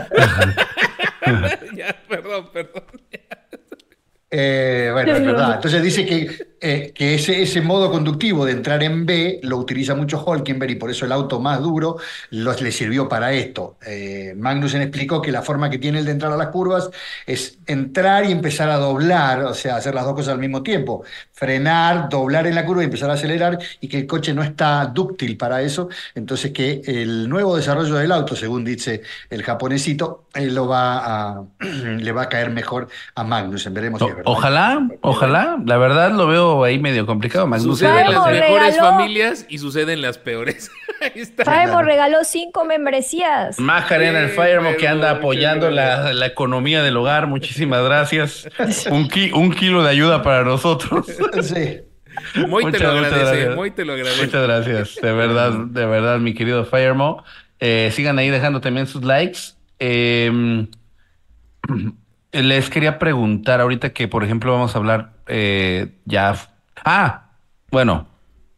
ya, 1.77 1.97
perdón, 2.09 2.49
perdón. 2.53 2.85
Eh, 4.31 4.91
bueno, 4.93 5.17
es 5.17 5.25
verdad. 5.25 5.55
Entonces 5.55 5.83
dice 5.83 6.05
que, 6.05 6.57
eh, 6.61 6.93
que 6.93 7.15
ese, 7.15 7.41
ese 7.41 7.61
modo 7.61 7.91
conductivo 7.91 8.45
de 8.45 8.53
entrar 8.53 8.83
en 8.83 9.07
B 9.07 9.39
lo 9.43 9.59
utiliza 9.59 9.95
mucho 9.95 10.23
Holkenberg 10.25 10.73
y 10.73 10.75
por 10.75 10.91
eso 10.91 11.05
el 11.05 11.13
auto 11.13 11.39
más 11.39 11.63
duro 11.63 11.99
los, 12.31 12.61
le 12.61 12.73
sirvió 12.73 13.09
para 13.09 13.33
esto. 13.33 13.77
Eh, 13.87 14.35
Magnussen 14.37 14.83
explicó 14.83 15.23
que 15.23 15.31
la 15.31 15.43
forma 15.43 15.71
que 15.71 15.79
tiene 15.79 16.01
el 16.01 16.05
de 16.05 16.13
entrar 16.13 16.33
a 16.33 16.37
las 16.37 16.49
curvas 16.49 16.91
es 17.27 17.59
entrar 17.67 18.25
y 18.25 18.33
empezar 18.33 18.71
a 18.71 18.77
doblar, 18.77 19.45
o 19.45 19.55
sea, 19.55 19.77
hacer 19.77 19.95
las 19.95 20.05
dos 20.05 20.15
cosas 20.15 20.33
al 20.33 20.41
mismo 20.41 20.63
tiempo. 20.63 21.05
Frenar, 21.33 22.09
doblar 22.09 22.49
en 22.49 22.57
la 22.57 22.67
curva 22.67 22.83
y 22.83 22.87
empezar 22.87 23.11
a 23.11 23.15
acelerar 23.15 23.59
y 23.81 23.87
que 23.89 23.99
el 23.99 24.07
coche 24.07 24.35
no 24.35 24.43
está 24.43 24.87
dúctil 24.87 25.37
para 25.37 25.63
eso. 25.63 25.89
Entonces 26.17 26.51
que 26.51 26.83
el 26.85 27.29
nuevo 27.29 27.57
desarrollo 27.57 27.95
del 27.95 28.11
auto, 28.11 28.35
según 28.35 28.65
dice 28.65 29.03
el 29.31 29.45
japonesito, 29.45 30.25
eh, 30.35 30.47
lo 30.47 30.67
va 30.67 30.99
a, 30.99 31.43
le 31.61 32.11
va 32.11 32.23
a 32.23 32.29
caer 32.29 32.51
mejor 32.51 32.89
a 33.15 33.23
Magnussen. 33.23 33.73
Veremos 33.73 34.01
si 34.01 34.09
es 34.09 34.17
verdad. 34.17 34.33
ojalá, 34.33 34.89
ojalá, 35.03 35.59
la 35.65 35.77
verdad 35.77 36.11
lo 36.11 36.27
veo 36.27 36.48
ahí 36.65 36.79
medio 36.79 37.07
complicado. 37.07 37.47
Magnussen. 37.47 37.89
Sucede 37.89 38.01
en 38.07 38.13
las 38.13 38.27
mejores 38.31 38.79
familias 38.79 39.47
y 39.49 39.59
sucede 39.59 39.93
en 39.93 40.03
las 40.03 40.19
peores. 40.19 40.71
Ahí 41.01 41.13
está. 41.23 41.45
Sabemos, 41.45 41.85
regaló 41.85 42.25
cinco 42.25 42.65
membresías. 42.65 43.61
Macarena, 43.61 44.19
el 44.21 44.31
Firemo 44.31 44.75
que 44.77 44.89
anda 44.89 45.11
apoyando 45.11 45.71
la, 45.71 46.13
la 46.13 46.27
economía 46.27 46.83
del 46.83 46.97
hogar. 46.97 47.29
Muchísimas 47.29 47.85
gracias. 47.85 48.49
Un, 48.91 49.07
ki- 49.09 49.31
un 49.33 49.53
kilo 49.53 49.85
de 49.85 49.91
ayuda 49.91 50.23
para 50.23 50.43
nosotros. 50.45 51.07
Sí. 51.43 51.83
Muy 52.49 52.65
te 52.65 52.71
Muchas, 52.71 52.83
lo 52.83 52.95
muchas 52.97 53.13
agradece, 53.13 53.21
gracias. 53.37 53.55
muy 53.57 53.71
te 53.71 53.85
lo 53.85 53.93
agradece. 53.93 54.25
Muchas 54.25 54.43
gracias, 54.43 54.97
de 55.01 55.13
verdad, 55.13 55.53
de 55.69 55.87
verdad, 55.87 56.19
mi 56.19 56.35
querido 56.35 56.65
Firemo. 56.65 57.23
Eh, 57.61 57.91
sigan 57.93 58.19
ahí 58.19 58.29
dejando 58.29 58.61
también 58.61 58.89
sus 58.89 59.05
likes. 59.05 59.39
Eh, 59.79 60.67
les 62.33 62.71
quería 62.71 62.99
preguntar 62.99 63.61
ahorita 63.61 63.91
que, 63.91 64.09
por 64.09 64.25
ejemplo, 64.25 64.53
vamos 64.53 64.75
a 64.75 64.79
hablar 64.79 65.13
eh, 65.29 65.95
ya. 66.05 66.35
Ah, 66.85 67.31
bueno, 67.71 68.09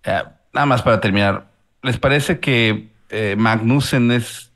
eh, 0.04 0.22
nada 0.52 0.66
más 0.66 0.82
para 0.82 1.00
terminar. 1.00 1.46
¿Les 1.82 1.98
parece 1.98 2.40
que 2.40 2.90
eh, 3.08 3.34
Magnussen 3.38 4.10
es 4.10 4.52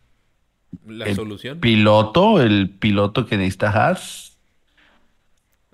La 0.87 1.07
el 1.07 1.17
solución. 1.17 1.61
piloto, 1.61 2.41
el 2.41 2.71
piloto 2.71 3.27
que 3.27 3.37
necesita 3.37 3.71
Haas? 3.71 4.37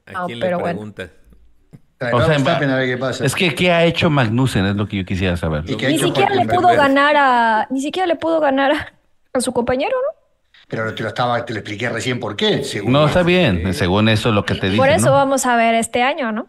¿A 0.07 0.13
No, 0.13 0.27
quién 0.27 0.39
le 0.41 0.47
pero 0.47 0.59
bueno. 0.59 0.79
pregunta? 0.79 1.11
Traerá 1.99 2.17
O 2.17 2.21
sea, 2.21 2.27
a 2.27 2.29
Verstappen 2.39 2.71
a 2.71 2.77
ver 2.77 2.89
qué 2.89 2.97
pasa. 2.97 3.25
Es 3.27 3.35
que, 3.35 3.55
¿qué 3.55 3.71
ha 3.73 3.85
hecho 3.85 4.09
Magnussen? 4.09 4.65
Es 4.67 4.77
lo 4.77 4.87
que 4.89 4.97
yo 4.99 5.05
quisiera 5.05 5.37
saber. 5.37 5.65
¿Y 5.69 5.77
qué 5.77 5.87
ha 5.87 5.91
Ni 5.91 5.99
siquiera 5.99 6.35
le 6.35 6.47
pudo 6.47 6.69
ganar 6.69 7.15
a, 7.17 7.67
ni 7.71 7.81
siquiera 7.81 8.07
le 8.07 8.17
pudo 8.17 8.41
ganar 8.41 8.73
a, 8.73 8.93
a 9.35 9.41
su 9.41 9.53
compañero, 9.53 9.97
¿no? 9.97 10.20
Pero 10.71 10.95
te 10.95 11.03
lo 11.03 11.09
estaba, 11.09 11.45
te 11.45 11.53
lo 11.53 11.59
expliqué 11.59 11.89
recién 11.91 12.21
por 12.21 12.37
qué. 12.37 12.65
según- 12.65 12.93
No, 12.93 13.07
está 13.07 13.23
bien, 13.23 13.75
según 13.75 14.09
eso 14.09 14.31
lo 14.33 14.45
que 14.45 14.55
te 14.55 14.67
dicen. 14.67 14.79
Por 14.79 14.89
eso 14.89 15.07
¿no? 15.07 15.13
vamos 15.13 15.45
a 15.45 15.57
ver 15.57 15.75
este 15.75 16.03
año, 16.03 16.33
¿no? 16.33 16.47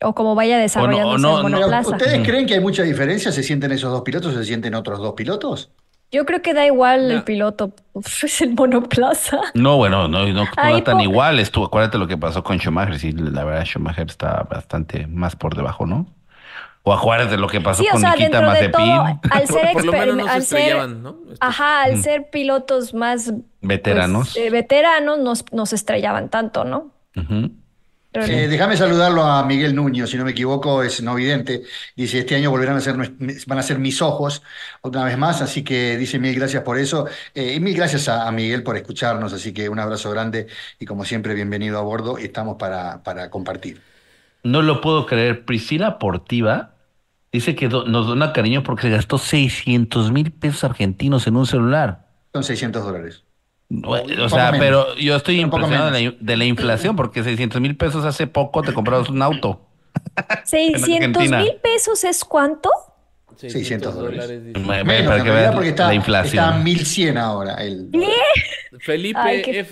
O 0.00 0.14
como 0.14 0.34
vaya 0.36 0.58
desarrollándose 0.58 1.20
no, 1.22 1.38
el 1.38 1.42
no. 1.42 1.48
Monoplaza. 1.58 1.90
¿Ustedes 1.90 2.24
creen 2.26 2.46
que 2.46 2.54
hay 2.54 2.60
mucha 2.60 2.84
diferencia? 2.84 3.32
¿Se 3.32 3.42
sienten 3.42 3.72
esos 3.72 3.90
dos 3.90 4.02
pilotos 4.02 4.32
o 4.34 4.38
se 4.38 4.44
sienten 4.44 4.74
otros 4.74 5.00
dos 5.00 5.14
pilotos? 5.14 5.70
Yo 6.12 6.24
creo 6.24 6.40
que 6.40 6.54
da 6.54 6.64
igual 6.64 7.08
No. 7.08 7.14
el 7.14 7.24
piloto, 7.24 7.72
es 8.22 8.40
el 8.42 8.54
monoplaza. 8.54 9.40
No, 9.54 9.76
bueno, 9.76 10.06
no, 10.06 10.26
no, 10.26 10.32
no 10.32 10.44
Ahí 10.56 10.82
tan 10.82 11.00
iguales. 11.00 11.50
Tú 11.50 11.64
acuérdate 11.64 11.98
lo 11.98 12.06
que 12.06 12.16
pasó 12.16 12.44
con 12.44 12.58
Schumacher. 12.58 12.98
Sí, 12.98 13.12
la 13.12 13.44
verdad, 13.44 13.64
Schumacher 13.64 14.06
está 14.06 14.42
bastante 14.48 15.06
más 15.06 15.34
por 15.34 15.56
debajo, 15.56 15.84
¿no? 15.86 16.06
O 16.84 16.92
acuérdate 16.92 17.36
lo 17.36 17.48
que 17.48 17.60
pasó 17.60 17.82
Sí, 17.82 17.88
o 17.88 17.92
con 17.92 18.00
sea, 18.00 18.12
Nikita 18.14 18.40
de 18.40 18.46
Mazepin. 18.46 18.72
todo, 18.72 19.20
al 19.30 19.46
ser, 19.48 19.72
Por 19.72 19.84
lo 19.84 19.92
exper- 19.92 19.98
menos 20.00 20.16
no 20.16 20.32
se 20.34 20.40
ser- 20.42 20.88
¿no? 20.88 21.16
Ajá, 21.40 21.82
al 21.82 22.02
ser 22.02 22.30
pilotos 22.30 22.94
más 22.94 23.32
Veteranos. 23.60 24.32
pues, 24.34 24.46
eh, 24.46 24.50
veteranos, 24.50 25.18
nos, 25.18 25.44
nos 25.52 25.72
estrellaban 25.72 26.30
tanto, 26.30 26.64
¿no? 26.64 26.92
Eh, 28.14 28.48
déjame 28.48 28.76
saludarlo 28.76 29.22
a 29.22 29.44
Miguel 29.44 29.74
Nuño, 29.74 30.06
si 30.06 30.16
no 30.16 30.24
me 30.24 30.30
equivoco, 30.30 30.82
es 30.82 31.02
no 31.02 31.14
vidente. 31.14 31.62
Dice, 31.94 32.20
este 32.20 32.36
año 32.36 32.50
volverán 32.50 32.76
a 32.76 32.80
ser, 32.80 32.96
van 32.96 33.58
a 33.58 33.62
ser 33.62 33.78
mis 33.78 34.00
ojos 34.00 34.42
otra 34.80 35.04
vez 35.04 35.18
más, 35.18 35.42
así 35.42 35.62
que 35.62 35.96
dice 35.98 36.18
mil 36.18 36.34
gracias 36.34 36.62
por 36.62 36.78
eso. 36.78 37.06
Eh, 37.34 37.54
y 37.54 37.60
mil 37.60 37.76
gracias 37.76 38.08
a, 38.08 38.26
a 38.26 38.32
Miguel 38.32 38.62
por 38.62 38.76
escucharnos, 38.76 39.32
así 39.34 39.52
que 39.52 39.68
un 39.68 39.78
abrazo 39.78 40.10
grande 40.10 40.46
y 40.80 40.86
como 40.86 41.04
siempre, 41.04 41.34
bienvenido 41.34 41.78
a 41.78 41.82
bordo. 41.82 42.16
Estamos 42.18 42.56
para, 42.56 43.02
para 43.02 43.28
compartir. 43.30 43.82
No 44.42 44.62
lo 44.62 44.80
puedo 44.80 45.06
creer. 45.06 45.44
Priscila 45.44 45.98
Portiva 45.98 46.74
dice 47.32 47.54
que 47.54 47.68
do- 47.68 47.84
nos 47.86 48.06
dona 48.06 48.32
cariño 48.32 48.62
porque 48.62 48.82
se 48.82 48.90
gastó 48.90 49.18
600 49.18 50.12
mil 50.12 50.32
pesos 50.32 50.64
argentinos 50.64 51.26
en 51.26 51.36
un 51.36 51.46
celular. 51.46 52.08
Son 52.32 52.44
600 52.44 52.84
dólares. 52.84 53.24
O 53.84 54.28
sea, 54.30 54.50
menos. 54.52 54.58
pero 54.58 54.94
yo 54.96 55.16
estoy 55.16 55.42
Un 55.44 55.50
poco 55.50 55.64
impresionado 55.64 55.90
de 55.90 56.04
la, 56.04 56.14
de 56.18 56.36
la 56.38 56.44
inflación 56.46 56.96
porque 56.96 57.22
600 57.22 57.60
mil 57.60 57.76
pesos 57.76 58.04
hace 58.06 58.26
poco 58.26 58.62
te 58.62 58.72
comprabas 58.72 59.10
un 59.10 59.20
auto. 59.22 59.66
600 60.44 60.82
Argentina. 60.90 61.38
mil 61.40 61.56
pesos 61.62 62.04
es 62.04 62.24
cuánto? 62.24 62.70
600 63.38 63.94
dólares. 63.94 64.40
Me- 64.42 64.84
para 65.04 65.22
que 65.22 65.50
porque 65.54 65.68
está, 65.68 65.84
la 65.84 65.88
está 65.88 65.88
a 65.88 65.94
inflación. 65.94 66.64
1100 66.64 67.18
ahora. 67.18 67.54
El, 67.64 67.88
Felipe 68.80 69.18
Ay, 69.18 69.42
qué- 69.42 69.64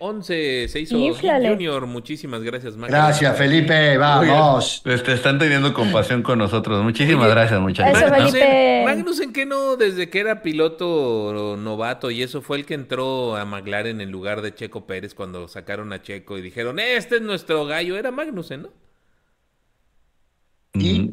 F11 0.00 0.66
se 0.68 0.80
hizo 0.80 0.96
Inflale. 0.96 1.50
Junior. 1.50 1.86
Muchísimas 1.86 2.42
gracias, 2.42 2.76
Max. 2.76 2.90
Gracias, 2.92 3.36
Felipe. 3.36 3.96
Vamos. 3.98 4.82
Este, 4.84 5.12
están 5.12 5.38
teniendo 5.38 5.74
compasión 5.74 6.22
con 6.22 6.38
nosotros. 6.38 6.82
Muchísimas 6.82 7.28
gracias, 7.30 7.60
muchachos. 7.60 8.00
Eso. 8.02 8.14
Felipe. 8.14 8.82
Magnus, 8.86 9.20
¿en 9.20 9.32
qué 9.32 9.44
no? 9.46 9.76
Desde 9.76 10.08
que 10.08 10.20
era 10.20 10.42
piloto 10.42 11.56
novato 11.58 12.10
y 12.10 12.22
eso 12.22 12.40
fue 12.40 12.56
el 12.56 12.64
que 12.66 12.74
entró 12.74 13.36
a 13.36 13.44
McLaren 13.44 14.00
en 14.00 14.10
lugar 14.10 14.40
de 14.42 14.54
Checo 14.54 14.86
Pérez 14.86 15.14
cuando 15.14 15.46
sacaron 15.48 15.92
a 15.92 16.00
Checo 16.02 16.38
y 16.38 16.42
dijeron, 16.42 16.78
este 16.78 17.16
es 17.16 17.22
nuestro 17.22 17.66
gallo. 17.66 17.96
Era 17.98 18.10
Magnussen, 18.10 18.62
¿no? 18.62 18.68
¿Y? 20.74 21.10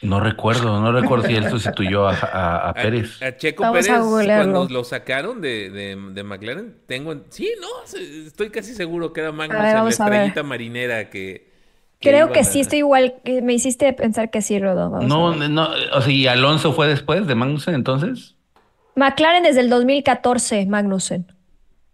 No 0.00 0.20
recuerdo, 0.20 0.80
no 0.80 0.92
recuerdo 0.92 1.26
si 1.26 1.34
él 1.34 1.48
sustituyó 1.50 2.06
a, 2.06 2.12
a- 2.14 2.68
a 2.68 2.74
Pérez. 2.74 3.20
A, 3.20 3.26
a 3.26 3.36
Checo 3.36 3.64
Vamos 3.64 3.84
Pérez, 3.86 4.00
cuando 4.36 4.68
lo 4.68 4.84
sacaron 4.84 5.40
de, 5.40 5.70
de, 5.70 5.96
de 6.12 6.22
McLaren, 6.22 6.76
tengo... 6.86 7.10
en- 7.12 7.24
Sí, 7.30 7.50
no, 7.60 7.66
estoy 8.26 8.50
casi 8.50 8.74
seguro 8.74 9.12
que 9.12 9.20
era 9.22 9.32
Magnussen, 9.32 9.64
la 9.64 9.74
vamos 9.74 9.98
a 10.00 10.04
ver. 10.04 10.14
estrellita 10.14 10.42
marinera 10.44 11.10
que... 11.10 11.50
que 11.98 12.10
Creo 12.10 12.30
que 12.32 12.40
a- 12.40 12.44
sí, 12.44 12.60
estoy 12.60 12.78
igual. 12.78 13.16
que 13.24 13.42
Me 13.42 13.54
hiciste 13.54 13.92
pensar 13.92 14.30
que 14.30 14.40
sí, 14.40 14.58
Rodo. 14.60 14.88
Vamos 14.90 15.08
No, 15.08 15.34
no, 15.34 15.68
o 15.92 16.00
sea, 16.00 16.12
¿y 16.12 16.28
Alonso 16.28 16.72
fue 16.72 16.86
después 16.86 17.26
de 17.26 17.34
Magnussen 17.34 17.74
entonces? 17.74 18.36
McLaren 18.94 19.42
desde 19.42 19.60
el 19.60 19.68
2014, 19.70 20.66
Magnussen, 20.66 21.26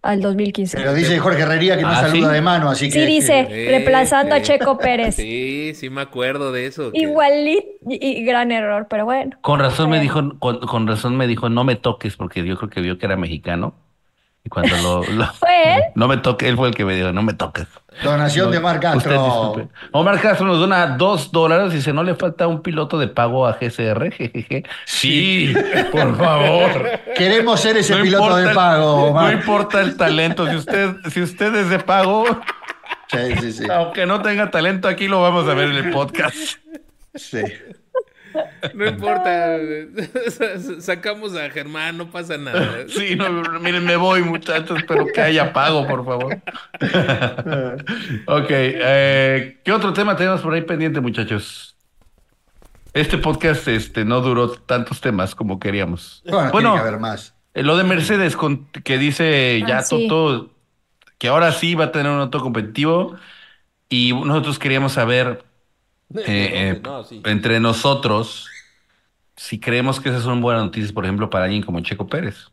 al 0.05 0.21
2015. 0.21 0.77
Pero 0.77 0.95
dice 0.95 1.19
Jorge 1.19 1.43
Herrería 1.43 1.77
que 1.77 1.83
no 1.83 1.89
Ah, 1.89 2.03
saluda 2.03 2.29
¿sí? 2.29 2.35
de 2.35 2.41
mano, 2.43 2.69
así 2.71 2.87
que. 2.91 3.01
Sí, 3.01 3.07
dice, 3.07 3.47
Sí, 3.49 3.67
reemplazando 3.69 4.35
sí. 4.35 4.41
a 4.41 4.43
Checo 4.45 4.79
Pérez. 4.79 5.17
Sí, 5.17 5.73
sí 5.75 5.91
me 5.91 6.03
acuerdo 6.03 6.53
de 6.53 6.67
eso. 6.67 6.93
que- 6.93 6.99
Igualito 7.01 7.67
y, 7.89 8.07
y 8.21 8.25
gran 8.25 8.53
error, 8.53 8.87
pero 8.89 9.05
bueno. 9.05 9.37
Con 9.41 9.59
razón 9.61 9.91
me 9.91 9.99
dijo, 10.01 10.39
con, 10.39 10.59
con 10.61 10.87
razón 10.87 11.17
me 11.17 11.27
dijo, 11.27 11.49
no 11.49 11.65
me 11.65 11.77
toques, 11.77 12.17
porque 12.17 12.45
yo 12.45 12.57
creo 12.57 12.71
que 12.71 12.81
vio 12.81 12.99
que 12.99 13.07
era 13.07 13.17
mexicano. 13.17 13.75
Y 14.45 14.51
cuando 14.51 14.77
lo, 14.77 15.03
lo- 15.13 15.33
¿Fue 15.35 15.77
él? 15.77 15.83
no 15.95 16.07
me 16.07 16.19
toques, 16.19 16.49
él 16.49 16.57
fue 16.57 16.69
el 16.69 16.75
que 16.75 16.85
me 16.85 16.95
dijo, 16.95 17.13
no 17.13 17.23
me 17.23 17.33
toques. 17.33 17.67
Donación 18.03 18.47
No, 18.47 18.53
de 18.53 18.61
Mar 18.61 18.77
usted 18.77 18.91
Castro. 18.93 19.25
disculpe. 19.25 19.69
Omar 19.93 20.21
Castro 20.21 20.47
nos 20.47 20.59
dona 20.59 20.97
dos 20.99 21.31
dólares 21.33 21.73
y 21.73 21.77
dice, 21.77 21.93
¿no 21.93 22.03
le 22.03 22.15
falta 22.17 22.47
un 22.49 22.61
piloto 22.61 22.99
de 22.99 23.07
pago 23.09 23.47
a 23.47 23.53
GCR? 23.55 24.11
Jejeje. 24.17 24.65
Sí, 24.85 25.55
por 25.93 26.17
favor. 26.19 26.91
Queremos 27.17 27.61
ser 27.61 27.77
ese 27.77 27.97
No 27.97 28.03
piloto 28.03 28.37
de 28.37 28.53
pago, 28.55 28.85
No 28.97 29.05
Omar. 29.07 29.33
importa 29.33 29.81
el 29.81 29.97
talento, 29.97 30.47
si 30.51 30.57
usted, 30.57 30.97
si 31.11 31.23
usted 31.23 31.55
es 31.55 31.71
de 31.71 31.79
pago, 31.79 32.25
Sí, 33.09 33.37
sí, 33.41 33.53
sí. 33.53 33.65
aunque 33.71 34.07
no 34.07 34.21
tenga 34.23 34.51
talento, 34.51 34.89
aquí 34.89 35.07
lo 35.09 35.23
vamos 35.23 35.49
a 35.49 35.55
ver 35.55 35.71
en 35.71 35.77
el 35.87 35.91
podcast. 35.93 36.59
Sí. 37.15 37.43
No 38.75 38.87
importa, 38.87 39.57
sacamos 40.81 41.37
a 41.37 41.49
Germán, 41.51 41.97
no 41.99 42.11
pasa 42.11 42.37
nada. 42.37 42.79
Sí, 42.89 43.15
no, 43.17 43.31
miren, 43.61 43.85
me 43.85 43.97
voy, 43.97 44.23
muchachos, 44.23 44.81
pero 44.89 45.07
que 45.07 45.21
haya 45.21 45.53
pago, 45.53 45.87
por 45.87 46.05
favor. 46.05 46.41
Ok, 48.27 48.47
eh, 48.51 49.61
¿qué 49.65 49.73
otro 49.73 49.93
tema 49.93 50.17
tenemos 50.17 50.41
por 50.41 50.55
ahí 50.55 50.63
pendiente, 50.63 51.01
muchachos? 51.01 51.77
Este 52.93 53.19
podcast 53.19 53.67
este, 53.69 54.05
no 54.05 54.21
duró 54.21 54.51
tantos 54.53 55.01
temas 55.01 55.35
como 55.35 55.59
queríamos. 55.59 56.23
Bueno, 56.27 56.51
tiene 56.53 56.73
que 56.75 56.79
haber 56.81 56.99
más. 57.01 57.35
eh, 57.55 57.63
lo 57.63 57.77
de 57.77 57.85
Mercedes 57.85 58.37
con- 58.37 58.67
que 58.85 58.99
dice 58.99 59.61
Ah, 59.65 59.69
ya 59.69 59.83
sí. 59.83 60.07
Toto 60.09 60.51
que 61.19 61.29
ahora 61.29 61.53
sí 61.53 61.75
va 61.75 61.87
a 61.87 61.93
tener 61.93 62.11
un 62.13 62.21
auto 62.21 62.41
competitivo 62.41 63.17
y 63.89 64.13
nosotros 64.13 64.59
queríamos 64.59 64.93
saber 64.93 65.45
eh, 66.27 66.71
eh, 66.73 66.81
No, 66.83 67.05
sí. 67.05 67.21
entre 67.25 67.61
nosotros 67.61 68.49
si 69.37 69.59
creemos 69.59 70.01
que 70.01 70.11
esas 70.11 70.23
son 70.23 70.41
buenas 70.41 70.65
noticias, 70.65 70.93
por 70.93 71.05
ejemplo, 71.05 71.31
para 71.31 71.45
alguien 71.47 71.63
como 71.63 71.81
Checo 71.81 72.07
Pérez. 72.07 72.51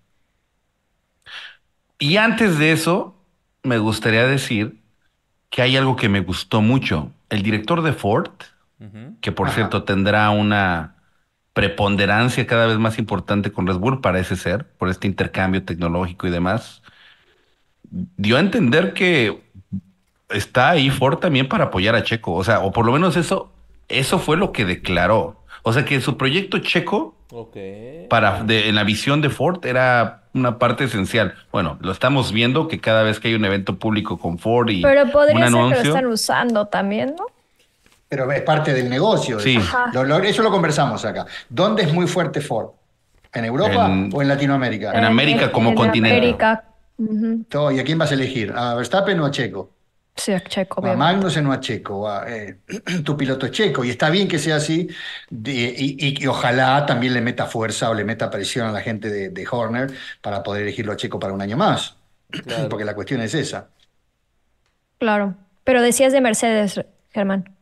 Y 1.99 2.17
antes 2.17 2.57
de 2.57 2.71
eso, 2.71 3.15
me 3.63 3.77
gustaría 3.77 4.25
decir 4.25 4.81
que 5.49 5.61
hay 5.61 5.77
algo 5.77 5.95
que 5.95 6.09
me 6.09 6.21
gustó 6.21 6.61
mucho. 6.61 7.11
El 7.29 7.43
director 7.43 7.81
de 7.81 7.93
Ford, 7.93 8.31
que 9.21 9.31
por 9.31 9.47
Ajá. 9.47 9.55
cierto 9.55 9.83
tendrá 9.83 10.29
una 10.31 10.95
preponderancia 11.53 12.47
cada 12.47 12.65
vez 12.67 12.79
más 12.79 12.97
importante 12.97 13.51
con 13.51 13.67
Red 13.67 13.77
Bull, 13.77 14.01
parece 14.01 14.35
ser, 14.35 14.67
por 14.77 14.89
este 14.89 15.07
intercambio 15.07 15.63
tecnológico 15.63 16.27
y 16.27 16.31
demás, 16.31 16.81
dio 17.91 18.37
a 18.37 18.39
entender 18.39 18.93
que 18.93 19.41
está 20.33 20.69
ahí 20.71 20.89
Ford 20.89 21.17
también 21.19 21.47
para 21.47 21.65
apoyar 21.65 21.95
a 21.95 22.03
Checo. 22.03 22.33
O 22.33 22.43
sea, 22.43 22.59
o 22.61 22.71
por 22.71 22.85
lo 22.85 22.91
menos 22.91 23.17
eso, 23.17 23.51
eso 23.87 24.19
fue 24.19 24.37
lo 24.37 24.51
que 24.51 24.65
declaró. 24.65 25.37
O 25.63 25.73
sea, 25.73 25.85
que 25.85 26.01
su 26.01 26.17
proyecto 26.17 26.57
Checo 26.59 27.15
para 28.09 28.43
de- 28.43 28.67
en 28.69 28.75
la 28.75 28.83
visión 28.83 29.21
de 29.21 29.29
Ford 29.29 29.65
era 29.65 30.23
una 30.33 30.57
parte 30.59 30.85
esencial. 30.85 31.35
Bueno, 31.51 31.77
lo 31.81 31.91
estamos 31.91 32.31
viendo 32.31 32.67
que 32.67 32.79
cada 32.79 33.03
vez 33.03 33.19
que 33.19 33.27
hay 33.29 33.35
un 33.35 33.45
evento 33.45 33.77
público 33.77 34.17
con 34.17 34.37
Ford 34.39 34.69
y 34.69 34.81
Pero 34.81 35.03
un 35.03 35.11
podría 35.11 35.35
ser 35.37 35.45
que 35.45 35.51
lo 35.51 35.57
anuncio, 35.59 35.81
están 35.91 36.05
usando 36.07 36.65
también, 36.67 37.15
¿no? 37.17 37.25
Pero 38.09 38.29
es 38.31 38.41
parte 38.41 38.73
del 38.73 38.89
negocio. 38.89 39.39
Sí. 39.39 39.55
eso. 39.55 39.77
Lo- 39.93 40.03
lo- 40.03 40.17
eso 40.19 40.41
lo 40.43 40.51
conversamos 40.51 41.05
acá. 41.05 41.25
¿Dónde 41.47 41.83
es 41.83 41.93
muy 41.93 42.07
fuerte 42.07 42.41
Ford? 42.41 42.71
¿En 43.33 43.45
Europa 43.45 43.85
En- 43.85 44.09
o 44.13 44.21
en 44.21 44.27
Latinoamérica? 44.27 44.91
En 44.93 45.05
América 45.05 45.51
como 45.51 45.73
continente. 45.73 46.17
América. 46.17 46.65
¿Y 47.73 47.79
a 47.79 47.83
quién 47.83 47.97
vas 47.97 48.11
a 48.11 48.15
elegir? 48.15 48.53
¿A 48.55 48.75
Verstappen 48.75 49.19
o 49.21 49.25
a 49.25 49.31
Checo? 49.31 49.69
Sí, 50.15 50.33
Checo, 50.49 50.81
O 50.81 50.87
a 50.87 50.93
obviamente. 50.93 50.97
Magnussen 50.97 51.47
o 51.47 51.51
a 51.53 51.59
Checo. 51.59 52.07
eh, 52.27 52.59
tu 53.05 53.15
piloto 53.17 53.45
es 53.45 53.51
Checo. 53.51 53.83
Y 53.83 53.89
está 53.89 54.09
bien 54.09 54.27
que 54.27 54.39
sea 54.39 54.57
así. 54.57 54.87
de- 55.29 55.51
y, 55.77 55.97
y- 55.99 56.23
y 56.23 56.27
ojalá 56.27 56.85
también 56.85 57.13
le 57.13 57.21
meta 57.21 57.45
fuerza 57.47 57.89
o 57.89 57.93
le 57.93 58.03
meta 58.05 58.29
presión 58.29 58.67
a 58.67 58.71
la 58.71 58.81
gente 58.81 59.09
de, 59.09 59.29
de 59.29 59.47
Horner 59.49 59.91
para 60.21 60.43
poder 60.43 60.63
elegirlo 60.63 60.91
a 60.93 60.97
Checo 60.97 61.19
para 61.19 61.33
un 61.33 61.41
año 61.41 61.57
más. 61.57 61.95
Claro. 62.45 62.69
Porque 62.69 62.85
la 62.85 62.95
cuestión 62.95 63.21
es 63.21 63.33
esa. 63.33 63.69
Claro. 64.99 65.35
Pero 65.63 65.81
decías 65.81 66.13
de 66.13 66.21
Mercedes, 66.21 66.81
Germán. 67.11 67.55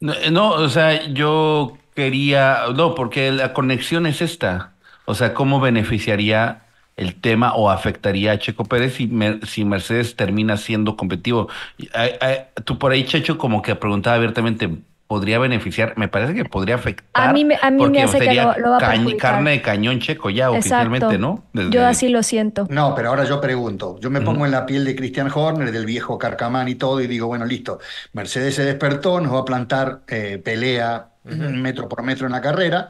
No, 0.00 0.14
no, 0.30 0.50
o 0.52 0.68
sea, 0.68 1.06
yo 1.08 1.78
quería, 1.94 2.60
no, 2.74 2.94
porque 2.94 3.32
la 3.32 3.52
conexión 3.52 4.06
es 4.06 4.22
esta. 4.22 4.74
O 5.06 5.14
sea, 5.14 5.34
¿cómo 5.34 5.60
beneficiaría 5.60 6.67
el 6.98 7.14
tema 7.20 7.54
o 7.54 7.70
afectaría 7.70 8.32
a 8.32 8.38
Checo 8.38 8.64
Pérez 8.64 8.94
si, 8.94 9.06
Mer- 9.06 9.46
si 9.46 9.64
Mercedes 9.64 10.16
termina 10.16 10.56
siendo 10.56 10.96
competitivo? 10.96 11.48
Y, 11.78 11.88
ay, 11.94 12.12
ay, 12.20 12.36
tú 12.64 12.78
por 12.78 12.92
ahí, 12.92 13.04
Checho, 13.04 13.38
como 13.38 13.62
que 13.62 13.74
preguntaba 13.76 14.16
abiertamente, 14.16 14.68
¿podría 15.06 15.38
beneficiar? 15.38 15.94
Me 15.96 16.08
parece 16.08 16.34
que 16.34 16.44
podría 16.44 16.74
afectar. 16.74 17.30
A 17.30 17.32
mí 17.32 17.44
me- 17.44 17.58
a 17.62 17.70
mí 17.70 17.88
me 17.88 18.02
hace 18.02 18.18
que 18.18 18.34
lo- 18.34 18.58
lo 18.58 18.70
va 18.72 18.76
a 18.76 19.16
carne 19.16 19.50
de 19.52 19.62
cañón 19.62 20.00
Checo 20.00 20.28
ya 20.28 20.50
oficialmente. 20.50 21.18
¿no? 21.18 21.44
Desde- 21.54 21.70
Yo 21.70 21.86
así 21.86 22.08
lo 22.08 22.22
siento. 22.22 22.66
No, 22.68 22.94
pero 22.94 23.08
ahora 23.08 23.24
yo 23.24 23.40
pregunto, 23.40 23.98
yo 24.00 24.10
me 24.10 24.20
pongo 24.20 24.44
en 24.44 24.52
la 24.52 24.66
piel 24.66 24.84
de 24.84 24.94
Christian 24.94 25.30
Horner, 25.34 25.72
del 25.72 25.86
viejo 25.86 26.18
Carcamán 26.18 26.68
y 26.68 26.74
todo, 26.74 27.00
y 27.00 27.06
digo, 27.06 27.26
bueno, 27.26 27.46
listo, 27.46 27.78
Mercedes 28.12 28.54
se 28.56 28.64
despertó, 28.64 29.20
nos 29.20 29.32
va 29.32 29.38
a 29.40 29.44
plantar 29.46 30.00
eh, 30.08 30.38
pelea 30.44 31.08
metro 31.24 31.88
por 31.88 32.02
metro 32.02 32.26
en 32.26 32.32
la 32.32 32.40
carrera. 32.40 32.88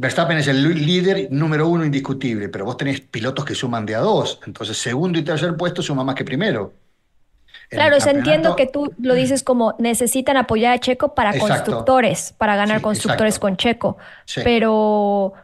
Verstappen 0.00 0.38
es 0.38 0.48
el 0.48 0.62
líder 0.86 1.28
número 1.30 1.68
uno 1.68 1.84
indiscutible, 1.84 2.48
pero 2.48 2.64
vos 2.64 2.78
tenés 2.78 3.02
pilotos 3.02 3.44
que 3.44 3.54
suman 3.54 3.84
de 3.84 3.94
a 3.94 3.98
dos. 4.00 4.40
Entonces, 4.46 4.78
segundo 4.78 5.18
y 5.18 5.22
tercer 5.22 5.54
puesto 5.58 5.82
suma 5.82 6.02
más 6.04 6.14
que 6.14 6.24
primero. 6.24 6.72
En 7.68 7.76
claro, 7.76 7.98
o 7.98 8.08
entiendo 8.08 8.56
que 8.56 8.66
tú 8.66 8.94
lo 8.98 9.12
dices 9.12 9.42
como 9.42 9.74
necesitan 9.78 10.38
apoyar 10.38 10.72
a 10.72 10.80
Checo 10.80 11.14
para 11.14 11.38
constructores, 11.38 12.34
para 12.38 12.56
ganar 12.56 12.80
constructores 12.80 13.38
con 13.38 13.58
Checo. 13.58 13.98
Pero 14.42 15.34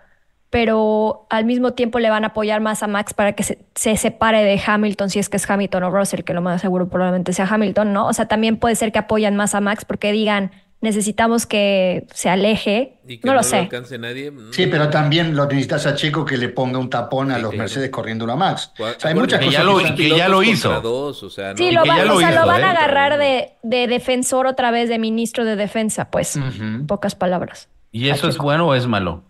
pero 0.49 1.27
al 1.29 1.45
mismo 1.45 1.75
tiempo 1.75 1.99
le 1.99 2.09
van 2.09 2.25
a 2.25 2.29
apoyar 2.29 2.63
más 2.63 2.83
a 2.83 2.87
Max 2.87 3.13
para 3.13 3.35
que 3.35 3.43
se, 3.43 3.97
separe 3.97 4.43
de 4.43 4.59
Hamilton, 4.65 5.11
si 5.11 5.19
es 5.19 5.29
que 5.29 5.37
es 5.37 5.51
Hamilton 5.51 5.83
o 5.83 5.91
Russell, 5.91 6.23
que 6.23 6.33
lo 6.33 6.41
más 6.41 6.63
seguro 6.63 6.89
probablemente 6.89 7.35
sea 7.35 7.47
Hamilton, 7.47 7.93
¿no? 7.93 8.07
O 8.07 8.13
sea, 8.15 8.27
también 8.27 8.57
puede 8.57 8.75
ser 8.75 8.91
que 8.91 8.99
apoyan 8.99 9.37
más 9.37 9.55
a 9.55 9.61
Max 9.61 9.85
porque 9.85 10.13
digan, 10.13 10.51
necesitamos 10.81 11.47
que 11.47 12.07
se 12.13 12.29
aleje. 12.29 12.99
no, 13.23 13.35
lo 13.35 13.43
sé. 13.43 13.69
Nadie. 13.99 14.33
Sí, 14.53 14.67
pero 14.67 14.89
también 14.89 15.35
lo 15.35 15.47
necesitas 15.47 15.87
a 15.87 15.95
Checo 15.95 16.25
que 16.25 16.37
le 16.37 16.49
ponga 16.49 16.79
un 16.79 16.91
tapón 16.91 17.31
a 17.31 17.39
los 17.39 17.55
Mercedes 17.55 17.91
corriendo 17.91 18.31
a 18.31 18.37
Max. 18.37 18.73
hay 19.03 19.15
muchas 19.15 19.41
que 19.41 19.51
ya 19.51 19.63
lo, 19.63 19.79
que 19.79 20.09
ya 20.09 20.29
lo 20.29 20.43
hizo. 20.43 21.15
Sí, 21.57 21.71
lo, 21.71 21.85
van, 21.85 22.11
o 22.11 22.19
sea, 22.19 22.33
lo 22.33 22.47
van 22.47 22.65
a 22.65 22.71
agarrar 22.73 23.19
de, 23.19 23.53
defensor 23.63 24.47
otra 24.47 24.71
vez, 24.71 24.89
de 24.89 24.99
ministro 24.99 25.45
de 25.45 25.57
defensa, 25.57 26.11
pues, 26.11 26.39
pocas 26.87 27.15
palabras. 27.15 27.69
¿Y 27.93 28.09
eso 28.09 28.29
es 28.29 28.39
bueno 28.39 28.69
o 28.69 28.75
es 28.75 28.87
malo? 28.87 29.23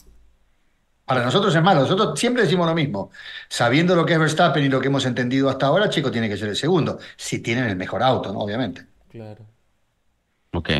Para 1.05 1.25
nosotros 1.25 1.55
es 1.55 1.63
malo. 1.63 1.83
Nosotros 1.83 2.19
siempre 2.19 2.43
decimos 2.43 2.67
lo 2.67 2.75
mismo. 2.75 3.13
Sabiendo 3.49 3.95
lo 3.95 4.05
que 4.05 4.15
es 4.15 4.19
Verstappen 4.19 4.65
y 4.65 4.69
lo 4.69 4.81
que 4.81 4.89
hemos 4.89 5.07
entendido 5.07 5.49
hasta 5.49 5.67
ahora, 5.67 5.89
Chico 5.89 6.11
tiene 6.11 6.29
que 6.29 6.37
ser 6.37 6.49
el 6.49 6.57
segundo. 6.57 6.99
Si 7.17 7.39
tienen 7.39 7.67
el 7.67 7.77
mejor 7.77 8.03
auto, 8.03 8.33
¿no? 8.33 8.41
Obviamente. 8.41 8.85
Claro. 9.09 9.47
Ok. 10.53 10.71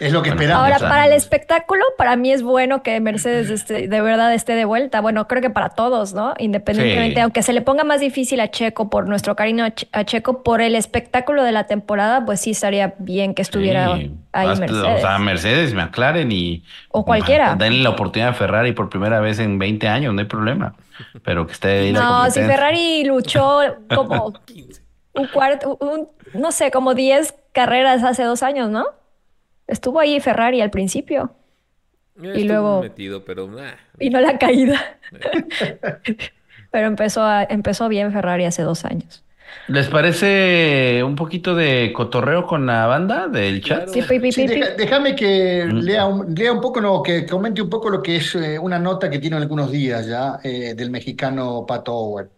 Es 0.00 0.12
lo 0.12 0.22
que 0.22 0.30
esperamos. 0.30 0.62
Ahora, 0.62 0.78
para 0.78 1.06
el 1.06 1.12
espectáculo, 1.12 1.84
para 1.96 2.16
mí 2.16 2.32
es 2.32 2.42
bueno 2.42 2.82
que 2.82 2.98
Mercedes 3.00 3.50
esté, 3.50 3.86
de 3.86 4.00
verdad 4.00 4.34
esté 4.34 4.54
de 4.54 4.64
vuelta. 4.64 5.00
Bueno, 5.00 5.28
creo 5.28 5.40
que 5.40 5.50
para 5.50 5.70
todos, 5.70 6.14
¿no? 6.14 6.34
Independientemente, 6.38 7.20
aunque 7.20 7.42
se 7.42 7.52
le 7.52 7.62
ponga 7.62 7.84
más 7.84 8.00
difícil 8.00 8.40
a 8.40 8.50
Checo 8.50 8.90
por 8.90 9.08
nuestro 9.08 9.36
cariño 9.36 9.64
a, 9.64 10.04
Checo, 10.04 10.42
por 10.42 10.60
el 10.60 10.74
espectáculo 10.74 11.44
de 11.44 11.52
la 11.52 11.66
temporada, 11.66 12.24
pues 12.24 12.40
sí 12.40 12.50
estaría 12.50 12.94
bien 12.98 13.34
que 13.34 13.42
estuviera 13.42 13.94
ahí 14.32 14.58
Mercedes. 14.58 14.98
O 14.98 15.00
sea, 15.00 15.18
Mercedes, 15.18 15.74
McLaren 15.74 16.30
y... 16.32 16.64
O 16.90 17.04
cualquiera. 17.04 17.54
Denle 17.54 17.82
la 17.82 17.90
oportunidad 17.90 18.30
a 18.30 18.34
Ferrari 18.34 18.72
por 18.72 18.88
primera 18.88 19.20
vez 19.20 19.38
en 19.38 19.58
20 19.58 19.88
años, 19.88 20.14
no 20.14 20.20
hay 20.20 20.26
problema. 20.26 20.74
Pero 21.22 21.46
que 21.46 21.52
esté 21.52 21.68
ahí 21.68 21.92
No, 21.92 22.30
si 22.30 22.40
Ferrari 22.40 23.04
luchó 23.04 23.60
como 23.94 24.32
un 25.12 25.26
cuarto, 25.28 25.76
un, 25.80 26.08
no 26.34 26.52
sé, 26.52 26.70
como 26.70 26.94
10 26.94 27.34
carreras 27.52 28.02
hace 28.02 28.24
dos 28.24 28.42
años, 28.42 28.70
¿no? 28.70 28.86
Estuvo 29.66 30.00
ahí 30.00 30.20
Ferrari 30.20 30.60
al 30.60 30.70
principio. 30.70 31.34
y 32.20 32.44
luego. 32.44 32.82
Metido, 32.82 33.24
pero. 33.24 33.50
Y 33.98 34.10
no 34.10 34.20
la 34.20 34.38
caída. 34.38 34.98
pero 36.70 36.86
empezó, 36.86 37.26
empezó 37.48 37.88
bien 37.88 38.12
Ferrari 38.12 38.44
hace 38.44 38.62
dos 38.62 38.84
años. 38.84 39.24
¿Les 39.68 39.88
parece 39.88 41.02
un 41.02 41.16
poquito 41.16 41.54
de 41.54 41.92
cotorreo 41.94 42.46
con 42.46 42.66
la 42.66 42.86
banda 42.86 43.28
del 43.28 43.62
chat? 43.62 43.88
Sí, 43.88 44.00
déjame 44.76 45.14
que 45.14 45.64
mm. 45.64 45.78
lea 45.78 46.04
un, 46.04 46.34
lea 46.34 46.52
un 46.52 46.60
poco, 46.60 46.80
no, 46.80 47.02
que 47.02 47.24
comente 47.24 47.62
un 47.62 47.70
poco 47.70 47.88
lo 47.88 48.02
que 48.02 48.16
es 48.16 48.34
eh, 48.34 48.58
una 48.58 48.78
nota 48.78 49.08
que 49.08 49.18
tiene 49.18 49.36
algunos 49.36 49.70
días 49.70 50.06
ya 50.06 50.38
eh, 50.42 50.74
del 50.74 50.90
mexicano 50.90 51.64
Pato 51.66 51.94
Howard. 51.94 52.28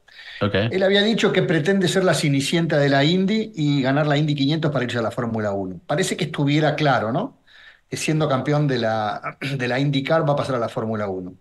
Él 0.40 0.82
había 0.82 1.02
dicho 1.02 1.32
que 1.32 1.42
pretende 1.42 1.88
ser 1.88 2.04
la 2.04 2.14
cenicienta 2.14 2.78
de 2.78 2.88
la 2.88 3.04
Indy 3.04 3.52
y 3.54 3.82
ganar 3.82 4.06
la 4.06 4.16
Indy 4.18 4.34
500 4.34 4.70
para 4.70 4.84
irse 4.84 4.98
a 4.98 5.02
la 5.02 5.10
Fórmula 5.10 5.52
1. 5.52 5.80
Parece 5.86 6.16
que 6.16 6.24
estuviera 6.24 6.74
claro, 6.76 7.12
¿no? 7.12 7.42
Que 7.88 7.96
siendo 7.96 8.28
campeón 8.28 8.66
de 8.68 8.78
la, 8.78 9.38
de 9.58 9.68
la 9.68 9.78
IndyCar 9.80 10.28
va 10.28 10.34
a 10.34 10.36
pasar 10.36 10.56
a 10.56 10.58
la 10.58 10.68
Fórmula 10.68 11.08
1. 11.08 11.34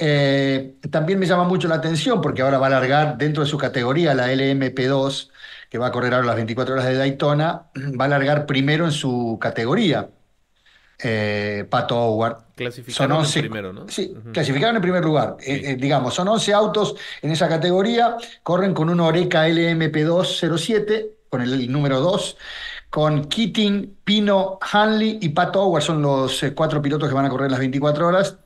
Eh, 0.00 0.76
también 0.90 1.18
me 1.18 1.26
llama 1.26 1.44
mucho 1.44 1.66
la 1.68 1.74
atención 1.76 2.20
porque 2.20 2.42
ahora 2.42 2.58
va 2.58 2.66
a 2.66 2.68
alargar 2.68 3.18
dentro 3.18 3.42
de 3.42 3.48
su 3.50 3.58
categoría 3.58 4.14
la 4.14 4.32
LMP2, 4.32 5.30
que 5.68 5.78
va 5.78 5.88
a 5.88 5.92
correr 5.92 6.14
ahora 6.14 6.26
las 6.26 6.36
24 6.36 6.74
horas 6.74 6.86
de 6.86 6.94
Daytona, 6.96 7.70
va 8.00 8.04
a 8.04 8.06
alargar 8.06 8.46
primero 8.46 8.84
en 8.84 8.92
su 8.92 9.38
categoría. 9.40 10.10
Eh, 11.00 11.64
Pato 11.70 11.96
Howard. 11.96 12.38
Clasificaron 12.56 13.24
en 13.24 13.40
primero, 13.40 13.72
¿no? 13.72 13.88
Sí, 13.88 14.14
clasificaron 14.32 14.76
en 14.76 14.82
primer 14.82 15.04
lugar. 15.04 15.36
Eh, 15.40 15.62
eh, 15.64 15.76
digamos, 15.76 16.14
son 16.14 16.26
11 16.26 16.52
autos 16.52 16.96
en 17.22 17.30
esa 17.30 17.48
categoría, 17.48 18.16
corren 18.42 18.74
con 18.74 18.90
un 18.90 18.98
Oreca 18.98 19.48
LMP207, 19.48 21.10
con 21.28 21.42
el, 21.42 21.70
número 21.70 22.00
2, 22.00 22.36
con 22.90 23.26
Keating, 23.26 23.98
Pino, 24.02 24.58
Hanley 24.60 25.18
y 25.22 25.28
Pato 25.28 25.62
Howard, 25.62 25.82
son 25.82 26.02
los 26.02 26.44
cuatro 26.56 26.82
pilotos 26.82 27.08
que 27.08 27.14
van 27.14 27.26
a 27.26 27.30
correr 27.30 27.50
las 27.50 27.60
24 27.60 28.06
horas. 28.08 28.38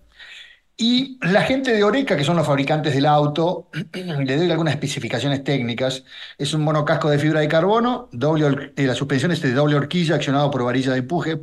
Y 0.76 1.18
la 1.22 1.42
gente 1.42 1.72
de 1.72 1.84
Oreca, 1.84 2.16
que 2.16 2.24
son 2.24 2.36
los 2.36 2.46
fabricantes 2.46 2.94
del 2.94 3.06
auto, 3.06 3.70
le 3.92 4.36
doy 4.36 4.50
algunas 4.50 4.74
especificaciones 4.74 5.44
técnicas. 5.44 6.04
Es 6.36 6.52
un 6.52 6.62
monocasco 6.62 7.08
de 7.08 7.18
fibra 7.18 7.40
de 7.40 7.48
carbono, 7.48 8.08
doble, 8.12 8.72
la 8.76 8.94
suspensión 8.94 9.32
es 9.32 9.40
de 9.40 9.52
doble 9.52 9.76
horquilla 9.76 10.16
accionado 10.16 10.50
por 10.50 10.64
varilla 10.64 10.92
de 10.92 10.98
empuje, 10.98 11.40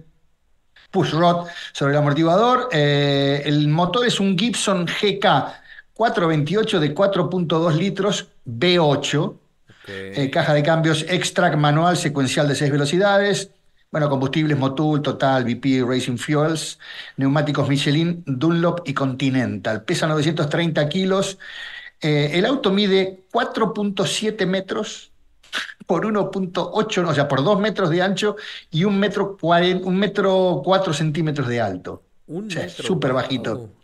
push 0.91 1.11
rod 1.11 1.47
sobre 1.71 1.93
el 1.93 1.99
amortiguador. 1.99 2.69
Eh, 2.71 3.41
el 3.45 3.67
motor 3.67 4.05
es 4.05 4.19
un 4.19 4.37
Gibson 4.37 4.85
GK 4.85 5.23
428 5.93 6.79
de 6.79 6.95
4.2 6.95 7.73
litros 7.75 8.27
B8. 8.45 9.35
Eh, 9.91 10.29
caja 10.31 10.53
de 10.53 10.61
cambios 10.61 11.03
extract 11.09 11.57
manual 11.57 11.97
secuencial 11.97 12.47
de 12.47 12.55
6 12.55 12.71
velocidades. 12.71 13.51
Bueno, 13.91 14.07
combustibles 14.07 14.57
Motul, 14.57 15.01
Total, 15.01 15.43
BP, 15.43 15.83
Racing 15.83 16.17
Fuels, 16.17 16.77
neumáticos 17.17 17.67
Michelin, 17.67 18.23
Dunlop 18.25 18.81
y 18.85 18.93
Continental. 18.93 19.83
Pesa 19.83 20.05
930 20.07 20.87
kilos. 20.87 21.39
Eh, 21.99 22.31
el 22.33 22.45
auto 22.45 22.71
mide 22.71 23.23
4.7 23.31 24.45
metros 24.45 25.08
por 25.85 26.05
1.8, 26.05 27.07
o 27.07 27.13
sea, 27.13 27.27
por 27.27 27.43
2 27.43 27.59
metros 27.59 27.89
de 27.89 28.01
ancho 28.01 28.35
y 28.69 28.83
un 28.83 28.99
metro, 28.99 29.37
un 29.41 29.97
metro 29.97 30.61
4 30.63 30.93
centímetros 30.93 31.47
de 31.47 31.61
alto. 31.61 32.03
Un 32.27 32.47
o 32.47 32.49
sea, 32.51 32.69
súper 32.69 33.13
bajito. 33.13 33.53
Oh, 33.55 33.79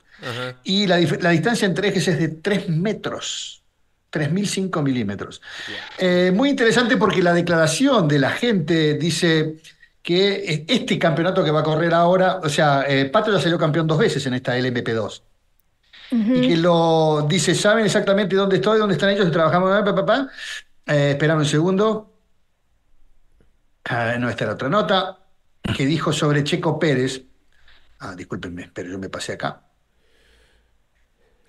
y 0.64 0.88
la, 0.88 0.98
distancia 0.98 1.66
entre 1.66 1.88
ejes 1.90 2.08
es 2.08 2.20
de 2.20 2.28
3 2.28 2.70
metros. 2.70 3.64
3.005 4.12 4.82
milímetros. 4.82 5.42
Eh, 5.98 6.32
muy 6.34 6.50
interesante 6.50 6.96
porque 6.96 7.22
la 7.22 7.34
declaración 7.34 8.08
de 8.08 8.20
la 8.20 8.30
gente 8.30 8.94
dice 8.94 9.56
que 10.02 10.64
este 10.68 11.00
campeonato 11.00 11.44
que 11.44 11.50
va 11.50 11.62
a 11.62 11.64
correr 11.64 11.94
ahora, 11.94 12.40
o 12.44 12.48
sea, 12.48 12.86
eh, 12.88 13.06
Pato 13.06 13.32
ya 13.34 13.40
salió 13.40 13.58
campeón 13.58 13.88
dos 13.88 13.98
veces 13.98 14.26
en 14.28 14.36
esta 14.36 14.58
LMP2. 14.58 15.22
Y 16.12 16.48
que 16.50 16.58
lo 16.58 17.26
dice, 17.28 17.56
saben 17.56 17.84
exactamente 17.84 18.36
dónde 18.36 18.58
estoy, 18.58 18.78
dónde 18.78 18.94
están 18.94 19.10
ellos, 19.10 19.32
trabajamos, 19.32 19.72
papá, 19.84 20.30
eh, 20.86 21.12
esperame 21.12 21.42
un 21.42 21.48
segundo. 21.48 22.14
Ah, 23.86 24.16
era 24.16 24.52
otra 24.52 24.70
nota 24.70 25.20
que 25.76 25.86
dijo 25.86 26.12
sobre 26.12 26.44
Checo 26.44 26.80
Pérez. 26.80 27.24
Ah, 28.00 28.16
discúlpenme, 28.16 28.72
pero 28.74 28.90
yo 28.90 29.00
me 29.00 29.10
pasé 29.10 29.34
acá. 29.34 29.62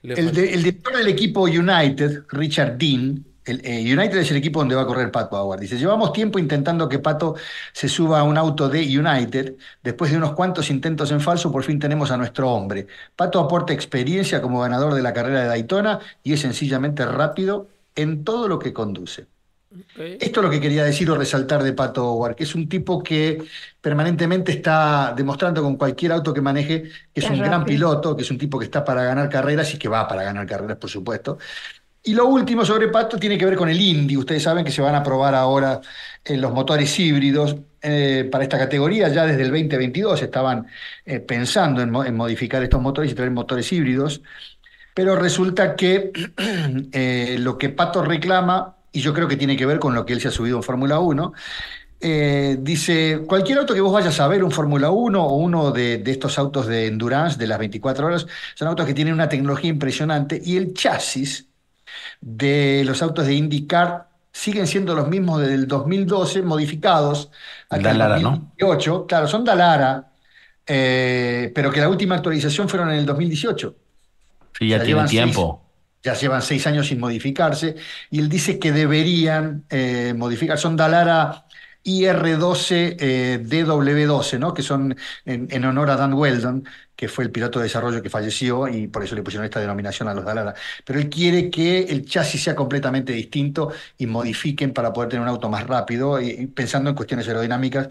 El, 0.02 0.30
director 0.32 0.96
del 0.96 1.08
equipo 1.08 1.42
United, 1.42 2.24
Richard 2.28 2.78
Dean, 2.78 3.24
el, 3.44 3.60
eh, 3.64 3.80
United 3.92 4.18
es 4.18 4.30
el 4.30 4.36
equipo 4.36 4.60
donde 4.60 4.74
va 4.74 4.82
a 4.82 4.86
correr 4.86 5.10
Pato 5.10 5.36
Howard. 5.36 5.60
Dice, 5.60 5.78
llevamos 5.78 6.12
tiempo 6.12 6.38
intentando 6.38 6.88
que 6.88 6.98
Pato 6.98 7.34
se 7.72 7.88
suba 7.88 8.20
a 8.20 8.22
un 8.22 8.36
auto 8.36 8.68
de 8.68 8.80
United. 8.80 9.56
Después 9.82 10.10
de 10.10 10.18
unos 10.18 10.32
cuantos 10.32 10.70
intentos 10.70 11.10
en 11.10 11.20
falso, 11.20 11.50
por 11.50 11.64
fin 11.64 11.78
tenemos 11.78 12.10
a 12.10 12.16
nuestro 12.16 12.50
hombre. 12.50 12.86
Pato 13.16 13.40
aporta 13.40 13.72
experiencia 13.72 14.40
como 14.40 14.60
ganador 14.60 14.94
de 14.94 15.02
la 15.02 15.12
carrera 15.12 15.42
de 15.42 15.48
Daytona 15.48 16.00
y 16.22 16.34
es 16.34 16.40
sencillamente 16.40 17.04
rápido 17.04 17.68
en 17.96 18.22
todo 18.22 18.46
lo 18.46 18.58
que 18.58 18.72
conduce. 18.72 19.26
Esto 19.96 20.40
es 20.40 20.44
lo 20.44 20.50
que 20.50 20.60
quería 20.60 20.84
decir 20.84 21.10
o 21.10 21.16
resaltar 21.16 21.62
de 21.62 21.72
Pato 21.72 22.06
Howard, 22.06 22.36
que 22.36 22.44
es 22.44 22.54
un 22.54 22.68
tipo 22.68 23.02
que 23.02 23.42
permanentemente 23.80 24.52
está 24.52 25.12
demostrando 25.16 25.62
con 25.62 25.76
cualquier 25.76 26.12
auto 26.12 26.32
que 26.32 26.40
maneje 26.40 26.84
que 27.12 27.20
es 27.20 27.28
un 27.28 27.38
gran 27.38 27.64
piloto, 27.64 28.16
que 28.16 28.22
es 28.22 28.30
un 28.30 28.38
tipo 28.38 28.58
que 28.58 28.66
está 28.66 28.84
para 28.84 29.02
ganar 29.02 29.28
carreras 29.28 29.74
y 29.74 29.78
que 29.78 29.88
va 29.88 30.06
para 30.06 30.22
ganar 30.22 30.46
carreras, 30.46 30.78
por 30.78 30.88
supuesto. 30.88 31.38
Y 32.04 32.14
lo 32.14 32.26
último 32.26 32.64
sobre 32.64 32.86
Pato 32.88 33.18
tiene 33.18 33.36
que 33.36 33.44
ver 33.44 33.56
con 33.56 33.68
el 33.68 33.80
Indy. 33.80 34.16
Ustedes 34.16 34.44
saben 34.44 34.64
que 34.64 34.70
se 34.70 34.80
van 34.80 34.94
a 34.94 35.02
probar 35.02 35.34
ahora 35.34 35.80
en 36.24 36.40
los 36.40 36.52
motores 36.52 36.96
híbridos 37.00 37.56
eh, 37.82 38.28
para 38.30 38.44
esta 38.44 38.56
categoría. 38.58 39.08
Ya 39.08 39.26
desde 39.26 39.42
el 39.42 39.50
2022 39.50 40.22
estaban 40.22 40.68
eh, 41.04 41.18
pensando 41.18 41.82
en, 41.82 41.92
en, 42.06 42.16
modificar 42.16 42.62
estos 42.62 42.80
motores 42.80 43.10
y 43.10 43.14
traer 43.16 43.32
motores 43.32 43.72
híbridos 43.72 44.22
pero 44.96 45.14
resulta 45.14 45.76
que 45.76 46.10
eh, 46.92 47.36
lo 47.38 47.58
que 47.58 47.68
Pato 47.68 48.00
reclama, 48.00 48.76
y 48.90 49.02
yo 49.02 49.12
creo 49.12 49.28
que 49.28 49.36
tiene 49.36 49.54
que 49.54 49.66
ver 49.66 49.78
con 49.78 49.94
lo 49.94 50.06
que 50.06 50.14
él 50.14 50.22
se 50.22 50.28
ha 50.28 50.30
subido 50.30 50.56
en 50.56 50.62
Fórmula 50.62 51.00
1, 51.00 51.34
eh, 52.00 52.56
dice, 52.58 53.20
cualquier 53.26 53.58
auto 53.58 53.74
que 53.74 53.82
vos 53.82 53.92
vayas 53.92 54.18
a 54.20 54.26
ver, 54.26 54.42
un 54.42 54.50
Fórmula 54.50 54.90
1 54.90 55.22
o 55.22 55.36
uno 55.36 55.70
de, 55.70 56.02
estos 56.06 56.38
autos 56.38 56.66
de 56.66 56.86
endurance 56.86 57.36
de 57.36 57.46
las 57.46 57.58
24 57.58 58.06
horas, 58.06 58.26
son 58.54 58.68
autos 58.68 58.86
que 58.86 58.94
tienen 58.94 59.12
una 59.12 59.28
tecnología 59.28 59.68
impresionante 59.68 60.40
y 60.42 60.56
el 60.56 60.72
chasis 60.72 61.46
de 62.22 62.82
los 62.86 63.02
autos 63.02 63.26
de 63.26 63.34
IndyCar 63.34 64.08
siguen 64.32 64.66
siendo 64.66 64.94
los 64.94 65.08
mismos 65.08 65.42
desde 65.42 65.56
el 65.56 65.68
2012, 65.68 66.40
modificados 66.40 67.30
hasta 67.68 67.90
el 67.90 67.98
2018. 67.98 69.06
Claro, 69.06 69.28
son 69.28 69.44
Dalara, 69.44 70.10
eh, 70.66 71.52
pero 71.54 71.70
que 71.70 71.80
la 71.80 71.90
última 71.90 72.14
actualización 72.14 72.66
fueron 72.66 72.88
en 72.88 73.00
el 73.00 73.04
2018. 73.04 73.76
Sí, 74.58 74.68
ya 74.68 74.82
Ya 74.82 74.84
tiene 74.84 75.06
seis- 75.08 75.10
tiempo. 75.10 75.62
ya 76.02 76.14
llevan 76.14 76.42
seis 76.42 76.66
años 76.66 76.86
sin 76.88 77.00
modificarse, 77.00 77.74
y 78.10 78.20
él 78.20 78.28
dice 78.28 78.58
que 78.58 78.72
deberían 78.72 79.64
eh, 79.70 80.14
modificar, 80.16 80.58
son 80.58 80.76
Dalara 80.76 81.46
IR12 81.84 82.96
eh, 83.00 83.38
DW12, 83.42 84.38
¿no? 84.38 84.54
que 84.54 84.62
son 84.62 84.96
en, 85.24 85.48
en 85.50 85.64
honor 85.64 85.90
a 85.90 85.96
Dan 85.96 86.14
Weldon, 86.14 86.64
que 86.94 87.08
fue 87.08 87.24
el 87.24 87.30
piloto 87.32 87.58
de 87.58 87.64
desarrollo 87.64 88.02
que 88.02 88.10
falleció 88.10 88.68
y 88.68 88.88
por 88.88 89.02
eso 89.04 89.14
le 89.16 89.22
pusieron 89.22 89.44
esta 89.44 89.60
denominación 89.60 90.08
a 90.08 90.14
los 90.14 90.24
Dalara. 90.24 90.54
Pero 90.84 90.98
él 91.00 91.08
quiere 91.10 91.50
que 91.50 91.80
el 91.84 92.04
chasis 92.06 92.42
sea 92.44 92.54
completamente 92.56 93.12
distinto 93.12 93.72
y 93.98 94.06
modifiquen 94.06 94.72
para 94.72 94.92
poder 94.92 95.10
tener 95.10 95.22
un 95.22 95.28
auto 95.28 95.48
más 95.48 95.66
rápido, 95.66 96.20
y, 96.20 96.30
y 96.30 96.46
pensando 96.48 96.90
en 96.90 96.96
cuestiones 96.96 97.26
aerodinámicas 97.28 97.88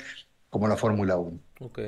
como 0.49 0.67
la 0.67 0.77
Fórmula 0.77 1.17
1. 1.17 1.39
Ok. 1.59 1.79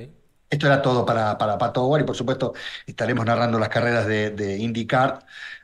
Esto 0.50 0.68
era 0.68 0.82
todo 0.82 1.06
para, 1.06 1.38
para 1.38 1.58
Pato 1.58 1.84
Howard 1.84 2.02
y 2.02 2.06
por 2.06 2.16
supuesto 2.16 2.54
estaremos 2.86 3.26
narrando 3.26 3.60
las 3.60 3.70
carreras 3.70 4.08
de, 4.08 4.32
de 4.32 4.58
IndyCar 4.58 5.20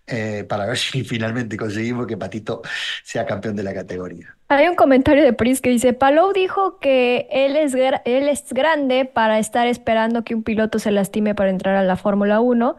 eh, 0.06 0.44
para 0.48 0.66
ver 0.66 0.78
si 0.78 1.04
finalmente 1.04 1.56
conseguimos 1.58 2.08
que 2.08 2.18
Patito 2.18 2.62
sea 3.04 3.26
campeón 3.26 3.56
de 3.56 3.64
la 3.64 3.74
categoría. 3.74 4.36
Hay 4.50 4.68
un 4.68 4.76
comentario 4.76 5.24
de 5.24 5.34
Pris 5.34 5.62
que 5.62 5.70
dice, 5.70 5.94
Palou 5.94 6.34
dijo 6.34 6.80
que 6.80 7.28
él 7.32 7.56
es, 7.56 7.74
él 7.74 8.28
es 8.28 8.52
grande 8.52 9.06
para 9.06 9.40
estar 9.40 9.68
esperando 9.68 10.24
que 10.24 10.36
un 10.36 10.44
piloto 10.44 10.78
se 10.80 10.92
lastime 10.92 11.34
para 11.34 11.50
entrar 11.50 11.76
a 11.76 11.84
la 11.84 11.96
Fórmula 11.96 12.42
1 12.42 12.76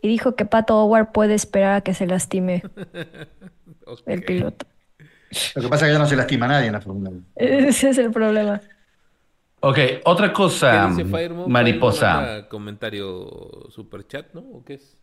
y 0.00 0.08
dijo 0.08 0.36
que 0.36 0.46
Pato 0.46 0.78
Howard 0.80 1.10
puede 1.12 1.34
esperar 1.34 1.74
a 1.74 1.80
que 1.80 1.92
se 1.94 2.06
lastime 2.06 2.62
el 4.06 4.22
piloto. 4.22 4.66
Lo 5.56 5.62
que 5.62 5.68
pasa 5.68 5.84
es 5.84 5.90
que 5.90 5.92
ya 5.94 5.98
no 5.98 6.06
se 6.06 6.16
lastima 6.16 6.46
a 6.46 6.50
nadie 6.50 6.68
en 6.68 6.72
la 6.72 6.80
Fórmula 6.80 7.10
1. 7.10 7.22
Ese 7.36 7.90
es 7.90 7.98
el 7.98 8.10
problema. 8.12 8.60
Ok, 9.60 9.78
otra 10.04 10.32
cosa, 10.32 10.88
¿Qué 10.88 11.02
dice 11.02 11.04
Firemo? 11.04 11.48
mariposa. 11.48 12.46
Comentario 12.48 13.28
super 13.70 14.06
chat, 14.06 14.26
¿no? 14.34 14.40
¿O 14.40 14.64
qué 14.64 14.74
es? 14.74 14.96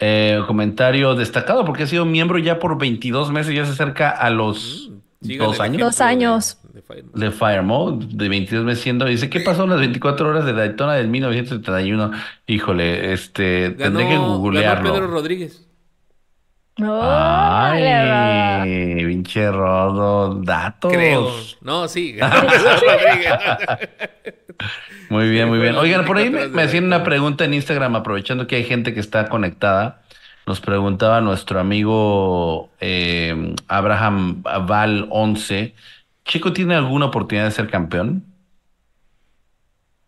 Eh, 0.00 0.40
comentario 0.46 1.14
destacado 1.14 1.64
porque 1.64 1.82
ha 1.82 1.86
sido 1.86 2.04
miembro 2.06 2.38
ya 2.38 2.58
por 2.58 2.78
22 2.78 3.30
meses, 3.30 3.54
ya 3.54 3.64
se 3.66 3.72
acerca 3.72 4.10
a 4.10 4.30
los 4.30 4.90
Sigan 5.22 5.46
dos 5.48 5.60
años 5.60 5.80
Dos 5.82 6.00
años. 6.00 6.58
de 6.72 6.80
Firemo. 6.80 7.10
de 7.14 7.30
Firemo, 7.30 7.92
de 8.00 8.28
22 8.30 8.64
meses 8.64 8.82
siendo. 8.82 9.04
Dice, 9.04 9.28
¿qué 9.28 9.40
pasó 9.40 9.64
en 9.64 9.70
las 9.70 9.80
24 9.80 10.28
horas 10.30 10.46
de 10.46 10.54
Daytona 10.54 10.94
del 10.94 11.08
1971? 11.08 12.10
Híjole, 12.46 13.12
este, 13.12 13.70
tendré 13.70 14.04
que 14.08 14.14
ganó 14.14 14.38
googlearlo. 14.38 14.92
Pedro 14.92 15.06
Rodríguez. 15.08 15.68
Ay, 16.82 18.62
pinche 19.06 19.50
rodo, 19.50 20.34
datos. 20.42 20.92
Creo. 20.92 21.30
No, 21.60 21.88
sí. 21.88 22.16
Muy 25.08 25.28
bien, 25.28 25.48
muy 25.48 25.58
bien. 25.58 25.74
Oigan, 25.74 26.04
por 26.04 26.18
ahí 26.18 26.28
24 26.28 26.54
me, 26.56 26.62
hacían 26.62 26.84
una 26.84 27.02
pregunta 27.02 27.44
en 27.44 27.54
Instagram, 27.54 27.96
aprovechando 27.96 28.46
que 28.46 28.54
hay 28.56 28.64
gente 28.64 28.94
que 28.94 29.00
está 29.00 29.28
conectada. 29.28 30.02
Nos 30.46 30.60
preguntaba 30.60 31.20
nuestro 31.20 31.58
amigo 31.58 32.70
eh, 32.80 33.54
Abraham 33.66 34.42
Val 34.42 35.08
11. 35.10 35.74
¿Chico 36.24 36.52
tiene 36.52 36.74
alguna 36.74 37.06
oportunidad 37.06 37.46
de 37.46 37.50
ser 37.50 37.68
campeón? 37.68 38.24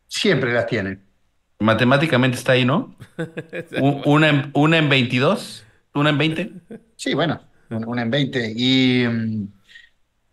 Siempre 0.06 0.52
las 0.52 0.66
tiene. 0.66 0.98
Matemáticamente 1.58 2.36
está 2.36 2.52
ahí, 2.52 2.64
¿no? 2.64 2.94
Una 4.04 4.28
en, 4.28 4.50
una 4.52 4.78
en 4.78 4.88
22, 4.88 5.64
una 5.94 6.10
en 6.10 6.18
20. 6.18 6.52
Sí, 6.96 7.14
bueno, 7.14 7.40
un- 7.70 7.86
una 7.86 8.02
en 8.02 8.10
20. 8.10 8.52
Y 8.56 9.04
mm, 9.08 9.44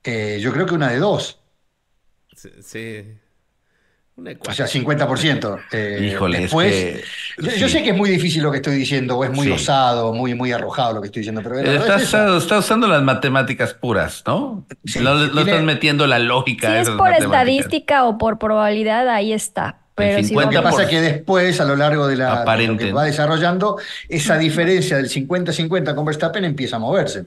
eh, 0.04 0.40
yo 0.42 0.52
creo 0.54 0.66
que 0.66 0.74
una 0.76 0.90
de 0.90 0.98
dos, 1.00 1.40
Sí. 2.36 2.50
sí. 2.62 3.04
Una 4.16 4.32
o 4.32 4.34
ecuación. 4.34 4.68
sea, 4.68 4.82
50%. 4.82 5.60
Eh, 5.72 6.10
Híjole, 6.14 6.38
es 6.38 6.44
después, 6.44 6.74
que 7.38 7.58
yo, 7.58 7.70
sé 7.70 7.84
que 7.84 7.92
es 7.92 7.96
muy 7.98 8.10
difícil 8.10 8.44
lo 8.44 8.52
que 8.52 8.58
estoy 8.58 8.76
diciendo, 8.76 9.18
o 9.18 9.24
es 9.24 9.32
muy 9.32 9.48
Sí. 9.48 9.52
osado, 9.54 10.14
muy, 10.14 10.36
muy 10.36 10.52
arrojado 10.52 10.94
lo 10.96 11.02
que 11.02 11.08
estoy 11.08 11.22
diciendo, 11.22 11.42
pero 11.42 11.56
la 11.56 11.62
verdad 11.62 11.76
es 11.78 11.84
Estás, 11.84 12.02
esa. 12.04 12.38
estás 12.38 12.66
usando 12.66 12.88
las 12.88 13.02
matemáticas 13.02 13.74
puras, 13.74 14.24
¿no? 14.28 14.66
Sí, 14.86 15.00
no, 15.00 15.30
tiene- 15.30 15.52
estás 15.52 15.64
metiendo 15.64 16.06
la 16.08 16.18
Si 16.20 16.24
lógica 16.26 16.72
a 16.74 16.80
es 16.82 16.90
por 16.90 16.98
matemáticas. 16.98 17.26
estadística 17.32 18.04
o 18.06 18.18
por 18.18 18.40
probabilidad, 18.40 19.08
ahí 19.08 19.32
está. 19.32 19.80
Pero 20.00 20.18
si 20.18 20.34
Lo 20.34 20.42
50 20.42 20.50
que 20.50 20.62
pasa 20.64 20.84
es 20.84 20.90
que 20.90 21.02
después, 21.02 21.62
a 21.62 21.66
lo 21.66 21.76
largo 21.76 22.08
de, 22.08 22.16
la, 22.16 22.30
de 22.30 22.36
lo 22.36 22.42
Aparente. 22.42 22.86
que 22.86 22.92
va 22.94 23.04
desarrollando, 23.04 23.78
esa 24.08 24.38
diferencia 24.38 24.98
del 24.98 25.10
50-50 25.10 25.96
con 25.96 26.06
Verstappen 26.06 26.44
empieza 26.46 26.78
a 26.78 26.80
moverse. 26.80 27.26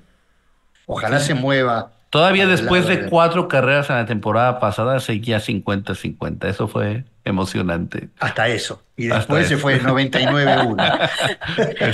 Ojalá 0.87 1.21
se 1.21 1.35
mueva. 1.35 1.93
Todavía 2.11 2.47
después 2.47 2.87
de 2.87 3.07
cuatro 3.07 3.49
carreras 3.49 3.89
en 3.89 3.97
la 3.97 4.05
temporada 4.07 4.61
pasada 4.61 5.01
seguía 5.01 5.39
50-50. 5.39 6.47
Eso 6.47 6.69
fue 6.69 7.05
emocionante. 7.25 8.11
Hasta 8.19 8.49
eso. 8.49 8.83
Y 8.97 9.07
Hasta 9.07 9.17
después 9.19 9.49
se 9.49 9.55
eso. 9.55 9.63
fue 9.63 9.81
99-1. 9.81 11.09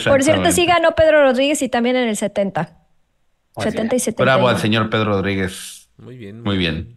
Por 0.08 0.22
cierto, 0.24 0.50
sí 0.50 0.66
ganó 0.66 0.94
Pedro 0.96 1.22
Rodríguez 1.22 1.62
y 1.62 1.68
también 1.68 1.94
en 1.96 2.08
el 2.08 2.16
70. 2.16 2.76
Muy 3.56 3.64
70 3.64 3.94
y 3.96 3.98
70. 4.00 4.22
Bravo 4.24 4.48
al 4.48 4.58
señor 4.58 4.90
Pedro 4.90 5.12
Rodríguez. 5.12 5.88
Muy 5.98 6.16
bien. 6.16 6.42
Muy 6.42 6.56
bien. 6.56 6.96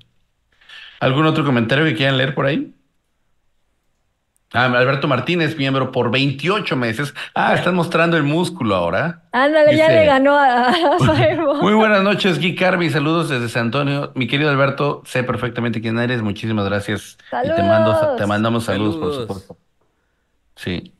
¿Algún 0.99 1.25
otro 1.25 1.43
comentario 1.43 1.85
que 1.85 1.95
quieran 1.95 2.17
leer 2.17 2.33
por 2.33 2.45
ahí? 2.45 2.73
Ah, 4.53 4.65
Alberto 4.65 5.07
Martínez, 5.07 5.55
miembro 5.57 5.91
por 5.93 6.11
28 6.11 6.75
meses. 6.75 7.13
Ah, 7.33 7.55
están 7.55 7.73
mostrando 7.73 8.17
el 8.17 8.23
músculo 8.23 8.75
ahora. 8.75 9.23
Ándale, 9.31 9.77
ya 9.77 9.85
Dice- 9.87 9.99
le 9.99 10.05
ganó 10.05 10.35
a, 10.37 10.67
a 10.69 10.99
Firemo. 10.99 11.53
Muy 11.61 11.73
buenas 11.73 12.03
noches, 12.03 12.37
Gui 12.37 12.53
Carvi. 12.55 12.89
Saludos 12.89 13.29
desde 13.29 13.47
San 13.47 13.67
Antonio. 13.67 14.11
Mi 14.15 14.27
querido 14.27 14.49
Alberto, 14.49 15.03
sé 15.05 15.23
perfectamente 15.23 15.79
quién 15.79 15.97
eres. 15.99 16.21
Muchísimas 16.21 16.65
gracias. 16.65 17.17
Y 17.45 17.47
te, 17.55 17.63
mando, 17.63 18.15
te 18.17 18.25
mandamos 18.25 18.65
saludos, 18.65 18.97
por 18.97 19.13
supuesto. 19.13 19.57
Sí. 20.55 20.93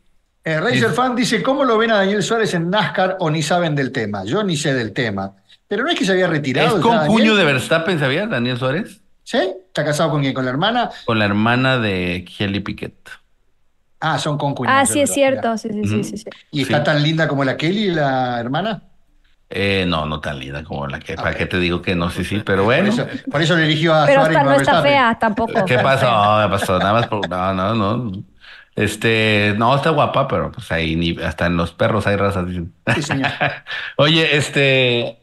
Eh, 0.43 0.57
Racer 0.59 0.73
Dice- 0.73 0.89
Fan 0.89 1.15
dice, 1.15 1.43
¿cómo 1.43 1.65
lo 1.65 1.77
ven 1.77 1.91
a 1.91 1.97
Daniel 1.97 2.23
Suárez 2.23 2.53
en 2.53 2.69
NASCAR 2.69 3.17
o 3.19 3.29
ni 3.29 3.43
saben 3.43 3.75
del 3.75 3.91
tema? 3.91 4.23
Yo 4.23 4.43
ni 4.43 4.55
sé 4.55 4.73
del 4.73 4.93
tema. 4.93 5.33
Pero 5.67 5.83
no 5.83 5.89
es 5.89 5.99
que 5.99 6.05
se 6.05 6.13
había 6.13 6.25
¿Es 6.25 6.31
retirado. 6.31 6.77
ya, 6.77 6.81
con 6.81 6.95
Daniel. 6.95 7.11
puño 7.11 7.35
de 7.35 7.43
Verstappen, 7.45 7.99
sabías, 7.99 8.29
Daniel 8.29 8.57
Suárez? 8.57 9.01
¿Sí? 9.23 9.37
¿Está 9.67 9.85
casado 9.85 10.09
con 10.09 10.21
quién? 10.21 10.33
¿Con 10.33 10.45
la 10.45 10.51
hermana? 10.51 10.89
Con 11.05 11.19
la 11.19 11.25
hermana 11.25 11.77
de 11.77 12.25
Kelly 12.37 12.61
Piquet. 12.61 12.95
Ah, 14.01 14.17
son 14.17 14.37
concuñados. 14.37 14.89
Ah, 14.89 14.91
sí, 14.91 14.99
es 14.99 15.13
cierto. 15.13 15.57
Sí, 15.57 15.69
sí, 15.71 15.85
sí, 15.85 16.03
sí, 16.03 16.17
sí. 16.17 16.25
¿Y 16.51 16.63
está 16.63 16.83
tan 16.83 17.01
linda 17.03 17.27
como 17.27 17.43
la 17.43 17.55
Kelly, 17.55 17.91
la 17.91 18.39
hermana? 18.39 18.83
Eh, 19.49 19.85
no, 19.87 20.05
no 20.05 20.19
tan 20.21 20.39
linda 20.39 20.63
como 20.63 20.87
la 20.87 20.99
que, 20.99 21.13
Ah, 21.13 21.17
¿para 21.17 21.35
qué 21.35 21.45
te 21.45 21.59
digo 21.59 21.81
que 21.81 21.93
no? 21.95 22.09
Sí, 22.09 22.23
sí, 22.23 22.41
pero 22.43 22.63
Por 22.63 22.65
bueno. 22.65 22.89
eso, 22.89 23.05
por 23.29 23.41
eso 23.41 23.55
le 23.55 23.65
eligió 23.65 23.93
a 23.93 24.05
Pero 24.05 24.21
Suárez 24.21 24.39
y 24.41 24.43
no 24.45 24.53
está 24.53 24.81
fea 24.81 25.17
tampoco. 25.19 25.65
¿Qué 25.65 25.77
pasó? 25.79 26.09
No, 26.09 26.41
¿qué 26.47 26.57
pasó? 26.57 26.79
Nada 26.79 26.93
más 26.93 27.07
por... 27.07 27.27
No, 27.29 27.53
no, 27.53 27.75
no. 27.75 28.23
Este, 28.75 29.53
no, 29.57 29.75
está 29.75 29.89
guapa, 29.89 30.27
pero 30.27 30.51
pues 30.51 30.71
ahí 30.71 30.95
ni 30.95 31.17
hasta 31.21 31.45
en 31.47 31.57
los 31.57 31.73
perros 31.73 32.07
hay 32.07 32.15
razas. 32.15 32.47
dicen. 32.47 32.73
Sí, 32.95 33.01
señor. 33.03 33.29
Oye, 33.97 34.37
este, 34.37 35.19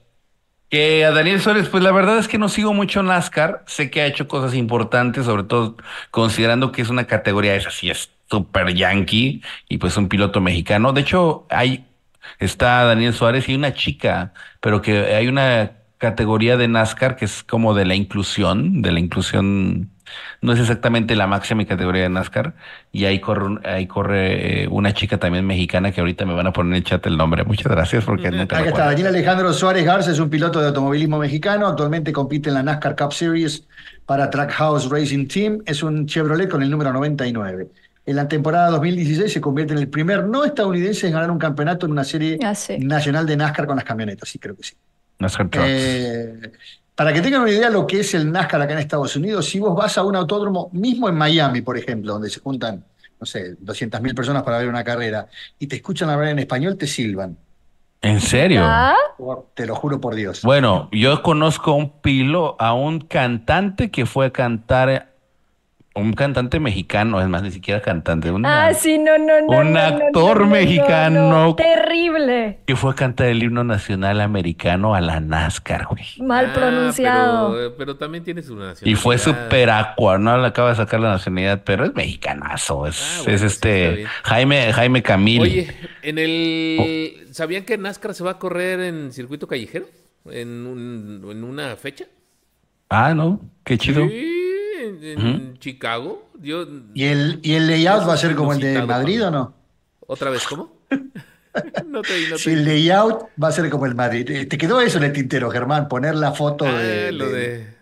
que 0.69 1.05
a 1.07 1.13
Daniel 1.13 1.41
Suárez, 1.41 1.69
pues 1.71 1.83
la 1.83 1.93
verdad 1.93 2.19
es 2.19 2.29
que 2.29 2.39
no 2.39 2.49
sigo 2.51 2.75
mucho 2.75 3.03
NASCAR. 3.03 3.65
Sé 3.67 3.91
que 3.91 4.03
ha 4.03 4.07
hecho 4.07 4.29
cosas 4.29 4.55
importantes, 4.55 5.25
sobre 5.25 5.45
todo 5.45 5.77
considerando 6.11 6.73
que 6.73 6.83
es 6.83 6.91
una 6.91 7.07
categoría 7.07 7.55
esa, 7.55 7.71
sí 7.71 7.91
es 7.91 8.11
súper 8.31 8.75
yankee 8.75 9.43
y 9.69 9.79
pues 9.79 9.97
un 9.97 10.09
piloto 10.09 10.41
mexicano. 10.41 10.93
De 10.93 11.01
hecho, 11.03 11.47
hay, 11.51 11.87
está 12.39 12.85
Daniel 12.85 13.15
Suárez 13.15 13.49
y 13.49 13.55
una 13.55 13.73
chica, 13.75 14.33
pero 14.61 14.83
que 14.83 15.15
hay 15.15 15.29
una 15.29 15.73
categoría 15.99 16.57
de 16.57 16.69
NASCAR 16.69 17.17
que 17.17 17.25
es 17.25 17.43
como 17.43 17.75
de 17.75 17.85
la 17.85 17.95
inclusión, 17.97 18.83
de 18.83 18.93
la 18.93 19.01
inclusión, 19.01 19.91
no 20.41 20.53
es 20.53 20.61
exactamente 20.61 21.17
la 21.17 21.27
máxima 21.27 21.65
categoría 21.65 22.03
de 22.05 22.09
NASCAR, 22.09 22.55
y 22.93 23.07
ahí 23.07 23.19
corre, 23.19 23.47
un- 23.47 23.61
ahí 23.67 23.89
corre 23.89 24.63
eh, 24.65 24.69
una 24.69 24.93
chica 24.95 25.19
también 25.19 25.45
mexicana 25.45 25.91
que 25.91 26.01
ahorita 26.01 26.25
me 26.25 26.35
van 26.35 26.47
a 26.47 26.53
poner 26.53 26.71
en 26.73 26.77
el 26.77 26.85
chat 26.85 27.05
el 27.07 27.17
nombre. 27.17 27.43
Muchas 27.43 27.67
gracias 27.73 28.05
porque 28.05 28.31
nunca 28.31 28.59
Acá 28.59 28.69
está. 28.69 28.85
Daniel 28.87 29.09
Alejandro 29.09 29.53
Suárez 29.53 29.85
Garza 29.85 30.13
es 30.13 30.21
un 30.21 30.31
piloto 30.31 30.61
de 30.61 30.69
automovilismo 30.69 31.19
mexicano, 31.19 31.67
actualmente 31.67 32.13
compite 32.13 32.51
en 32.51 32.55
la 32.55 32.63
NASCAR 32.63 32.95
Cup 32.95 33.13
Series 33.13 33.67
para 34.07 34.31
Trackhouse 34.31 34.89
Racing 34.89 35.27
Team, 35.27 35.63
es 35.67 35.83
un 35.83 36.07
Chevrolet 36.07 36.49
con 36.49 36.63
el 36.63 36.71
número 36.71 36.93
99. 36.93 37.67
En 38.09 38.17
la 38.17 38.27
temporada 38.27 38.71
2016 38.71 39.31
se 39.31 39.39
convierte 39.41 39.75
en 39.75 39.81
el 39.81 39.89
primer 39.89 40.25
no 40.25 40.43
estadounidense 40.43 41.07
en 41.09 41.13
ganar 41.13 41.31
un 41.31 41.39
campeonato 41.39 41.85
en 41.85 41.93
una 41.93 42.05
serie 42.05 42.39
Ah, 42.43 42.55
sí. 42.55 42.79
nacional 42.79 43.27
de 43.27 43.37
NASCAR 43.37 43.67
con 43.67 43.77
las 43.77 43.85
camionetas, 43.85 44.27
sí, 44.31 44.39
creo 44.39 44.57
que 44.57 44.63
sí. 44.63 44.75
NASCAR 45.19 45.49
Trucks. 45.51 45.69
Eh, 45.71 46.53
para 46.95 47.13
que 47.13 47.21
tengan 47.21 47.43
una 47.43 47.51
idea 47.51 47.67
de 47.67 47.73
lo 47.75 47.87
que 47.87 48.01
es 48.01 48.15
el 48.15 48.33
NASCAR 48.33 48.63
acá 48.63 48.73
en 48.73 48.79
Estados 48.79 49.15
Unidos, 49.15 49.45
si 49.47 49.59
vos 49.61 49.77
vas 49.77 49.99
a 49.99 50.05
un 50.05 50.17
autódromo, 50.17 50.71
mismo 50.73 51.07
en 51.11 51.17
Miami, 51.17 51.61
por 51.61 51.77
ejemplo, 51.77 52.15
donde 52.15 52.31
se 52.31 52.41
juntan, 52.41 52.83
no 53.21 53.27
sé, 53.27 53.57
200.000 53.59 54.15
personas 54.15 54.43
para 54.43 54.57
ver 54.57 54.69
una 54.69 54.83
carrera, 54.85 55.27
y 55.59 55.67
te 55.67 55.77
escuchan 55.77 56.09
hablar 56.09 56.31
en 56.31 56.39
español, 56.39 56.79
te 56.79 56.87
silban. 56.87 57.37
¿En 58.01 58.21
serio? 58.23 58.63
Ah, 58.65 58.95
Te 59.55 59.67
lo 59.67 59.75
juro 59.75 60.01
por 60.01 60.15
Dios. 60.15 60.43
Bueno, 60.43 60.89
yo 60.93 61.21
conozco 61.23 61.73
a 61.73 61.75
un 61.75 61.91
pilo, 62.01 62.57
a 62.59 62.73
un 62.73 63.01
cantante 63.01 63.91
que 63.91 64.07
fue 64.07 64.27
a 64.27 64.31
cantar 64.31 65.08
un 65.99 66.13
cantante 66.13 66.61
mexicano, 66.61 67.21
es 67.21 67.29
más, 67.29 67.43
ni 67.43 67.51
siquiera 67.51 67.81
cantante, 67.81 68.33
ah, 68.45 68.73
sí, 68.75 68.99
no, 68.99 69.19
no, 69.19 69.41
no. 69.41 69.59
Un 69.59 69.77
actor 69.77 70.47
mexicano. 70.47 71.55
terrible. 71.57 72.61
Que 72.67 72.77
fue 72.77 72.93
a 72.93 72.95
cantar 72.95 73.27
el 73.27 73.43
himno 73.43 73.65
nacional 73.65 74.21
americano 74.21 74.95
a 74.95 75.01
la 75.01 75.21
NASCAR, 75.21 75.87
güey. 75.87 76.05
Mal 76.21 76.47
ah, 76.51 76.55
pronunciado. 76.55 77.75
Pero, 77.77 77.97
también 77.97 78.25
tiene 78.25 78.43
su 78.43 78.55
nacionalidad. 78.55 78.87
Y 78.87 78.95
fue 78.95 79.19
super 79.19 79.71
aqua, 79.71 80.19
no 80.19 80.39
le 80.39 80.47
acaba 80.47 80.71
de 80.71 80.77
sacar 80.77 81.01
la 81.01 81.11
nacionalidad, 81.11 81.63
pero 81.65 81.85
es 81.85 81.95
mexicanazo. 81.95 82.87
Es, 82.87 83.25
ah, 83.27 83.31
es 83.31 83.43
este 83.43 84.07
Jaime, 84.25 84.73
Jaime 84.73 85.03
Camil. 85.03 85.43
Oye, 85.43 85.75
en 86.03 86.19
el. 86.19 87.29
¿Sabían 87.33 87.65
que 87.65 87.77
NASCAR 87.77 88.15
se 88.15 88.25
va 88.25 88.33
a 88.33 88.39
correr 88.39 88.81
en 88.81 89.13
circuito 89.13 89.47
callejero? 89.47 89.87
¿En, 90.27 91.23
en 91.31 91.45
una 91.45 91.77
fecha? 91.77 92.07
Ah, 92.91 93.15
no, 93.15 93.41
qué 93.65 93.77
chido. 93.77 94.09
Sí 94.09 94.38
en, 95.03 95.59
Chicago. 95.59 96.29
¿Y, 96.43 97.05
el, 97.05 97.41
¿Y 97.43 97.55
el 97.55 97.67
layout 97.67 98.09
va 98.09 98.15
a 98.15 98.17
ser 98.17 98.35
como 98.35 98.53
el 98.53 98.61
de 98.61 98.83
Madrid 98.83 99.27
o 99.27 99.31
no? 99.31 99.55
¿Otra 100.07 100.31
vez 100.31 100.47
cómo? 100.47 100.73
no 101.87 102.03
te, 102.03 102.29
no 102.31 102.39
Si 102.39 102.51
el 102.51 102.65
layout 102.65 103.29
va 103.43 103.49
a 103.49 103.53
ser 103.53 103.69
como 103.71 103.87
el 103.87 103.95
Madrid. 103.95 104.31
Eh, 104.31 104.47
¿Te 104.47 104.59
quedó 104.59 104.81
eso 104.81 104.99
en 104.99 105.05
el 105.05 105.13
tintero, 105.13 105.51
Germán? 105.51 105.89
Poner 105.89 106.15
la 106.15 106.33
foto 106.33 106.67
ah, 106.67 106.79
de, 106.79 107.13
lo 107.13 107.29
de... 107.29 107.79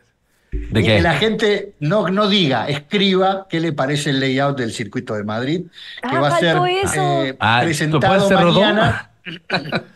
¿De 0.51 0.83
que 0.83 1.03
la 1.03 1.15
gente 1.17 1.75
no, 1.81 2.09
no 2.09 2.29
diga, 2.29 2.67
escriba 2.69 3.47
qué 3.49 3.61
le 3.61 3.73
parece 3.73 4.11
el 4.11 4.21
layout 4.21 4.57
del 4.57 4.73
circuito 4.73 5.15
de 5.15 5.25
Madrid, 5.25 5.63
que 6.01 6.17
ah, 6.17 6.21
va 6.21 6.29
a 6.29 6.39
ser 6.39 6.57
eh, 6.97 7.37
ah, 7.39 7.61
presentado 7.63 8.31
mañana. 8.31 9.11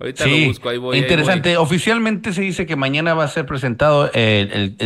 Ahorita 0.00 0.26
lo 0.26 0.46
busco, 0.46 0.68
ahí 0.68 0.78
voy. 0.78 0.98
Interesante. 0.98 1.56
Oficialmente 1.56 2.32
se 2.32 2.42
dice 2.42 2.66
que 2.66 2.76
mañana 2.76 3.14
va 3.14 3.24
a 3.24 3.28
ser 3.28 3.46
presentado 3.46 4.10
el, 4.12 4.76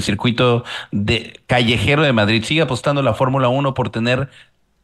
circuito 0.00 0.64
de 0.90 1.40
callejero 1.46 2.02
de 2.02 2.12
Madrid. 2.14 2.42
Sigue 2.44 2.62
apostando 2.62 3.02
la 3.02 3.12
Fórmula 3.12 3.48
1 3.48 3.74
por 3.74 3.90
tener 3.90 4.30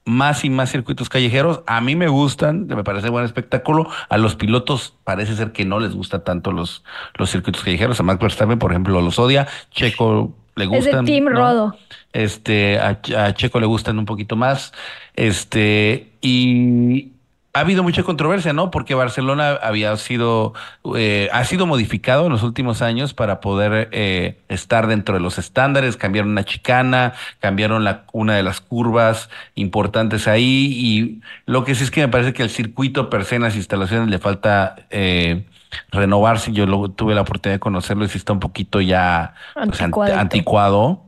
más 0.05 0.45
y 0.45 0.51
más 0.51 0.71
circuitos 0.71 1.09
callejeros. 1.09 1.63
A 1.67 1.81
mí 1.81 1.97
me 1.97 2.09
gustan, 2.09 2.67
me 2.67 2.85
parece 2.85 3.09
buen 3.09 3.25
espectáculo. 3.25 3.89
A 4.11 4.19
los 4.19 4.37
pilotos 4.37 4.99
parece 5.03 5.35
ser 5.35 5.53
que 5.53 5.65
no 5.65 5.81
les 5.81 5.95
gusta 5.95 6.25
tanto 6.25 6.53
los, 6.53 6.85
los 7.15 7.31
circuitos 7.31 7.63
callejeros. 7.65 7.99
A 8.01 8.03
Max 8.03 8.21
Verstappen, 8.21 8.59
por 8.59 8.71
ejemplo, 8.71 9.01
los 9.01 9.19
odia. 9.19 9.49
Checo 9.71 10.37
le 10.57 10.67
gustan. 10.67 11.07
Es 11.07 11.11
Team 11.11 11.29
Rodo. 11.29 11.75
Este, 12.13 12.79
a, 12.79 13.01
a, 13.17 13.33
Checo 13.33 13.61
le 13.61 13.67
gustan 13.67 13.99
un 13.99 14.05
poquito 14.05 14.37
más. 14.37 14.75
Este, 15.17 16.13
y, 16.21 17.14
ha 17.55 17.61
habido 17.61 17.85
mucha 17.85 18.03
controversia, 18.03 18.53
¿no? 18.53 18.73
Porque 18.73 18.95
Barcelona 18.95 19.53
había 19.63 19.97
sido, 19.97 20.55
eh, 20.97 21.29
ha 21.33 21.45
sido 21.45 21.67
modificado 21.67 22.27
en 22.27 22.33
los 22.33 22.43
últimos 22.43 22.83
años 22.83 23.15
para 23.15 23.41
poder 23.41 23.89
eh, 23.93 24.41
estar 24.49 24.89
dentro 24.89 25.15
de 25.15 25.21
los 25.21 25.39
estándares. 25.39 25.97
Cambiaron 25.97 26.33
una 26.33 26.45
chicana, 26.45 27.13
cambiaron 27.39 27.85
la, 27.85 28.07
una 28.13 28.35
de 28.35 28.43
las 28.43 28.61
curvas 28.61 29.31
importantes 29.55 30.27
ahí. 30.27 30.73
Y 30.75 31.21
lo 31.47 31.65
que 31.65 31.77
sí 31.77 31.85
es 31.85 31.93
que 31.93 32.01
me 32.01 32.09
parece 32.09 32.33
que 32.33 32.43
el 32.43 32.51
circuito 32.51 33.09
per 33.09 33.25
se 33.25 33.37
en 33.37 33.43
las 33.43 33.55
instalaciones 33.55 34.09
le 34.09 34.19
falta 34.19 34.75
eh, 34.91 35.47
renovarse. 35.93 36.51
Yo 36.51 36.67
lo, 36.67 36.91
tuve 36.91 37.15
la 37.15 37.21
oportunidad 37.21 37.55
de 37.55 37.61
conocerlo 37.61 38.05
y 38.05 38.09
sí 38.09 38.19
está 38.19 38.33
un 38.33 38.41
poquito 38.41 38.81
ya 38.81 39.35
pues, 39.55 39.81
anticuado. 39.81 41.05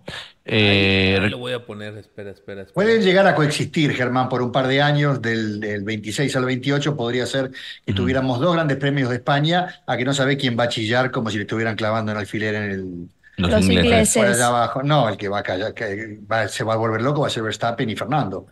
Eh, 0.48 1.18
lo 1.28 1.38
voy 1.38 1.52
a 1.52 1.66
poner, 1.66 1.98
espera, 1.98 2.30
espera, 2.30 2.64
Pueden 2.72 3.02
llegar 3.02 3.26
a 3.26 3.34
coexistir, 3.34 3.92
Germán, 3.92 4.28
por 4.28 4.42
un 4.42 4.52
par 4.52 4.68
de 4.68 4.80
años, 4.80 5.20
del, 5.20 5.82
26 5.82 6.36
al 6.36 6.44
28, 6.44 6.96
podría 6.96 7.26
ser 7.26 7.50
que 7.84 7.92
tuviéramos 7.92 8.38
dos 8.38 8.54
grandes 8.54 8.76
premios 8.76 9.08
de 9.10 9.16
España, 9.16 9.82
a 9.84 9.96
que 9.96 10.04
no 10.04 10.14
sabe 10.14 10.36
quién 10.36 10.56
va 10.56 10.64
a 10.64 10.68
chillar 10.68 11.10
como 11.10 11.30
si 11.30 11.38
le 11.38 11.42
estuvieran 11.42 11.74
clavando 11.74 12.12
en 12.12 12.18
alfiler 12.18 12.54
en 12.54 12.62
el... 12.62 13.08
Los, 13.38 13.68
ingleses. 13.68 14.40
abajo. 14.40 14.82
No, 14.82 15.08
el 15.08 15.16
que 15.16 15.28
va 15.28 15.40
a 15.40 15.42
callar, 15.42 15.74
que 15.74 16.20
se 16.48 16.64
va 16.64 16.74
a 16.74 16.76
volver 16.76 17.02
loco 17.02 17.22
va 17.22 17.26
a 17.26 17.30
ser 17.30 17.42
Verstappen 17.42 17.90
y 17.90 17.96
Fernando 17.96 18.46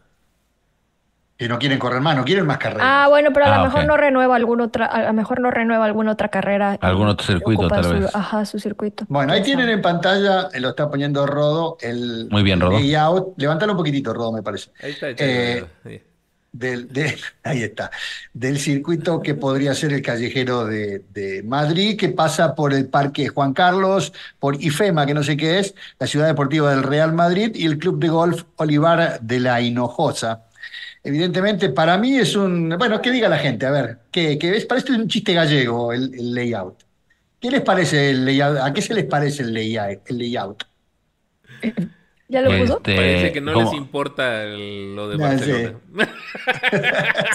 que 1.37 1.49
no 1.49 1.59
quieren 1.59 1.79
correr 1.79 2.01
más, 2.01 2.17
no 2.17 2.25
quieren 2.25 2.47
más 2.47 2.59
carreras. 2.59 2.87
Ah, 2.89 3.07
bueno, 3.09 3.31
pero 3.33 3.47
a 3.47 3.49
lo 3.49 3.55
ah, 3.55 3.65
mejor 3.65 3.87
no 3.87 3.97
renueva 3.97 4.37
alguna 4.37 4.65
otra, 4.65 4.87
a 4.87 5.03
lo 5.07 5.13
mejor 5.13 5.41
no 5.41 5.51
renueva 5.51 5.85
alguna 5.85 6.13
otra 6.13 6.29
carrera. 6.29 6.79
Algún 6.81 7.09
otro 7.09 7.27
circuito, 7.27 7.67
tal 7.69 8.01
vez. 8.01 8.15
Ajá, 8.15 8.45
su 8.45 8.61
circuito. 8.61 9.05
Bueno, 9.09 9.33
ahí 9.33 9.43
tienen 9.43 9.69
en 9.69 9.83
pantalla, 9.83 10.49
lo 10.61 10.69
está 10.71 10.89
poniendo 10.89 11.27
Rodo, 11.27 11.77
el 11.81 12.29
Muy 12.31 12.45
bien, 12.45 12.61
Rodo. 12.61 12.79
layout. 12.79 13.35
Levántalo 13.37 13.73
un 13.73 13.79
poquitito, 13.79 14.15
Rodo, 14.15 14.33
me 14.33 14.43
parece. 14.43 14.71
Ahí 14.81 14.93
está, 14.93 15.09
eh, 15.11 15.67
del, 16.53 16.89
ahí 17.43 17.65
está. 17.65 17.91
Del 18.33 18.61
circuito 18.61 19.21
que 19.21 19.35
podría 19.35 19.75
ser 19.75 19.93
el 19.93 20.03
callejero 20.03 20.67
de, 20.67 21.03
de, 21.13 21.43
Madrid, 21.43 21.99
que 21.99 22.11
pasa 22.11 22.55
por 22.55 22.73
el 22.73 22.87
Parque 22.87 23.27
Juan 23.27 23.55
Carlos, 23.55 24.13
por 24.39 24.63
IFEMA, 24.63 25.05
que 25.05 25.15
no 25.15 25.25
sé 25.25 25.37
qué 25.37 25.59
es, 25.59 25.75
la 25.99 26.07
Ciudad 26.07 26.29
Deportiva 26.29 26.71
del 26.71 26.85
Real 26.85 27.13
Madrid, 27.13 27.51
y 27.57 27.67
el 27.67 27.79
Club 27.79 27.99
de 27.99 28.09
Golf 28.09 28.45
Olivar 28.55 29.19
de 29.21 29.41
la 29.41 29.61
Hinojosa 29.61 30.45
evidentemente 31.05 31.69
para 31.69 31.99
mí 31.99 32.17
es 32.17 32.35
un, 32.35 32.71
bueno, 32.79 33.01
¿qué 33.01 33.11
diga 33.11 33.29
la 33.29 33.39
gente? 33.39 33.67
A 33.67 33.71
ver, 33.71 33.99
¿qué, 34.11 34.39
qué 34.39 34.57
es? 34.57 34.67
Parece 34.67 34.93
un 34.93 35.07
chiste 35.09 35.35
gallego 35.35 35.93
el, 35.93 36.35
layout. 36.35 36.83
¿Qué 37.41 37.51
les 37.51 37.61
parece 37.63 38.11
el 38.11 38.25
layout? 38.25 38.59
¿A 38.59 38.73
qué 38.73 38.83
se 38.83 38.95
les 38.95 39.05
parece? 39.05 39.43
El 39.45 39.55
layout? 39.55 40.65
¿Ya 42.29 42.41
lo 42.41 42.59
puso? 42.59 42.77
Este, 42.79 42.97
Parece 42.97 43.33
que 43.33 43.41
no 43.43 43.53
les 43.53 43.73
importa 43.75 44.45
lo 44.45 45.09
de 45.09 45.17
Barcelona. 45.17 45.75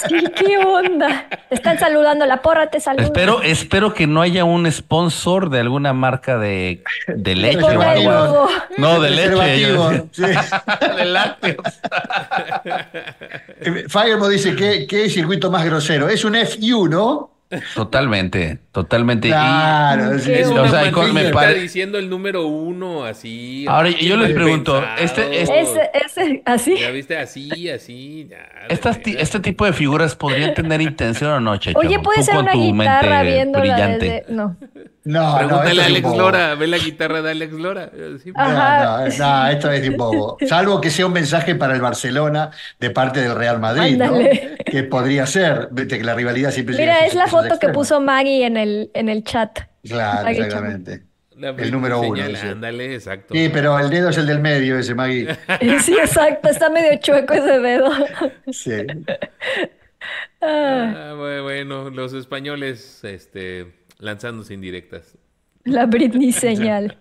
Sí. 0.08 0.24
qué 0.36 0.58
onda. 0.58 1.28
están 1.50 1.80
saludando, 1.80 2.26
la 2.26 2.42
porra 2.42 2.70
te 2.70 2.80
saluda. 2.80 3.06
Espero, 3.06 3.42
espero 3.42 3.94
que 3.94 4.08
no 4.08 4.22
haya 4.22 4.44
un 4.44 4.70
sponsor 4.72 5.50
de 5.50 5.60
alguna 5.60 5.94
marca 5.94 6.38
de, 6.38 6.84
de 7.08 7.36
leche 7.36 7.64
o 7.64 7.82
algo. 7.82 8.50
No, 8.78 9.00
de, 9.00 9.10
leche. 9.12 10.04
Sí. 10.12 10.24
de 10.98 11.06
lácteos. 11.06 11.80
Firemo 13.88 14.28
dice 14.28 14.56
que 14.56 14.88
qué 14.88 15.10
circuito 15.10 15.50
más 15.52 15.66
grosero. 15.66 16.10
Es 16.10 16.26
un 16.26 16.36
FU, 16.36 16.88
¿no? 16.88 17.39
Totalmente, 17.74 18.60
totalmente. 18.72 19.30
Claro, 19.30 20.14
es 20.14 20.48
o 20.48 20.68
sea, 20.68 20.92
me 21.12 21.26
está 21.26 21.54
diciendo 21.54 21.98
el 21.98 22.08
número 22.08 22.46
uno 22.46 23.06
así. 23.06 23.66
Ahora 23.68 23.90
yo 23.90 24.18
les 24.18 24.34
pregunto, 24.34 24.84
este, 25.00 25.42
este 25.42 25.60
ese, 25.62 26.44
así. 26.46 26.78
Ya 26.78 26.92
viste 26.92 27.18
así, 27.18 27.70
así. 27.70 28.30
este 28.70 29.40
tipo 29.40 29.66
de 29.66 29.74
figuras 29.74 30.16
podrían 30.16 30.54
tener 30.54 30.80
intención 30.80 31.32
o 31.32 31.40
no, 31.40 31.58
Checho. 31.58 31.80
Oye, 31.80 31.98
puede 32.00 32.22
ser 32.22 32.38
una 32.38 32.54
guitarra 32.54 33.24
viendo 33.24 33.60
brillante. 33.60 34.26
No. 34.30 34.56
No, 35.06 35.38
Pregúntale 35.38 35.76
no, 35.76 35.82
a 35.82 35.86
Alex 35.86 36.18
Lora, 36.18 36.56
ve 36.56 36.68
la 36.68 36.78
guitarra 36.78 37.22
de 37.22 37.32
Alex 37.32 37.54
Lora. 37.54 37.92
no, 38.36 39.08
no, 39.08 39.48
esto 39.48 39.72
es 39.72 39.90
un 39.90 39.98
bobo. 39.98 40.38
Salvo 40.46 40.82
que 40.82 40.90
sea 40.90 41.06
un 41.06 41.14
mensaje 41.14 41.56
para 41.56 41.74
el 41.74 41.82
Barcelona 41.82 42.52
de 42.80 42.90
parte 42.90 43.22
del 43.22 43.36
Real 43.36 43.60
Madrid, 43.60 43.98
¿no? 43.98 44.14
Que 44.66 44.84
podría 44.84 45.26
ser, 45.26 45.70
que 45.88 46.04
la 46.04 46.16
rivalidad 46.16 46.52
siempre 46.52 46.76
Mira, 46.76 47.06
es 47.06 47.16
la 47.16 47.28
foto 47.28 47.58
que 47.60 47.70
puso 47.70 48.02
Maggie 48.02 48.46
en 48.46 48.58
el, 48.58 48.92
en 48.94 49.10
el 49.10 49.24
chat. 49.24 49.60
Claro, 49.84 50.28
exactamente. 50.28 51.04
el 51.38 51.72
número 51.72 52.02
uno. 52.02 52.22
Ándale, 52.44 52.96
exacto. 52.96 53.34
Sí, 53.34 53.50
pero 53.54 53.80
el 53.80 53.90
dedo 53.90 54.10
es 54.10 54.18
el 54.18 54.28
del 54.28 54.40
medio, 54.40 54.78
ese 54.78 54.96
Maggie. 54.96 55.28
Sí, 55.82 55.94
exacto, 55.94 56.50
está 56.50 56.70
medio 56.70 57.00
chueco 57.00 57.34
ese 57.34 57.60
dedo. 57.60 57.90
Sí. 58.52 58.86
Ah, 60.42 61.16
bueno, 61.18 61.90
los 61.90 62.14
españoles, 62.14 63.04
este 63.04 63.79
lanzándose 64.00 64.54
indirectas. 64.54 65.18
La 65.64 65.86
Britney 65.86 66.32
señal. 66.34 66.98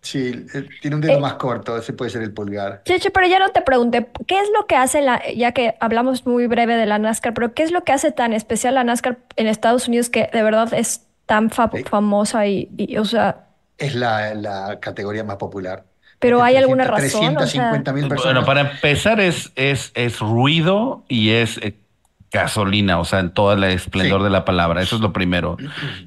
Sí, 0.00 0.46
eh, 0.52 0.68
tiene 0.80 0.96
un 0.96 1.00
dedo 1.00 1.18
eh, 1.18 1.20
más 1.20 1.34
corto, 1.34 1.78
ese 1.78 1.92
puede 1.92 2.10
ser 2.10 2.22
el 2.22 2.32
pulgar. 2.32 2.82
Cheche, 2.84 3.10
pero 3.12 3.28
ya 3.28 3.38
no 3.38 3.50
te 3.50 3.62
pregunté, 3.62 4.08
¿qué 4.26 4.40
es 4.40 4.48
lo 4.52 4.66
que 4.66 4.74
hace 4.74 5.00
la, 5.00 5.22
ya 5.32 5.52
que 5.52 5.76
hablamos 5.78 6.26
muy 6.26 6.48
breve 6.48 6.74
de 6.74 6.86
la 6.86 6.98
NASCAR, 6.98 7.32
pero 7.34 7.54
qué 7.54 7.62
es 7.62 7.70
lo 7.70 7.84
que 7.84 7.92
hace 7.92 8.10
tan 8.10 8.32
especial 8.32 8.74
la 8.74 8.82
NASCAR 8.82 9.18
en 9.36 9.46
Estados 9.46 9.86
Unidos 9.86 10.10
que 10.10 10.28
de 10.32 10.42
verdad 10.42 10.74
es 10.74 11.06
tan 11.26 11.50
famosa 11.50 12.48
y, 12.48 12.96
o 12.98 13.04
sea... 13.04 13.46
Es 13.78 13.94
la, 13.94 14.78
categoría 14.80 15.22
más 15.22 15.36
popular. 15.36 15.84
Pero 16.18 16.42
hay 16.42 16.56
alguna 16.56 16.84
razón. 16.84 17.34
350 17.36 17.92
mil 17.92 18.08
personas. 18.08 18.34
Bueno, 18.34 18.46
para 18.46 18.72
empezar 18.72 19.20
es, 19.20 19.52
es, 19.54 19.92
es 19.94 20.18
ruido 20.20 21.04
y 21.08 21.30
es 21.30 21.58
eh, 21.58 21.76
gasolina, 22.32 22.98
o 22.98 23.04
sea, 23.04 23.20
en 23.20 23.30
todo 23.30 23.52
el 23.52 23.64
esplendor 23.64 24.22
de 24.22 24.30
la 24.30 24.44
palabra. 24.44 24.82
Eso 24.82 24.96
es 24.96 25.02
lo 25.02 25.12
primero. 25.12 25.56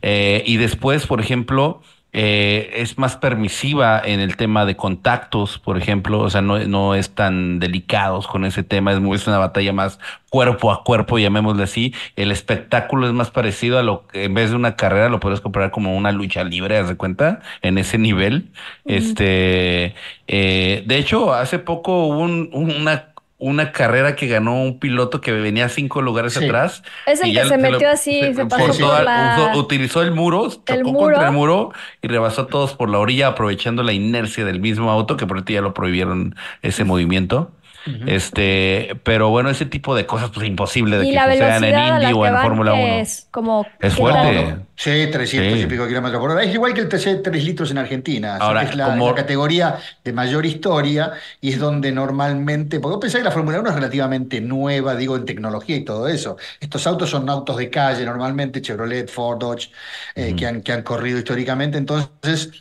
Eh, 0.01 0.43
y 0.45 0.57
después, 0.57 1.05
por 1.05 1.21
ejemplo, 1.21 1.81
eh, 2.17 2.71
es 2.81 2.97
más 2.97 3.17
permisiva 3.17 4.01
en 4.01 4.21
el 4.21 4.37
tema 4.37 4.65
de 4.65 4.77
contactos, 4.77 5.59
por 5.59 5.77
ejemplo, 5.77 6.21
o 6.21 6.29
sea, 6.29 6.41
no, 6.41 6.57
no 6.59 6.95
es 6.95 7.13
tan 7.13 7.59
delicados 7.59 8.25
con 8.25 8.45
ese 8.45 8.63
tema, 8.63 8.93
es, 8.93 8.99
es 8.99 9.27
una 9.27 9.37
batalla 9.37 9.73
más 9.73 9.99
cuerpo 10.29 10.71
a 10.71 10.85
cuerpo, 10.85 11.19
llamémosle 11.19 11.63
así. 11.63 11.93
El 12.15 12.31
espectáculo 12.31 13.05
es 13.05 13.11
más 13.11 13.31
parecido 13.31 13.79
a 13.79 13.83
lo 13.83 14.07
que 14.07 14.23
en 14.23 14.33
vez 14.33 14.51
de 14.51 14.55
una 14.55 14.77
carrera 14.77 15.09
lo 15.09 15.19
puedes 15.19 15.41
comparar 15.41 15.71
como 15.71 15.97
una 15.97 16.13
lucha 16.13 16.45
libre, 16.45 16.77
haz 16.77 16.87
de 16.87 16.95
cuenta, 16.95 17.41
en 17.61 17.77
ese 17.77 17.97
nivel. 17.97 18.49
Este, 18.85 19.93
eh, 20.27 20.83
de 20.85 20.97
hecho, 20.97 21.33
hace 21.33 21.59
poco 21.59 22.05
hubo 22.05 22.19
un, 22.19 22.49
una 22.53 23.09
una 23.47 23.71
carrera 23.71 24.15
que 24.15 24.27
ganó 24.27 24.61
un 24.63 24.79
piloto 24.79 25.21
que 25.21 25.31
venía 25.31 25.69
cinco 25.69 26.01
lugares 26.01 26.33
Sí. 26.33 26.45
atrás. 26.45 26.81
Es 27.05 27.21
el 27.21 27.29
y 27.29 27.33
que 27.35 27.43
se 27.45 27.57
lo- 27.57 27.71
metió 27.71 27.89
así, 27.89 28.19
se 28.33 28.45
pasó 28.47 28.65
forzó 28.65 28.87
por 28.87 28.95
a- 28.95 29.03
la- 29.03 29.49
usó- 29.51 29.59
utilizó 29.59 30.01
el 30.01 30.11
muro, 30.13 30.49
chocó 30.49 30.73
el 30.73 30.81
contra 30.83 31.27
el 31.27 31.31
muro. 31.33 31.55
muro 31.67 31.73
y 32.01 32.07
rebasó 32.07 32.41
a 32.43 32.47
todos 32.47 32.73
por 32.73 32.89
la 32.89 32.97
orilla, 32.97 33.27
aprovechando 33.27 33.83
la 33.83 33.93
inercia 33.93 34.45
del 34.45 34.59
mismo 34.59 34.89
auto, 34.89 35.15
que 35.15 35.27
por 35.27 35.37
ahorita 35.37 35.53
ya 35.53 35.61
lo 35.61 35.73
prohibieron 35.75 36.35
ese 36.63 36.83
movimiento. 36.85 37.51
Este, 38.07 38.99
pero 39.03 39.29
bueno, 39.29 39.49
ese 39.49 39.65
tipo 39.65 39.95
de 39.95 40.05
cosas, 40.05 40.31
pues 40.33 40.47
imposible 40.47 40.97
de 40.97 41.05
que 41.05 41.11
sucedan 41.19 41.63
en 41.63 42.03
Indy 42.03 42.13
o 42.13 42.25
en 42.25 42.37
Fórmula 42.37 42.71
que 42.73 42.83
1. 42.83 42.93
es 42.95 43.27
como... 43.31 43.65
Es 43.79 43.93
¿qué 43.93 43.99
fuerte. 44.01 44.43
tal? 44.45 44.65
Sí, 44.77 45.07
300 45.11 45.53
Sí. 45.59 45.63
y 45.63 45.67
pico 45.67 45.87
kilómetros 45.87 46.19
por 46.19 46.31
hora. 46.31 46.43
Es 46.43 46.53
igual 46.53 46.73
que 46.73 46.81
el 46.81 46.89
TC 46.89 47.21
3 47.23 47.43
litros 47.45 47.71
en 47.71 47.77
Argentina. 47.77 48.37
Ahora, 48.37 48.63
es 48.63 48.75
la, 48.75 48.87
como- 48.87 49.09
la 49.09 49.15
categoría 49.15 49.77
de 50.03 50.13
mayor 50.13 50.45
historia 50.45 51.13
y 51.39 51.51
es 51.53 51.59
donde 51.59 51.91
normalmente. 51.91 52.79
Porque 52.79 52.95
vos 52.95 53.01
pensás 53.01 53.19
que 53.19 53.25
la 53.25 53.31
Fórmula 53.31 53.59
1 53.61 53.69
es 53.69 53.75
relativamente 53.75 54.41
nueva, 54.41 54.95
digo, 54.95 55.15
en 55.15 55.25
tecnología 55.25 55.77
y 55.77 55.85
todo 55.85 56.07
eso. 56.07 56.35
Estos 56.59 56.85
autos 56.87 57.09
son 57.09 57.29
autos 57.29 57.55
de 57.57 57.69
calle, 57.69 58.03
normalmente 58.03 58.61
Chevrolet, 58.61 59.09
Ford, 59.09 59.39
Dodge, 59.39 59.69
eh, 60.15 60.35
que, 60.37 60.45
han, 60.47 60.61
que 60.61 60.73
han 60.73 60.81
corrido 60.83 61.17
históricamente. 61.19 61.77
Entonces. 61.77 62.51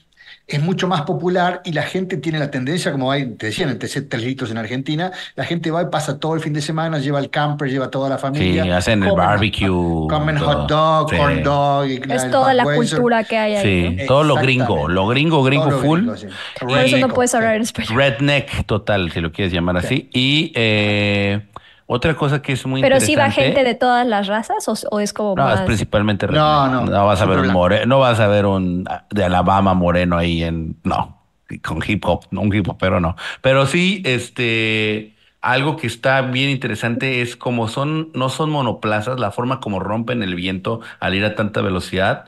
Es 0.46 0.62
mucho 0.62 0.86
más 0.88 1.02
popular 1.02 1.62
y 1.64 1.72
la 1.72 1.84
gente 1.84 2.18
tiene 2.18 2.38
la 2.38 2.50
tendencia, 2.50 2.92
como 2.92 3.10
hay, 3.10 3.30
te 3.30 3.46
decía 3.46 3.64
en 3.64 3.70
el 3.70 3.78
TC 3.78 4.10
3 4.10 4.22
litros 4.24 4.50
en 4.50 4.58
Argentina, 4.58 5.10
la 5.36 5.44
gente 5.44 5.70
va 5.70 5.80
y 5.80 5.86
pasa 5.86 6.20
todo 6.20 6.34
el 6.34 6.40
fin 6.40 6.52
de 6.52 6.60
semana, 6.60 6.98
lleva 6.98 7.18
el 7.18 7.30
camper, 7.30 7.70
lleva 7.70 7.90
toda 7.90 8.10
la 8.10 8.18
familia. 8.18 8.62
Sí, 8.62 8.70
hacen 8.70 9.02
el 9.04 9.12
barbecue, 9.12 9.68
Comen 9.68 10.36
todo. 10.36 10.46
hot 10.46 10.68
dog, 10.68 11.10
Sí. 11.10 11.16
corn 11.16 11.42
dog. 11.42 11.86
y 11.88 12.02
Es 12.12 12.30
toda 12.30 12.52
la 12.52 12.64
cultura 12.64 13.24
que 13.24 13.38
hay 13.38 13.54
ahí. 13.56 13.62
Sí, 13.90 13.96
¿no? 14.00 14.06
todo 14.06 14.22
lo 14.24 14.34
gringo, 14.36 14.86
lo 14.86 15.06
gringo, 15.06 15.42
gringo 15.42 15.68
Todo 15.70 15.78
full. 15.80 16.00
gringo, 16.00 16.16
sí. 16.18 16.26
Por 16.60 16.78
eso 16.78 16.98
no 16.98 17.08
puedes 17.08 17.34
hablar 17.34 17.52
sí. 17.52 17.56
en 17.56 17.62
español. 17.62 17.96
Redneck 17.96 18.66
total, 18.66 19.10
si 19.12 19.20
lo 19.22 19.32
quieres 19.32 19.50
llamar 19.50 19.78
así. 19.78 20.10
Y 20.12 20.52
eh, 20.56 21.40
otra 21.86 22.16
cosa 22.16 22.42
que 22.42 22.52
es 22.52 22.66
muy 22.66 22.80
Pero 22.80 23.00
sí 23.00 23.16
va 23.16 23.26
interesante. 23.26 23.42
gente 23.42 23.64
de 23.64 23.74
todas 23.74 24.06
las 24.06 24.26
razas 24.26 24.68
o, 24.68 24.74
o 24.90 25.00
es 25.00 25.12
como 25.12 25.34
No, 25.34 25.52
es 25.52 25.60
principalmente 25.62 26.26
No, 26.28 26.32
redneck. 26.68 26.90
no, 26.90 27.06
vas 27.06 27.20
a 27.20 27.26
ver 27.26 27.38
un 27.40 27.44
siempre 27.44 27.52
more, 27.52 27.86
no 27.86 27.98
vas 28.00 28.20
a 28.20 28.26
ver 28.28 28.46
un 28.46 28.84
ah, 28.88 29.06
de 29.10 29.24
Alabama 29.24 29.74
moreno 29.74 30.16
ahí 30.18 30.42
en 30.42 30.76
no, 30.84 31.22
con 31.62 31.80
hip 31.86 32.04
hop, 32.06 32.26
no 32.30 32.40
un 32.42 32.54
hip 32.54 32.68
hop, 32.68 32.78
pero 32.78 33.00
no. 33.00 33.16
Pero 33.42 33.66
sí, 33.66 34.02
este 34.04 35.14
algo 35.42 35.76
que 35.76 35.86
está 35.86 36.22
bien 36.22 36.48
interesante 36.50 37.20
es 37.20 37.36
como 37.36 37.68
son, 37.68 38.10
no 38.14 38.30
son 38.30 38.48
monoplazas, 38.50 39.20
la 39.20 39.30
forma 39.30 39.60
como 39.60 39.78
rompen 39.78 40.22
el 40.22 40.34
viento 40.34 40.80
al 41.00 41.14
ir 41.14 41.24
a 41.24 41.34
tanta 41.34 41.60
velocidad, 41.60 42.26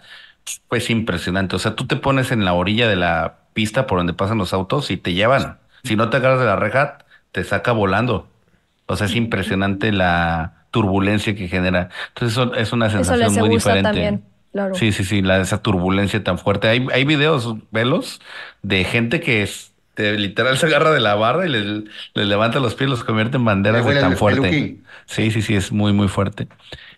pues 0.68 0.90
impresionante. 0.90 1.56
O 1.56 1.58
sea, 1.58 1.74
tú 1.74 1.86
te 1.86 1.96
pones 1.96 2.30
en 2.32 2.44
la 2.44 2.52
orilla 2.54 2.88
de 2.88 2.96
la 2.96 3.38
pista 3.54 3.86
por 3.86 3.98
donde 3.98 4.12
pasan 4.14 4.38
los 4.38 4.52
autos 4.52 4.90
y 4.90 4.96
te 4.98 5.14
llevan. 5.14 5.58
Si 5.84 5.96
no 5.96 6.10
te 6.10 6.18
agarras 6.18 6.40
de 6.40 6.46
la 6.46 6.56
reja, 6.56 6.98
te 7.32 7.44
saca 7.44 7.72
volando. 7.72 8.28
O 8.86 8.96
sea, 8.96 9.06
es 9.06 9.14
impresionante 9.16 9.92
la 9.92 10.66
turbulencia 10.70 11.34
que 11.34 11.48
genera. 11.48 11.88
Entonces, 12.08 12.36
eso 12.38 12.54
es 12.54 12.72
una 12.72 12.86
Eso 12.86 12.98
sensación 12.98 13.18
les 13.18 13.32
muy 13.32 13.48
gusta 13.48 13.70
diferente. 13.70 13.88
también, 13.88 14.24
claro. 14.52 14.74
Sí, 14.74 14.92
sí, 14.92 15.04
sí, 15.04 15.22
la, 15.22 15.38
esa 15.40 15.62
turbulencia 15.62 16.22
tan 16.22 16.38
fuerte. 16.38 16.68
Hay, 16.68 16.86
hay 16.92 17.04
videos, 17.04 17.54
velos, 17.70 18.20
de 18.62 18.84
gente 18.84 19.20
que 19.20 19.42
es, 19.42 19.72
de- 19.96 20.18
literal 20.18 20.56
se 20.58 20.66
agarra 20.66 20.90
de 20.92 21.00
la 21.00 21.14
barra 21.14 21.46
y 21.46 21.48
les, 21.50 21.64
les 22.14 22.26
levanta 22.26 22.60
los 22.60 22.74
pies, 22.74 22.90
los 22.90 23.04
convierte 23.04 23.36
en 23.38 23.44
banderas 23.44 23.84
Le 23.86 23.94
de 23.94 24.00
tan 24.00 24.12
el 24.12 24.18
fuerte. 24.18 24.50
Sí, 25.06 25.30
sí, 25.30 25.42
sí, 25.42 25.54
es 25.54 25.72
muy, 25.72 25.92
muy 25.92 26.08
fuerte. 26.08 26.48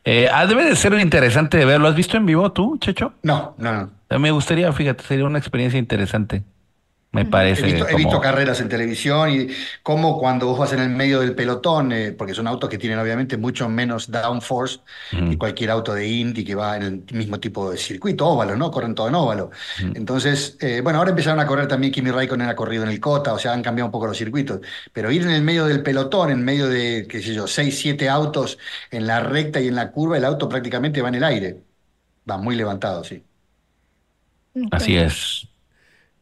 Eh, 0.04 0.28
ah, 0.32 0.46
debe 0.46 0.64
de 0.64 0.76
ser 0.76 0.94
interesante 0.98 1.58
de 1.58 1.64
verlo. 1.64 1.88
¿Has 1.88 1.94
visto 1.94 2.16
en 2.16 2.26
vivo 2.26 2.52
tú, 2.52 2.78
Checho? 2.80 3.12
No, 3.22 3.54
no, 3.58 3.72
no. 4.10 4.18
Me 4.18 4.30
gustaría, 4.30 4.72
fíjate, 4.72 5.04
sería 5.04 5.26
una 5.26 5.38
experiencia 5.38 5.78
interesante. 5.78 6.42
Me 7.12 7.24
parece. 7.24 7.60
He 7.60 7.62
visto, 7.64 7.86
he 7.88 7.90
como- 7.92 7.96
visto 7.96 8.20
carreras 8.20 8.60
en 8.60 8.68
televisión 8.68 9.30
y 9.30 9.48
cómo 9.82 10.18
cuando 10.18 10.46
vos 10.46 10.58
vas 10.58 10.72
en 10.74 10.80
el 10.80 10.90
medio 10.90 11.20
del 11.20 11.34
pelotón, 11.34 11.90
eh, 11.92 12.12
porque 12.12 12.34
son 12.34 12.46
autos 12.46 12.68
que 12.70 12.78
tienen 12.78 12.98
obviamente 12.98 13.36
mucho 13.36 13.68
menos 13.68 14.10
downforce 14.10 14.80
que 15.26 15.36
cualquier 15.36 15.70
auto 15.70 15.92
de 15.94 16.06
Indy 16.06 16.44
que 16.44 16.54
va 16.54 16.76
en 16.76 16.82
el 16.82 17.04
mismo 17.16 17.40
tipo 17.40 17.70
de 17.70 17.76
circuito, 17.78 18.26
óvalo, 18.28 18.56
¿no? 18.56 18.70
Corren 18.70 18.94
todo 18.94 19.08
en 19.08 19.14
óvalo. 19.16 19.50
Entonces, 19.92 20.56
eh, 20.60 20.80
bueno, 20.82 20.98
ahora 21.00 21.10
empezaron 21.10 21.40
a 21.40 21.46
correr 21.46 21.66
también, 21.68 21.92
Kimi 21.92 22.10
Raikkonen 22.10 22.48
ha 22.48 22.54
corrido 22.56 22.84
en 22.84 22.90
el 22.90 23.00
Cota, 23.00 23.32
o 23.32 23.38
sea, 23.38 23.52
han 23.52 23.62
cambiado 23.62 23.86
un 23.86 23.92
poco 23.92 24.06
los 24.06 24.16
circuitos, 24.18 24.60
pero 24.92 25.10
ir 25.10 25.22
en 25.22 25.30
el 25.30 25.42
medio 25.42 25.66
del 25.66 25.82
pelotón, 25.82 26.30
en 26.30 26.44
medio 26.44 26.68
de, 26.68 27.06
qué 27.08 27.20
sé 27.22 27.34
yo, 27.34 27.46
seis, 27.46 27.78
siete 27.78 28.08
autos 28.08 28.58
en 28.90 29.06
la 29.06 29.20
recta 29.20 29.60
y 29.60 29.68
en 29.68 29.74
la 29.76 29.90
curva, 29.90 30.16
el 30.16 30.24
auto 30.24 30.48
prácticamente 30.48 31.02
va 31.02 31.08
en 31.08 31.14
el 31.16 31.24
aire. 31.24 31.62
Va 32.30 32.38
muy 32.38 32.56
levantado, 32.56 33.04
sí. 33.04 33.24
Así 34.70 34.96
es. 34.96 35.46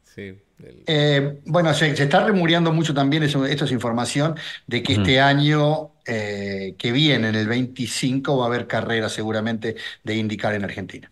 Sí. 0.03 0.46
Eh, 0.59 1.41
bueno, 1.45 1.75
se, 1.75 1.95
se 1.97 2.05
está 2.05 2.25
remureando 2.25 2.73
mucho 2.73 2.95
también, 2.95 3.23
eso, 3.23 3.45
esto 3.45 3.65
es 3.65 3.73
información, 3.73 4.37
de 4.67 4.83
que 4.83 4.95
este 4.95 5.21
año 5.21 5.91
eh, 6.07 6.75
que 6.79 6.93
viene, 6.93 7.29
en 7.29 7.35
el 7.35 7.47
25, 7.47 8.39
va 8.39 8.45
a 8.45 8.49
haber 8.49 8.67
carrera 8.67 9.09
seguramente 9.09 9.77
de 10.03 10.17
IndyCar 10.17 10.55
en 10.55 10.65
Argentina. 10.65 11.11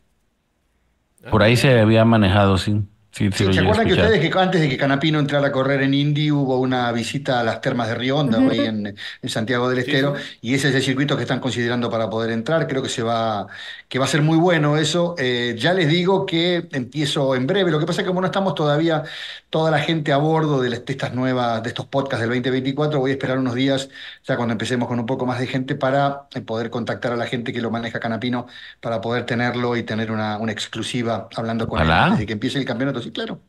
Por 1.30 1.42
ahí 1.42 1.56
se 1.56 1.78
había 1.78 2.04
manejado, 2.04 2.58
sí. 2.58 2.82
Sí, 3.16 3.30
sí, 3.32 3.44
Sí, 3.44 3.44
lo 3.46 3.52
¿Se 3.52 3.60
acuerdan 3.60 3.86
que 3.86 3.92
ustedes 3.94 4.20
que 4.20 4.38
antes 4.40 4.60
de 4.60 4.68
que 4.68 4.76
Canapino 4.76 5.20
entrara 5.20 5.46
a 5.46 5.52
correr 5.52 5.82
en 5.82 5.94
Indy 5.94 6.32
hubo 6.32 6.58
una 6.58 6.90
visita 6.90 7.38
a 7.38 7.44
las 7.44 7.60
termas 7.60 7.86
de 7.88 7.94
Río 7.94 8.16
Hondo, 8.18 8.48
ahí 8.48 8.64
en, 8.64 8.88
en 9.22 9.28
Santiago 9.28 9.68
del 9.68 9.78
Estero? 9.78 10.14
sí. 10.16 10.38
Y 10.40 10.54
ese 10.54 10.70
es 10.70 10.74
el 10.74 10.82
circuito 10.82 11.16
que 11.16 11.22
están 11.22 11.38
considerando 11.38 11.88
para 11.88 12.10
poder 12.10 12.32
entrar. 12.32 12.66
Creo 12.66 12.82
que 12.82 12.88
se 12.88 13.04
va, 13.04 13.46
que 13.88 14.00
va 14.00 14.06
a 14.06 14.08
ser 14.08 14.22
muy 14.22 14.36
bueno 14.36 14.76
eso. 14.76 15.14
Eh, 15.16 15.54
ya 15.56 15.72
les 15.74 15.88
digo 15.88 16.26
que 16.26 16.68
empiezo 16.72 17.36
en 17.36 17.46
breve. 17.46 17.70
Lo 17.70 17.78
que 17.78 17.86
pasa 17.86 18.00
es 18.00 18.04
que 18.04 18.08
como 18.08 18.20
no 18.20 18.26
estamos 18.26 18.54
todavía 18.56 19.04
toda 19.50 19.70
la 19.70 19.78
gente 19.78 20.12
a 20.12 20.16
bordo 20.16 20.60
de, 20.60 20.70
las- 20.70 20.84
de 20.84 20.92
estas 20.92 21.14
nuevas, 21.14 21.62
de 21.62 21.68
estos 21.68 21.86
podcasts 21.86 22.20
del 22.20 22.30
2024, 22.30 22.98
voy 23.00 23.10
a 23.12 23.14
esperar 23.14 23.38
unos 23.38 23.54
días, 23.54 23.88
ya 24.26 24.36
cuando 24.36 24.52
empecemos 24.52 24.88
con 24.88 24.98
un 24.98 25.06
poco 25.06 25.26
más 25.26 25.38
de 25.38 25.46
gente, 25.46 25.74
para 25.76 26.26
eh, 26.34 26.40
poder 26.40 26.70
contactar 26.70 27.12
a 27.12 27.16
la 27.16 27.26
gente 27.26 27.52
que 27.52 27.60
lo 27.60 27.70
maneja 27.70 28.00
Canapino, 28.00 28.46
para 28.80 29.00
poder 29.00 29.24
tenerlo 29.26 29.76
y 29.76 29.82
tener 29.84 30.10
una, 30.10 30.38
una 30.38 30.52
exclusiva 30.52 31.28
hablando 31.36 31.68
con 31.68 31.82
él 31.82 31.92
Ojalá. 31.92 31.96
antes 31.96 32.18
de 32.18 32.26
que 32.26 32.32
empiece 32.34 32.58
el 32.58 32.64
campeonato. 32.64 33.00
Sí, 33.04 33.10
claro. 33.12 33.40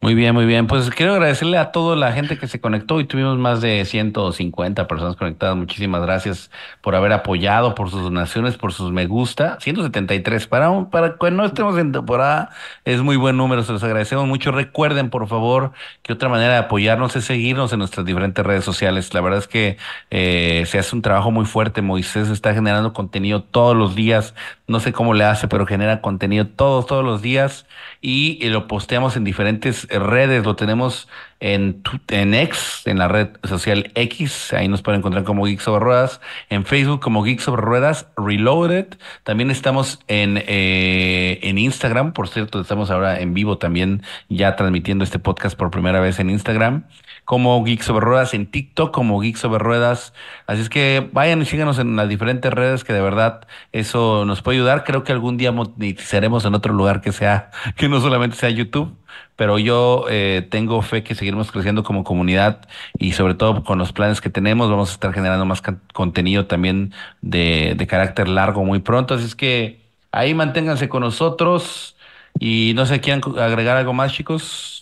Muy 0.00 0.14
bien, 0.16 0.34
muy 0.34 0.46
bien. 0.46 0.66
Pues 0.66 0.90
quiero 0.90 1.12
agradecerle 1.12 1.58
a 1.58 1.70
toda 1.70 1.94
la 1.94 2.12
gente 2.12 2.36
que 2.36 2.48
se 2.48 2.60
conectó 2.60 2.98
y 2.98 3.04
tuvimos 3.04 3.38
más 3.38 3.60
de 3.60 3.84
150 3.84 4.88
personas 4.88 5.14
conectadas. 5.14 5.56
Muchísimas 5.56 6.02
gracias 6.02 6.50
por 6.80 6.96
haber 6.96 7.12
apoyado, 7.12 7.76
por 7.76 7.88
sus 7.88 8.02
donaciones, 8.02 8.56
por 8.56 8.72
sus 8.72 8.90
me 8.90 9.06
gusta. 9.06 9.58
173 9.60 10.48
para 10.48 10.70
un- 10.70 10.90
para 10.90 11.16
que 11.18 11.30
no 11.30 11.44
estemos 11.44 11.78
en 11.78 11.92
temporada 11.92 12.50
es 12.84 13.00
muy 13.00 13.16
buen 13.16 13.36
número. 13.36 13.62
Se 13.62 13.72
los 13.72 13.84
agradecemos 13.84 14.26
mucho. 14.26 14.50
Recuerden, 14.50 15.08
por 15.08 15.28
favor, 15.28 15.70
que 16.02 16.12
otra 16.12 16.28
manera 16.28 16.54
de 16.54 16.58
apoyarnos 16.58 17.14
es 17.14 17.24
seguirnos 17.24 17.72
en 17.72 17.78
nuestras 17.78 18.04
diferentes 18.04 18.44
redes 18.44 18.64
sociales. 18.64 19.14
La 19.14 19.20
verdad 19.20 19.38
es 19.38 19.46
que 19.48 19.76
eh, 20.10 20.64
se 20.66 20.80
hace 20.80 20.96
un 20.96 21.02
trabajo 21.02 21.30
muy 21.30 21.44
fuerte. 21.44 21.80
Moisés 21.80 22.28
está 22.28 22.54
generando 22.54 22.92
contenido 22.92 23.44
todos 23.44 23.76
los 23.76 23.94
días. 23.94 24.34
No 24.72 24.80
sé 24.80 24.94
cómo 24.94 25.12
le 25.12 25.24
hace, 25.24 25.48
pero 25.48 25.66
genera 25.66 26.00
contenido 26.00 26.46
todos, 26.46 26.86
todos 26.86 27.04
los 27.04 27.20
días 27.20 27.66
y 28.00 28.38
eh, 28.40 28.48
lo 28.48 28.66
posteamos 28.68 29.18
en 29.18 29.24
diferentes 29.24 29.86
redes. 29.88 30.46
Lo 30.46 30.56
tenemos 30.56 31.08
en, 31.40 31.82
en 32.08 32.32
X, 32.32 32.82
en 32.86 32.98
la 32.98 33.06
red 33.06 33.28
social 33.44 33.92
X. 33.94 34.54
Ahí 34.54 34.68
nos 34.68 34.80
pueden 34.80 35.00
encontrar 35.00 35.24
como 35.24 35.44
Geeks 35.44 35.64
Sobre 35.64 35.84
Ruedas. 35.84 36.22
En 36.48 36.64
Facebook 36.64 37.00
como 37.00 37.22
Geeks 37.22 37.42
Sobre 37.42 37.60
Ruedas 37.60 38.06
Reloaded. 38.16 38.86
También 39.24 39.50
estamos 39.50 39.98
en, 40.08 40.42
eh, 40.46 41.38
en 41.42 41.58
Instagram. 41.58 42.14
Por 42.14 42.28
cierto, 42.28 42.62
estamos 42.62 42.90
ahora 42.90 43.20
en 43.20 43.34
vivo 43.34 43.58
también 43.58 44.02
ya 44.30 44.56
transmitiendo 44.56 45.04
este 45.04 45.18
podcast 45.18 45.54
por 45.54 45.70
primera 45.70 46.00
vez 46.00 46.18
en 46.18 46.30
Instagram 46.30 46.84
como 47.24 47.62
Geeks 47.64 47.86
Sobre 47.86 48.04
Ruedas, 48.04 48.34
en 48.34 48.46
TikTok 48.46 48.92
como 48.92 49.20
Geeks 49.20 49.40
Sobre 49.40 49.58
Ruedas. 49.58 50.12
Así 50.46 50.60
es 50.60 50.68
que 50.68 51.08
vayan 51.12 51.42
y 51.42 51.44
síganos 51.44 51.78
en 51.78 51.96
las 51.96 52.08
diferentes 52.08 52.52
redes 52.52 52.84
que 52.84 52.92
de 52.92 53.00
verdad 53.00 53.46
eso 53.72 54.24
nos 54.24 54.42
puede 54.42 54.58
ayudar. 54.58 54.84
Creo 54.84 55.04
que 55.04 55.12
algún 55.12 55.36
día 55.36 55.52
monetizaremos 55.52 56.44
en 56.44 56.54
otro 56.54 56.72
lugar 56.72 57.00
que 57.00 57.12
sea, 57.12 57.50
que 57.76 57.88
no 57.88 58.00
solamente 58.00 58.36
sea 58.36 58.50
YouTube, 58.50 58.96
pero 59.36 59.58
yo 59.58 60.06
eh, 60.10 60.46
tengo 60.50 60.82
fe 60.82 61.02
que 61.02 61.14
seguiremos 61.14 61.50
creciendo 61.52 61.82
como 61.82 62.04
comunidad 62.04 62.68
y 62.98 63.12
sobre 63.12 63.34
todo 63.34 63.62
con 63.64 63.78
los 63.78 63.92
planes 63.92 64.20
que 64.20 64.30
tenemos 64.30 64.70
vamos 64.70 64.90
a 64.90 64.92
estar 64.94 65.12
generando 65.12 65.44
más 65.44 65.62
contenido 65.92 66.46
también 66.46 66.92
de, 67.20 67.74
de 67.76 67.86
carácter 67.86 68.28
largo 68.28 68.64
muy 68.64 68.80
pronto. 68.80 69.14
Así 69.14 69.24
es 69.24 69.34
que 69.36 69.80
ahí 70.12 70.34
manténganse 70.34 70.88
con 70.88 71.02
nosotros 71.02 71.96
y 72.38 72.72
no 72.74 72.86
sé, 72.86 73.00
¿quieren 73.00 73.22
agregar 73.38 73.76
algo 73.76 73.92
más, 73.92 74.12
chicos? 74.12 74.81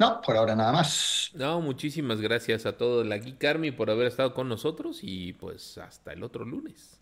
No, 0.00 0.22
por 0.22 0.34
ahora 0.34 0.56
nada 0.56 0.72
más. 0.72 1.30
No, 1.34 1.60
muchísimas 1.60 2.22
gracias 2.22 2.64
a 2.64 2.72
todos 2.72 3.06
la 3.06 3.18
Geek 3.18 3.44
Army 3.44 3.70
por 3.70 3.90
haber 3.90 4.06
estado 4.06 4.32
con 4.32 4.48
nosotros 4.48 5.00
y 5.02 5.34
pues 5.34 5.76
hasta 5.76 6.14
el 6.14 6.22
otro 6.22 6.46
lunes. 6.46 6.98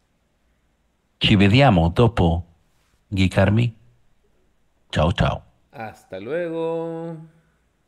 Ci 1.20 1.36
vediamo 1.36 1.90
dopo 1.90 2.44
Geek 3.10 3.38
Army. 3.38 3.76
Ciao, 4.90 5.12
ciao. 5.12 5.44
Hasta 5.70 6.18
luego. 6.18 7.16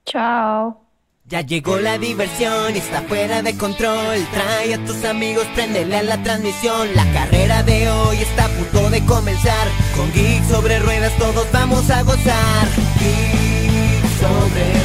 Chao. 0.05 0.87
Ya 1.25 1.41
llegó 1.41 1.81
la 1.81 1.99
diversión 1.99 2.77
y 2.77 2.79
está 2.79 3.03
fuera 3.03 3.43
de 3.43 3.59
control. 3.59 4.19
Trae 4.33 4.75
a 4.75 4.85
tus 4.85 5.05
amigos, 5.05 5.45
préndele 5.57 5.97
a 5.97 6.03
la 6.05 6.23
transmisión. 6.23 6.89
La 6.95 7.05
carrera 7.13 7.65
de 7.65 7.91
hoy 7.91 8.17
está 8.19 8.45
a 8.45 8.49
punto 8.49 8.89
de 8.91 9.05
comenzar. 9.07 9.67
Con 9.97 10.13
Geek 10.13 10.45
sobre 10.45 10.79
ruedas 10.79 11.17
todos 11.19 11.51
vamos 11.53 11.91
a 11.91 12.05
gozar. 12.05 12.69
Geek 13.01 14.07
sobre 14.21 14.80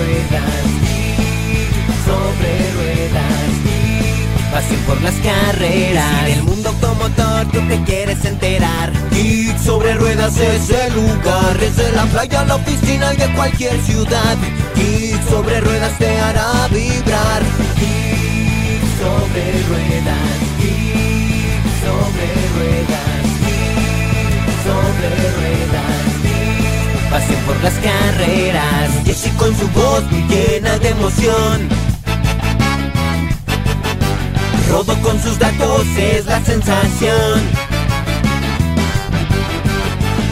ruedas, 0.00 0.64
sobre 2.06 2.52
ruedas, 2.78 3.50
pasión 4.52 4.80
por 4.86 5.00
las 5.02 5.14
carreras. 5.16 6.28
En 6.28 6.38
el 6.38 6.42
mundo 6.42 6.70
automotor 6.70 7.46
tú 7.52 7.60
te 7.68 7.82
quieres 7.84 8.24
enterar. 8.24 8.92
Geek 9.10 9.58
sobre 9.58 9.94
ruedas 9.94 10.38
es 10.38 10.70
el 10.70 10.94
lugar, 10.94 11.58
desde 11.58 11.92
la 11.92 12.04
playa 12.06 12.40
a 12.40 12.44
la 12.46 12.56
oficina 12.56 13.12
y 13.12 13.16
de 13.18 13.32
cualquier 13.34 13.78
ciudad. 13.82 14.36
Geek 14.74 15.22
sobre 15.28 15.60
ruedas 15.60 15.98
te 15.98 16.18
hará 16.18 16.68
vibrar. 16.68 17.42
Geek 17.80 18.82
sobre 19.00 19.44
ruedas, 19.68 20.38
geek 20.60 21.64
sobre 21.84 22.26
ruedas, 22.56 23.22
geek 23.44 24.48
sobre 24.64 25.08
ruedas. 25.36 25.69
Pasión 27.10 27.40
por 27.44 27.60
las 27.60 27.74
carreras, 27.74 28.90
Jesse 29.04 29.32
con 29.36 29.52
su 29.56 29.66
voz 29.70 30.04
muy 30.12 30.22
llena 30.28 30.78
de 30.78 30.90
emoción. 30.90 31.68
Rodo 34.70 34.94
con 35.02 35.20
sus 35.20 35.36
datos 35.36 35.86
es 35.98 36.26
la 36.26 36.40
sensación. 36.44 37.40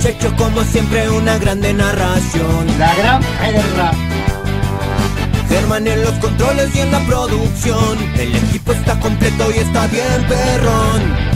Checho 0.01 0.33
como 0.37 0.63
siempre 0.63 1.11
una 1.11 1.37
grande 1.39 1.75
narración. 1.75 2.67
La 2.79 2.95
gran 2.95 3.23
guerra. 3.23 3.91
Germán 5.49 5.89
en 5.89 6.03
los 6.03 6.13
controles 6.21 6.73
y 6.77 6.81
en 6.81 6.93
la 6.93 7.01
producción. 7.01 7.99
El 8.17 8.37
equipo 8.37 8.73
está 8.73 9.01
completo 9.01 9.51
y 9.53 9.59
está 9.59 9.89
bien 9.89 10.25
perrón. 10.29 11.28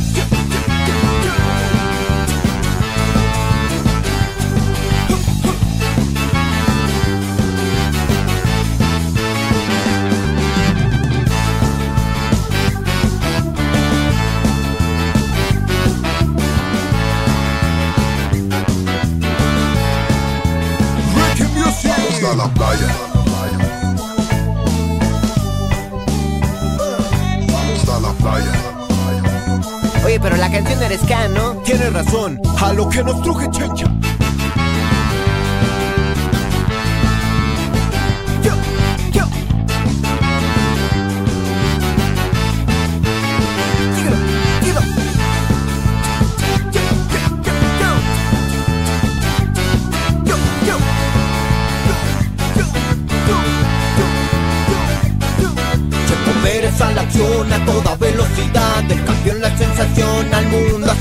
Tienes 31.64 31.92
razón, 31.92 32.38
a 32.60 32.72
lo 32.74 32.88
que 32.88 33.02
nos 33.02 33.22
truje 33.22 33.50
Chencha. 33.50 34.01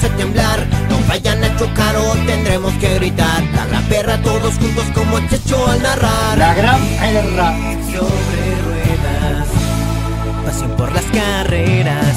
hace 0.01 0.09
temblar. 0.15 0.59
No 0.89 0.97
vayan 1.07 1.43
a 1.43 1.55
chocar 1.57 1.95
o 1.95 2.13
tendremos 2.25 2.73
que 2.73 2.95
gritar. 2.95 3.43
La 3.71 3.81
perra 3.81 4.21
todos 4.21 4.55
juntos 4.55 4.85
como 4.93 5.17
el 5.17 5.29
checho 5.29 5.67
al 5.67 5.81
narrar. 5.81 6.37
La 6.37 6.53
gran 6.53 6.81
perra. 6.99 7.53
Sobre 7.85 8.45
ruedas 8.65 9.47
Pasión 10.45 10.71
por 10.71 10.91
las 10.91 11.05
carreras. 11.05 12.10